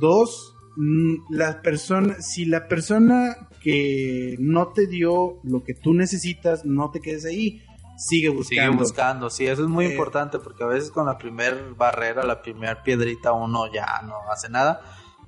Dos, 0.00 0.54
mm, 0.76 1.14
la 1.30 1.60
persona, 1.62 2.20
si 2.20 2.44
la 2.44 2.68
persona 2.68 3.48
que 3.62 4.36
no 4.38 4.68
te 4.68 4.86
dio 4.86 5.40
lo 5.44 5.62
que 5.64 5.74
tú 5.74 5.92
necesitas, 5.94 6.64
no 6.64 6.90
te 6.90 7.00
quedes 7.00 7.24
ahí. 7.24 7.62
Sigue 7.98 8.28
buscando. 8.28 8.72
Sigue 8.72 8.82
buscando, 8.82 9.30
sí, 9.30 9.46
eso 9.46 9.62
es 9.62 9.68
muy 9.68 9.86
Eh, 9.86 9.90
importante 9.90 10.38
porque 10.38 10.62
a 10.62 10.68
veces 10.68 10.90
con 10.90 11.06
la 11.06 11.18
primer 11.18 11.74
barrera, 11.76 12.24
la 12.24 12.40
primer 12.42 12.82
piedrita 12.84 13.32
uno 13.32 13.72
ya 13.72 13.86
no 14.06 14.14
hace 14.32 14.48
nada. 14.48 14.80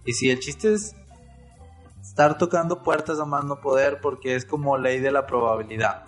Y 0.07 0.13
si 0.13 0.31
el 0.31 0.39
chiste 0.39 0.75
es 0.75 0.95
estar 2.21 2.37
tocando 2.37 2.83
puertas 2.83 3.19
a 3.19 3.25
más 3.25 3.47
no 3.47 3.63
poder 3.63 3.99
porque 4.03 4.35
es 4.35 4.45
como 4.45 4.77
ley 4.77 5.01
de 5.01 5.11
la 5.11 5.27
probabilidad. 5.27 6.05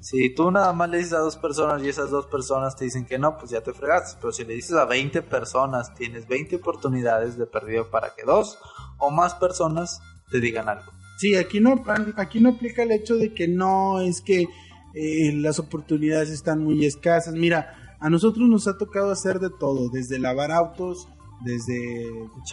Si 0.00 0.34
tú 0.34 0.50
nada 0.50 0.72
más 0.72 0.90
le 0.90 0.98
dices 0.98 1.12
a 1.12 1.20
dos 1.20 1.36
personas 1.36 1.80
y 1.84 1.88
esas 1.88 2.10
dos 2.10 2.26
personas 2.26 2.74
te 2.74 2.84
dicen 2.84 3.06
que 3.06 3.16
no, 3.16 3.36
pues 3.36 3.52
ya 3.52 3.60
te 3.60 3.72
fregaste. 3.72 4.18
Pero 4.20 4.32
si 4.32 4.44
le 4.44 4.54
dices 4.54 4.72
a 4.72 4.86
20 4.86 5.22
personas, 5.22 5.94
tienes 5.94 6.26
20 6.26 6.56
oportunidades 6.56 7.38
de 7.38 7.46
perdido 7.46 7.88
para 7.90 8.12
que 8.16 8.24
dos 8.24 8.58
o 8.98 9.12
más 9.12 9.34
personas 9.34 10.00
te 10.32 10.40
digan 10.40 10.68
algo. 10.68 10.90
Sí, 11.18 11.36
aquí 11.36 11.60
no, 11.60 11.80
aquí 12.16 12.40
no 12.40 12.50
aplica 12.50 12.82
el 12.82 12.90
hecho 12.90 13.14
de 13.14 13.32
que 13.32 13.46
no, 13.46 14.00
es 14.00 14.22
que 14.22 14.48
eh, 14.94 15.32
las 15.32 15.60
oportunidades 15.60 16.30
están 16.30 16.64
muy 16.64 16.84
escasas. 16.84 17.34
Mira, 17.34 17.96
a 18.00 18.10
nosotros 18.10 18.48
nos 18.48 18.66
ha 18.66 18.78
tocado 18.78 19.12
hacer 19.12 19.38
de 19.38 19.50
todo, 19.60 19.90
desde 19.90 20.18
lavar 20.18 20.50
autos, 20.50 21.06
desde 21.44 22.06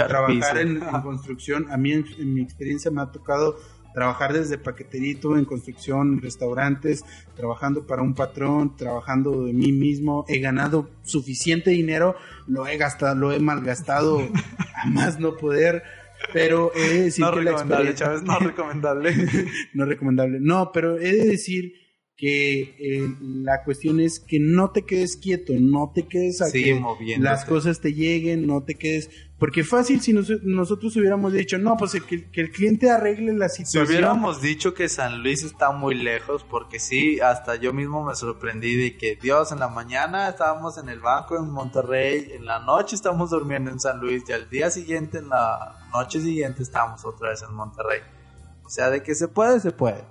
trabajar 0.07 0.57
en, 0.57 0.81
en 0.83 1.01
construcción. 1.01 1.67
A 1.71 1.77
mí, 1.77 1.91
en, 1.93 2.05
en 2.17 2.33
mi 2.33 2.41
experiencia, 2.41 2.91
me 2.91 3.01
ha 3.01 3.11
tocado 3.11 3.57
trabajar 3.93 4.33
desde 4.33 4.57
paqueterito, 4.57 5.37
en 5.37 5.45
construcción, 5.45 6.19
restaurantes, 6.21 7.05
trabajando 7.35 7.85
para 7.85 8.01
un 8.01 8.15
patrón, 8.15 8.75
trabajando 8.75 9.45
de 9.45 9.53
mí 9.53 9.71
mismo. 9.71 10.25
He 10.27 10.39
ganado 10.39 10.89
suficiente 11.03 11.69
dinero, 11.69 12.15
lo 12.47 12.65
he 12.67 12.77
gastado, 12.77 13.15
lo 13.15 13.31
he 13.31 13.39
malgastado 13.39 14.19
a 14.83 14.87
más 14.89 15.19
no 15.19 15.35
poder. 15.37 15.83
Pero 16.31 16.71
he 16.73 16.87
de 16.89 17.03
decir 17.03 17.25
no 17.25 17.33
que 17.33 17.41
la 17.43 17.51
experiencia- 17.51 18.05
Chávez, 18.07 18.23
no 18.23 18.39
recomendable. 18.39 19.13
no 19.73 19.85
recomendable. 19.85 20.39
No, 20.39 20.71
pero 20.71 20.97
he 20.97 21.11
de 21.13 21.25
decir 21.27 21.73
que 22.15 22.61
eh, 22.79 23.15
la 23.21 23.63
cuestión 23.63 23.99
es 23.99 24.19
que 24.19 24.39
no 24.39 24.71
te 24.71 24.83
quedes 24.85 25.17
quieto, 25.17 25.53
no 25.59 25.91
te 25.93 26.07
quedes 26.07 26.41
a 26.41 26.45
Sigue 26.45 26.75
que 26.75 26.79
moviéndote. 26.79 27.29
las 27.29 27.43
cosas 27.45 27.81
te 27.81 27.93
lleguen, 27.93 28.45
no 28.47 28.63
te 28.63 28.75
quedes... 28.75 29.09
Porque 29.39 29.63
fácil 29.65 29.99
si 29.99 30.13
nos- 30.13 30.29
nosotros 30.43 30.95
hubiéramos 30.95 31.33
dicho, 31.33 31.57
no, 31.57 31.75
pues 31.75 31.95
el 31.95 32.03
que, 32.05 32.29
que 32.31 32.39
el 32.39 32.51
cliente 32.51 32.89
arregle 32.89 33.33
la 33.33 33.49
Si 33.49 33.65
situación. 33.65 33.87
hubiéramos 33.87 34.41
dicho 34.41 34.73
que 34.73 34.87
San 34.87 35.21
Luis 35.21 35.43
está 35.43 35.71
muy 35.71 35.95
lejos, 35.95 36.45
porque 36.49 36.79
sí, 36.79 37.19
hasta 37.19 37.55
yo 37.57 37.73
mismo 37.73 38.05
me 38.05 38.15
sorprendí 38.15 38.75
de 38.75 38.95
que 38.95 39.17
Dios, 39.21 39.51
en 39.51 39.59
la 39.59 39.67
mañana 39.67 40.29
estábamos 40.29 40.77
en 40.77 40.87
el 40.87 40.99
banco 41.01 41.35
en 41.37 41.49
Monterrey, 41.49 42.31
en 42.35 42.45
la 42.45 42.59
noche 42.59 42.95
estamos 42.95 43.31
durmiendo 43.31 43.69
en 43.69 43.81
San 43.81 43.99
Luis 43.99 44.23
y 44.29 44.31
al 44.31 44.49
día 44.49 44.69
siguiente, 44.71 45.17
en 45.17 45.27
la 45.27 45.87
noche 45.91 46.21
siguiente, 46.21 46.63
estábamos 46.63 47.03
otra 47.03 47.31
vez 47.31 47.41
en 47.41 47.53
Monterrey. 47.53 47.99
O 48.63 48.69
sea, 48.69 48.89
de 48.91 49.03
que 49.03 49.13
se 49.13 49.27
puede, 49.27 49.59
se 49.59 49.71
puede. 49.71 50.05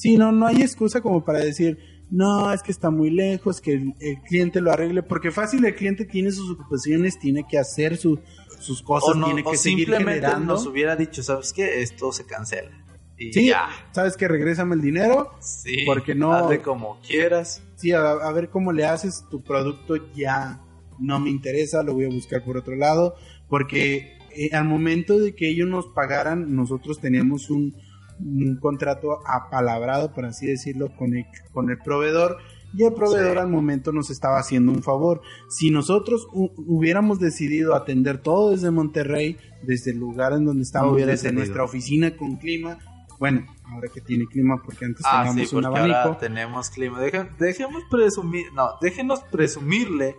Sí, 0.00 0.16
no, 0.16 0.32
no 0.32 0.46
hay 0.46 0.62
excusa 0.62 1.00
como 1.00 1.24
para 1.24 1.40
decir, 1.40 1.78
no, 2.10 2.52
es 2.52 2.62
que 2.62 2.72
está 2.72 2.90
muy 2.90 3.10
lejos, 3.10 3.60
que 3.60 3.74
el, 3.74 3.94
el 4.00 4.20
cliente 4.22 4.60
lo 4.60 4.72
arregle, 4.72 5.02
porque 5.02 5.30
fácil 5.30 5.64
el 5.64 5.74
cliente 5.74 6.04
tiene 6.04 6.30
sus 6.32 6.50
ocupaciones, 6.50 7.18
tiene 7.18 7.46
que 7.48 7.58
hacer 7.58 7.96
su- 7.96 8.18
sus 8.58 8.82
cosas, 8.82 9.10
O, 9.10 9.18
no- 9.18 9.26
tiene 9.26 9.42
o 9.44 9.50
que 9.50 9.56
seguir 9.58 9.86
simplemente 9.86 10.20
generando. 10.26 10.54
nos 10.54 10.66
hubiera 10.66 10.96
dicho, 10.96 11.22
¿sabes 11.22 11.52
qué? 11.52 11.82
Esto 11.82 12.12
se 12.12 12.24
cancela. 12.24 12.70
Y 13.18 13.32
Sí, 13.34 13.46
ya. 13.48 13.68
sabes 13.92 14.16
que 14.16 14.26
regrésame 14.28 14.74
el 14.74 14.80
dinero, 14.80 15.32
Sí, 15.40 15.84
porque 15.84 16.14
no- 16.14 16.32
hazle 16.32 16.60
como 16.62 16.98
quieras. 17.06 17.62
sí, 17.76 17.92
a, 17.92 18.00
a 18.12 18.32
ver 18.32 18.48
cómo 18.48 18.72
le 18.72 18.86
haces 18.86 19.24
tu 19.30 19.42
producto 19.42 19.96
ya 20.14 20.60
no 20.98 21.20
me 21.20 21.28
interesa, 21.30 21.82
lo 21.82 21.92
voy 21.94 22.06
a 22.06 22.08
buscar 22.08 22.42
por 22.44 22.56
otro 22.56 22.74
lado, 22.76 23.14
porque 23.48 24.16
eh, 24.34 24.50
al 24.52 24.64
momento 24.64 25.18
de 25.18 25.34
que 25.34 25.48
ellos 25.50 25.68
nos 25.68 25.86
pagaran, 25.88 26.54
nosotros 26.54 27.00
teníamos 27.00 27.50
un, 27.50 27.74
un 28.22 28.58
contrato 28.60 29.20
apalabrado, 29.26 30.12
por 30.12 30.24
así 30.26 30.46
decirlo, 30.46 30.94
con 30.96 31.14
el, 31.16 31.26
con 31.52 31.70
el 31.70 31.78
proveedor. 31.78 32.38
Y 32.72 32.84
el 32.84 32.92
proveedor 32.94 33.32
Sí. 33.32 33.38
al 33.38 33.48
momento 33.48 33.90
nos 33.92 34.10
estaba 34.10 34.38
haciendo 34.38 34.70
un 34.70 34.82
favor. 34.82 35.22
Si 35.48 35.70
nosotros 35.70 36.28
hu- 36.32 36.52
hubiéramos 36.56 37.18
decidido 37.18 37.74
atender 37.74 38.18
todo 38.18 38.52
desde 38.52 38.70
Monterrey, 38.70 39.36
desde 39.62 39.90
el 39.90 39.98
lugar 39.98 40.34
en 40.34 40.44
donde 40.44 40.62
estábamos, 40.62 40.96
desde 40.98 41.28
tenido. 41.28 41.40
nuestra 41.40 41.64
oficina 41.64 42.16
con 42.16 42.36
clima, 42.36 42.78
bueno, 43.18 43.44
ahora 43.72 43.88
que 43.92 44.00
tiene 44.00 44.26
clima, 44.26 44.62
porque 44.64 44.84
antes 44.84 45.02
Ah, 45.04 45.24
teníamos 45.26 45.50
sí, 45.50 45.56
un 45.56 45.66
abanico. 45.66 45.96
ahora 45.98 46.18
tenemos 46.18 46.70
clima. 46.70 47.00
Dejen- 47.02 47.36
dejemos 47.38 47.82
presumir, 47.90 48.46
no, 48.54 48.70
déjenos 48.80 49.20
presumirle 49.32 50.14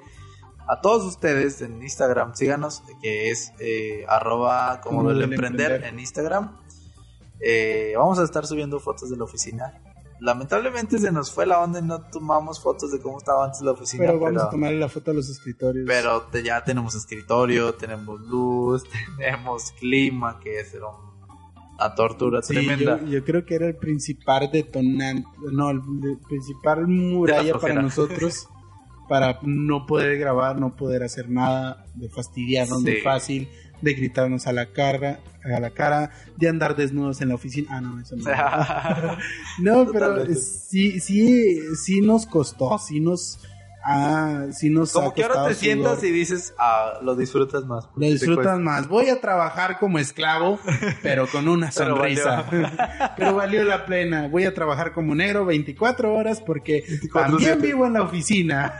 a 0.67 0.79
todos 0.81 1.05
ustedes 1.05 1.61
en 1.61 1.81
Instagram, 1.81 2.35
síganos, 2.35 2.83
que 3.01 3.31
es 3.31 3.53
eh, 3.59 4.03
arroba 4.09 4.81
como 4.81 5.07
del 5.09 5.19
del 5.19 5.31
emprender 5.31 5.71
emprender. 5.71 5.93
en 5.93 5.99
Instagram. 5.99 6.57
Eh, 7.43 7.93
vamos 7.97 8.19
a 8.19 8.23
estar 8.23 8.45
subiendo 8.45 8.79
fotos 8.79 9.09
de 9.09 9.17
la 9.17 9.23
oficina 9.23 9.73
lamentablemente 10.19 10.99
se 10.99 11.11
nos 11.11 11.31
fue 11.31 11.47
la 11.47 11.59
onda 11.59 11.79
y 11.79 11.81
no 11.81 11.99
tomamos 12.03 12.61
fotos 12.61 12.91
de 12.91 12.99
cómo 12.99 13.17
estaba 13.17 13.43
antes 13.45 13.61
la 13.61 13.71
oficina. 13.71 14.05
Pero 14.05 14.19
vamos 14.19 14.43
a 14.43 14.49
tomarle 14.51 14.77
la 14.79 14.87
foto 14.87 15.09
a 15.09 15.13
los 15.15 15.27
escritorios. 15.29 15.83
Pero 15.87 16.21
te- 16.31 16.43
ya 16.43 16.63
tenemos 16.63 16.93
escritorio, 16.93 17.73
tenemos 17.73 18.21
luz, 18.21 18.83
tenemos 19.17 19.71
clima, 19.79 20.39
que 20.39 20.59
es 20.59 20.75
una 20.75 21.95
tortura 21.95 22.43
Sí, 22.43 22.53
tremenda. 22.53 22.99
yo, 23.01 23.07
yo 23.07 23.23
creo 23.25 23.43
que 23.45 23.55
era 23.55 23.65
el 23.65 23.75
principal 23.77 24.51
detonante, 24.51 25.27
no, 25.51 25.71
el, 25.71 25.77
el 26.03 26.19
principal 26.19 26.87
muralla 26.87 27.57
para 27.57 27.81
nosotros 27.81 28.47
para 29.09 29.39
no 29.41 29.87
poder 29.87 30.19
grabar, 30.19 30.59
no 30.59 30.75
poder 30.75 31.01
hacer 31.03 31.29
nada, 31.29 31.83
de 31.95 32.07
fastidiarnos 32.09 32.83
Sí. 32.83 32.97
fácil, 33.03 33.49
de 33.81 33.93
gritarnos 33.93 34.47
a 34.47 34.53
la 34.53 34.67
cara, 34.67 35.19
a 35.43 35.59
la 35.59 35.71
cara, 35.71 36.11
de 36.37 36.47
andar 36.49 36.75
desnudos 36.75 37.21
en 37.21 37.29
la 37.29 37.35
oficina. 37.35 37.69
Ah, 37.71 37.81
no, 37.81 37.99
eso 37.99 38.15
no. 38.15 38.25
No, 39.59 39.91
pero 39.91 40.25
sí, 40.35 40.99
sí, 40.99 41.59
sí 41.75 42.01
nos 42.01 42.25
costó, 42.25 42.77
sí 42.77 42.99
nos, 42.99 43.39
ah, 43.83 44.45
sí 44.51 44.69
nos 44.69 44.93
Como 44.93 45.09
ha 45.09 45.13
que 45.13 45.23
ahora 45.23 45.47
te 45.47 45.55
sientas 45.55 45.95
sudor. 45.99 46.05
y 46.05 46.11
dices, 46.11 46.53
ah, 46.59 46.99
lo 47.01 47.15
disfrutas 47.15 47.65
más. 47.65 47.89
Lo 47.95 48.05
disfrutan 48.05 48.63
más. 48.63 48.87
Voy 48.87 49.09
a 49.09 49.19
trabajar 49.19 49.79
como 49.79 49.99
esclavo, 49.99 50.59
pero 51.03 51.27
con 51.27 51.47
una 51.47 51.69
Pero 51.75 51.95
sonrisa. 51.95 52.45
Pero 53.17 53.35
valió, 53.35 53.63
la 53.63 53.85
pena. 53.85 54.27
Voy 54.27 54.45
a 54.45 54.53
trabajar 54.53 54.93
como 54.93 55.15
negro 55.15 55.45
24 55.45 56.13
horas 56.13 56.41
porque 56.41 56.83
24/7. 56.85 57.11
también 57.11 57.61
vivo 57.61 57.85
en 57.85 57.93
la 57.93 58.03
oficina. 58.03 58.75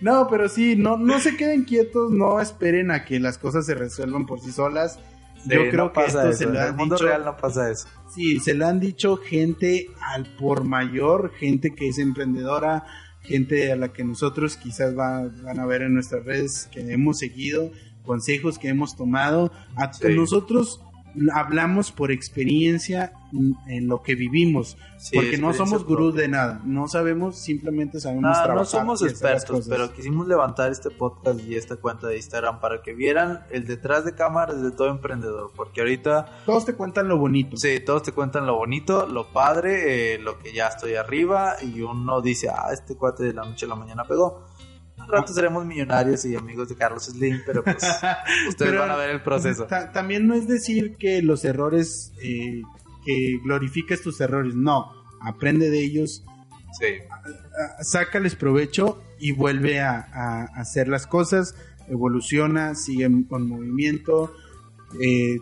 No, 0.00 0.28
pero 0.28 0.48
sí, 0.48 0.76
no, 0.76 0.96
no 0.96 1.18
se 1.20 1.36
queden 1.36 1.64
quietos, 1.64 2.10
no 2.12 2.40
esperen 2.40 2.90
a 2.90 3.04
que 3.04 3.18
las 3.20 3.36
cosas 3.38 3.66
se 3.66 3.74
resuelvan 3.74 4.26
por 4.26 4.40
sí 4.40 4.52
solas. 4.52 4.98
Yo 5.44 5.68
creo 5.70 5.86
no 5.86 5.92
que 5.92 6.04
esto 6.04 6.28
eso. 6.28 6.38
se 6.38 6.44
lo 6.44 6.50
En 6.50 6.56
el 6.56 6.62
han 6.62 6.76
mundo 6.76 6.94
dicho. 6.96 7.06
real 7.06 7.24
no 7.24 7.36
pasa 7.36 7.70
eso. 7.70 7.86
Sí, 8.14 8.40
se 8.40 8.54
lo 8.54 8.66
han 8.66 8.80
dicho 8.80 9.16
gente 9.16 9.86
al 10.00 10.26
por 10.36 10.64
mayor, 10.64 11.32
gente 11.38 11.74
que 11.74 11.88
es 11.88 11.98
emprendedora, 11.98 12.84
gente 13.22 13.70
a 13.72 13.76
la 13.76 13.92
que 13.92 14.04
nosotros 14.04 14.56
quizás 14.56 14.96
va- 14.98 15.28
van 15.42 15.58
a 15.60 15.66
ver 15.66 15.82
en 15.82 15.94
nuestras 15.94 16.24
redes 16.24 16.68
que 16.72 16.80
hemos 16.92 17.18
seguido, 17.18 17.70
consejos 18.04 18.58
que 18.58 18.68
hemos 18.68 18.96
tomado. 18.96 19.52
A- 19.76 19.92
Sí. 19.92 20.08
Nosotros 20.14 20.80
hablamos 21.32 21.92
por 21.92 22.10
experiencia 22.10 23.12
en 23.66 23.88
lo 23.88 24.02
que 24.02 24.14
vivimos, 24.14 24.78
Sí, 24.96 25.14
porque 25.14 25.38
no 25.38 25.52
somos 25.52 25.84
gurús 25.84 26.12
propia. 26.12 26.22
de 26.22 26.28
nada, 26.28 26.60
no 26.64 26.88
sabemos, 26.88 27.36
simplemente 27.38 28.00
sabemos 28.00 28.32
trabajar. 28.32 28.56
no 28.56 28.64
somos 28.64 29.02
expertos, 29.02 29.66
pero 29.68 29.92
quisimos 29.92 30.26
levantar 30.26 30.72
este 30.72 30.90
podcast 30.90 31.40
y 31.40 31.54
esta 31.54 31.76
cuenta 31.76 32.08
de 32.08 32.16
Instagram 32.16 32.60
para 32.60 32.82
que 32.82 32.94
vieran 32.94 33.44
el 33.50 33.66
detrás 33.66 34.04
de 34.04 34.14
cámaras 34.14 34.62
de 34.62 34.70
todo 34.70 34.88
emprendedor. 34.88 35.52
Porque 35.54 35.82
ahorita, 35.82 36.26
todos 36.46 36.64
te 36.64 36.74
cuentan 36.74 37.06
lo 37.06 37.18
bonito. 37.18 37.56
sí, 37.56 37.80
todos 37.80 38.02
te 38.02 38.12
cuentan 38.12 38.46
lo 38.46 38.56
bonito, 38.56 39.06
lo 39.06 39.32
padre, 39.32 40.14
eh, 40.14 40.18
lo 40.18 40.38
que 40.38 40.52
ya 40.52 40.68
estoy 40.68 40.94
arriba. 40.94 41.56
Y 41.62 41.82
uno 41.82 42.20
dice, 42.20 42.48
ah, 42.48 42.70
este 42.72 42.96
cuate 42.96 43.24
de 43.24 43.34
la 43.34 43.44
noche 43.44 43.66
a 43.66 43.68
la 43.68 43.76
mañana 43.76 44.04
pegó. 44.04 44.47
Al 44.98 45.08
rato 45.08 45.32
seremos 45.32 45.64
millonarios 45.64 46.24
y 46.24 46.34
amigos 46.36 46.68
de 46.68 46.76
Carlos 46.76 47.04
Slim, 47.04 47.40
pero 47.46 47.62
pues 47.64 47.76
ustedes 48.48 48.70
Pero 48.72 48.80
van 48.80 48.90
a 48.90 48.96
ver 48.96 49.10
el 49.10 49.22
proceso. 49.22 49.66
ta- 49.66 49.92
también 49.92 50.26
no 50.26 50.34
es 50.34 50.46
decir 50.48 50.96
que 50.96 51.22
los 51.22 51.44
errores, 51.44 52.12
eh, 52.22 52.62
que 53.04 53.38
glorifiques 53.42 54.02
tus 54.02 54.20
errores, 54.20 54.54
no, 54.54 54.92
aprende 55.20 55.70
de 55.70 55.80
ellos, 55.82 56.24
Sí. 56.78 56.86
sácales 57.80 58.36
provecho 58.36 59.02
y 59.18 59.32
vuelve 59.32 59.80
a, 59.80 59.98
a 60.12 60.44
hacer 60.60 60.86
las 60.88 61.06
cosas, 61.06 61.54
evoluciona, 61.88 62.74
sigue 62.74 63.08
con 63.28 63.48
movimiento, 63.48 64.32
eh, 65.00 65.38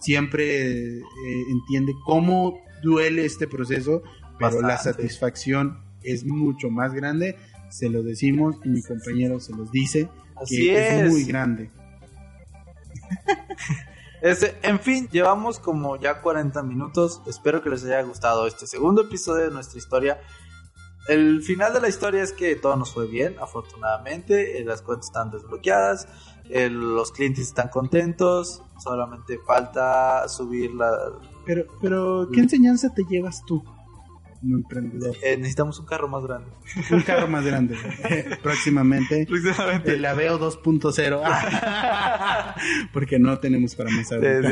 siempre 0.00 0.98
eh, 0.98 1.02
entiende 1.50 1.92
cómo 2.06 2.58
duele 2.82 3.24
este 3.26 3.46
proceso, 3.46 4.02
pero 4.38 4.62
la 4.62 4.68
Bastante. 4.68 5.02
satisfacción 5.02 5.78
es 6.02 6.24
mucho 6.24 6.70
más 6.70 6.92
grande, 6.94 7.36
se 7.74 7.90
lo 7.90 8.04
decimos 8.04 8.54
y 8.64 8.68
mi 8.68 8.82
compañero 8.82 9.40
se 9.40 9.52
los 9.52 9.72
dice, 9.72 10.08
Así 10.36 10.58
que 10.58 10.88
es. 10.88 11.02
es 11.06 11.10
muy 11.10 11.24
grande. 11.24 11.70
Este, 14.22 14.56
en 14.62 14.80
fin, 14.80 15.06
llevamos 15.12 15.58
como 15.58 15.96
ya 15.96 16.22
40 16.22 16.62
minutos. 16.62 17.20
Espero 17.26 17.62
que 17.62 17.68
les 17.68 17.84
haya 17.84 18.00
gustado 18.00 18.46
este 18.46 18.66
segundo 18.66 19.02
episodio 19.02 19.44
de 19.44 19.50
nuestra 19.50 19.76
historia. 19.78 20.18
El 21.08 21.42
final 21.42 21.74
de 21.74 21.82
la 21.82 21.88
historia 21.90 22.22
es 22.22 22.32
que 22.32 22.56
todo 22.56 22.74
nos 22.76 22.94
fue 22.94 23.06
bien, 23.06 23.36
afortunadamente. 23.38 24.58
eh, 24.58 24.64
Las 24.64 24.80
cuentas 24.80 25.08
están 25.08 25.30
desbloqueadas, 25.30 26.08
eh, 26.48 26.70
los 26.70 27.12
clientes 27.12 27.46
están 27.48 27.68
contentos. 27.68 28.62
Solamente 28.82 29.38
falta 29.46 30.26
subir 30.28 30.72
la. 30.72 30.90
Pero, 31.44 31.64
pero, 31.82 32.26
¿qué 32.32 32.40
enseñanza 32.40 32.94
te 32.94 33.02
llevas 33.04 33.44
tú 33.44 33.62
como 34.44 34.56
emprendedor? 34.56 35.16
eh, 35.22 35.36
necesitamos 35.36 35.78
un 35.80 35.86
carro 35.86 36.08
más 36.08 36.22
grande. 36.22 36.50
Un 36.90 37.00
carro 37.02 37.26
más 37.28 37.44
grande. 37.44 37.76
Próximamente. 38.42 39.26
Precisamente. 39.26 39.94
El 39.94 40.04
Aveo 40.04 40.38
2.0. 40.38 42.88
Porque 42.92 43.18
no 43.18 43.38
tenemos 43.38 43.74
para 43.74 43.90
más 43.90 44.10
ahorita. 44.12 44.50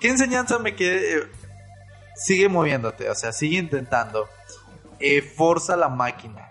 ¿Qué 0.00 0.08
enseñanza 0.08 0.58
me 0.58 0.74
quede? 0.74 1.18
Eh, 1.18 1.22
Sigue 2.16 2.48
moviéndote, 2.50 3.08
o 3.08 3.14
sea, 3.14 3.32
sigue 3.32 3.56
intentando. 3.58 4.26
Eh, 4.98 5.22
forza 5.22 5.76
la 5.76 5.88
máquina. 5.88 6.50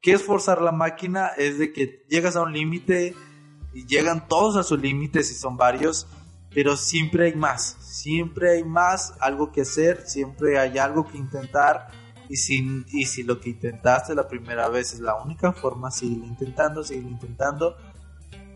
¿Qué 0.00 0.12
es 0.12 0.22
forzar 0.22 0.62
la 0.62 0.72
máquina? 0.72 1.28
Es 1.36 1.58
de 1.58 1.72
que 1.72 2.06
llegas 2.08 2.36
a 2.36 2.42
un 2.42 2.54
límite 2.54 3.14
y 3.74 3.86
llegan 3.86 4.26
todos 4.26 4.56
a 4.56 4.62
su 4.62 4.78
límite 4.78 5.22
si 5.22 5.34
son 5.34 5.58
varios, 5.58 6.06
pero 6.56 6.74
siempre 6.74 7.26
hay 7.26 7.34
más. 7.34 7.76
Siempre 7.80 8.52
hay 8.52 8.64
más, 8.64 9.12
algo 9.20 9.52
que 9.52 9.60
hacer, 9.60 10.00
siempre 10.06 10.58
hay 10.58 10.78
algo 10.78 11.06
que 11.06 11.18
intentar. 11.18 11.88
Y 12.30 12.36
si, 12.36 12.82
y 12.88 13.04
si 13.04 13.24
lo 13.24 13.38
que 13.40 13.50
intentaste 13.50 14.14
la 14.14 14.26
primera 14.26 14.66
vez 14.70 14.94
es 14.94 15.00
la 15.00 15.16
única 15.22 15.52
forma, 15.52 15.90
sigue 15.90 16.24
intentando, 16.26 16.82
sigue 16.82 17.06
intentando. 17.06 17.76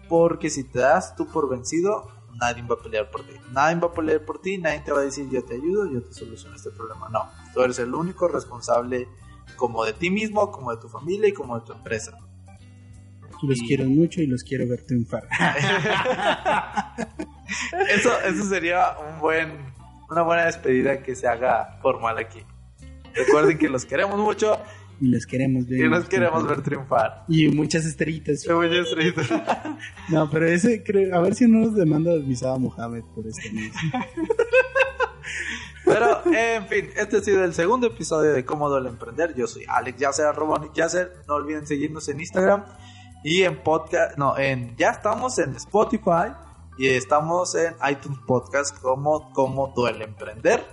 Porque 0.09 0.49
si 0.49 0.65
te 0.65 0.79
das 0.79 1.15
tú 1.15 1.27
por 1.27 1.51
vencido, 1.51 2.11
nadie 2.41 2.63
va 2.63 2.77
a 2.77 2.83
pelear 2.83 3.11
por 3.11 3.23
ti. 3.23 3.35
Nadie 3.53 3.79
va 3.79 3.89
a 3.89 3.93
pelear 3.93 4.25
por 4.25 4.41
ti, 4.41 4.57
nadie 4.57 4.81
te 4.81 4.93
va 4.93 5.01
a 5.01 5.03
decir 5.03 5.29
yo 5.29 5.45
te 5.45 5.57
ayudo, 5.57 5.93
yo 5.93 6.03
te 6.03 6.15
soluciono 6.15 6.57
este 6.57 6.71
problema. 6.71 7.11
No, 7.11 7.29
tú 7.53 7.61
eres 7.61 7.79
el 7.81 7.95
único 7.95 8.29
responsable 8.29 9.09
como 9.57 9.85
de 9.85 9.93
ti 9.93 10.09
mismo, 10.09 10.51
como 10.51 10.75
de 10.75 10.81
tu 10.81 10.89
familia 10.89 11.29
y 11.29 11.35
como 11.35 11.61
de 11.61 11.67
tu 11.67 11.75
empresa. 11.75 12.17
Los 13.43 13.59
Y- 13.59 13.67
quiero 13.67 13.85
mucho 13.85 14.23
y 14.23 14.27
los 14.27 14.43
quiero 14.43 14.67
ver 14.67 14.87
triunfar. 14.87 15.29
Eso, 17.89 18.11
eso 18.23 18.45
sería 18.45 18.97
un 18.99 19.21
buen, 19.21 19.53
una 20.11 20.23
buena 20.23 20.45
despedida 20.47 21.03
que 21.03 21.15
se 21.15 21.27
haga 21.29 21.79
formal 21.83 22.19
aquí. 22.19 22.41
Recuerden 23.15 23.59
que 23.59 23.69
los 23.69 23.85
queremos 23.85 24.19
mucho 24.19 24.57
Y 25.01 25.09
los 25.09 25.27
queremos 25.27 25.67
ver. 25.67 25.81
y 25.81 25.89
los 25.89 26.05
queremos 26.09 26.47
ver 26.47 26.63
triunfar. 26.63 27.25
Y 27.29 27.49
muchas 27.49 27.85
estrellitas. 27.85 28.49
Oye, 28.49 28.81
estrellita. 28.81 29.79
No, 30.09 30.29
pero 30.31 30.47
ese, 30.47 30.83
creo, 30.83 31.17
a 31.17 31.21
ver 31.21 31.35
si 31.35 31.47
no 31.49 31.61
nos 31.67 31.75
demanda 31.75 32.13
Misada 32.17 32.59
Mohamed 32.59 33.03
por 33.15 33.27
este 33.27 33.51
mes. 33.53 33.73
Pero, 35.85 36.23
en 36.33 36.67
fin, 36.69 36.89
este 36.97 37.17
ha 37.17 37.21
sido 37.21 37.43
el 37.45 37.53
segundo 37.55 37.89
episodio 37.89 38.33
de 38.33 38.45
Cómo 38.45 38.69
Duele 38.69 38.91
Emprender. 38.91 39.35
Yo 39.35 39.47
soy 39.47 39.65
Alex 39.67 39.99
Yasser, 39.99 40.27
arroba 40.27 40.71
Yasser. 40.75 41.13
No 41.27 41.35
olviden 41.35 41.67
seguirnos 41.67 42.09
en 42.09 42.21
Instagram 42.21 42.65
y 43.25 43.43
en 43.43 43.57
podcast. 43.63 44.17
No, 44.17 44.39
en, 44.39 44.77
ya 44.77 44.91
estamos 44.91 45.39
en 45.39 45.57
Spotify 45.57 46.33
y 46.79 46.89
estamos 46.89 47.55
en 47.55 47.75
iTunes 47.91 48.19
Podcast 48.27 48.79
como 48.79 49.33
Cómo 49.33 49.73
Duele 49.75 50.05
Emprender. 50.05 50.65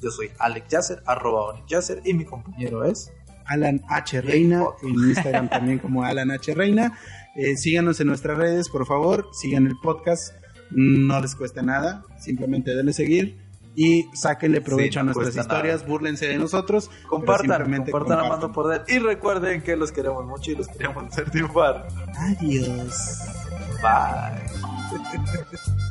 Yo 0.00 0.10
soy 0.10 0.30
Alex 0.38 0.68
Yasser, 0.68 1.02
arroba 1.06 1.62
Yasser 1.66 2.02
y 2.04 2.14
mi 2.14 2.24
compañero 2.24 2.84
es. 2.84 3.12
Alan 3.46 3.82
H. 3.88 4.20
Reina, 4.22 4.64
en 4.82 4.94
Instagram 4.94 5.48
también 5.48 5.78
como 5.78 6.02
Alan 6.04 6.30
H. 6.30 6.54
Reina. 6.54 6.98
Eh, 7.36 7.56
síganos 7.56 8.00
en 8.00 8.08
nuestras 8.08 8.36
redes, 8.36 8.68
por 8.68 8.86
favor. 8.86 9.28
Sigan 9.32 9.66
el 9.66 9.76
podcast. 9.82 10.34
No 10.70 11.20
les 11.20 11.34
cuesta 11.36 11.62
nada. 11.62 12.04
Simplemente 12.18 12.74
denle 12.74 12.92
seguir. 12.92 13.38
Y 13.76 14.06
sáquenle 14.14 14.62
provecho 14.62 14.94
Sí, 14.94 14.98
a 14.98 15.02
nuestras 15.02 15.36
historias. 15.36 15.86
Búrlense 15.86 16.26
de 16.26 16.38
nosotros. 16.38 16.90
Compartan, 17.08 17.62
compartan 17.62 17.92
compartan. 17.92 18.18
Amando 18.24 18.52
Poder. 18.52 18.84
Y 18.88 18.98
recuerden 18.98 19.62
que 19.62 19.76
los 19.76 19.92
queremos 19.92 20.24
mucho 20.24 20.50
y 20.50 20.56
los 20.56 20.66
queremos 20.68 21.04
hacer 21.04 21.30
triunfar. 21.30 21.86
Adiós. 22.18 23.45
Bye. 23.82 24.48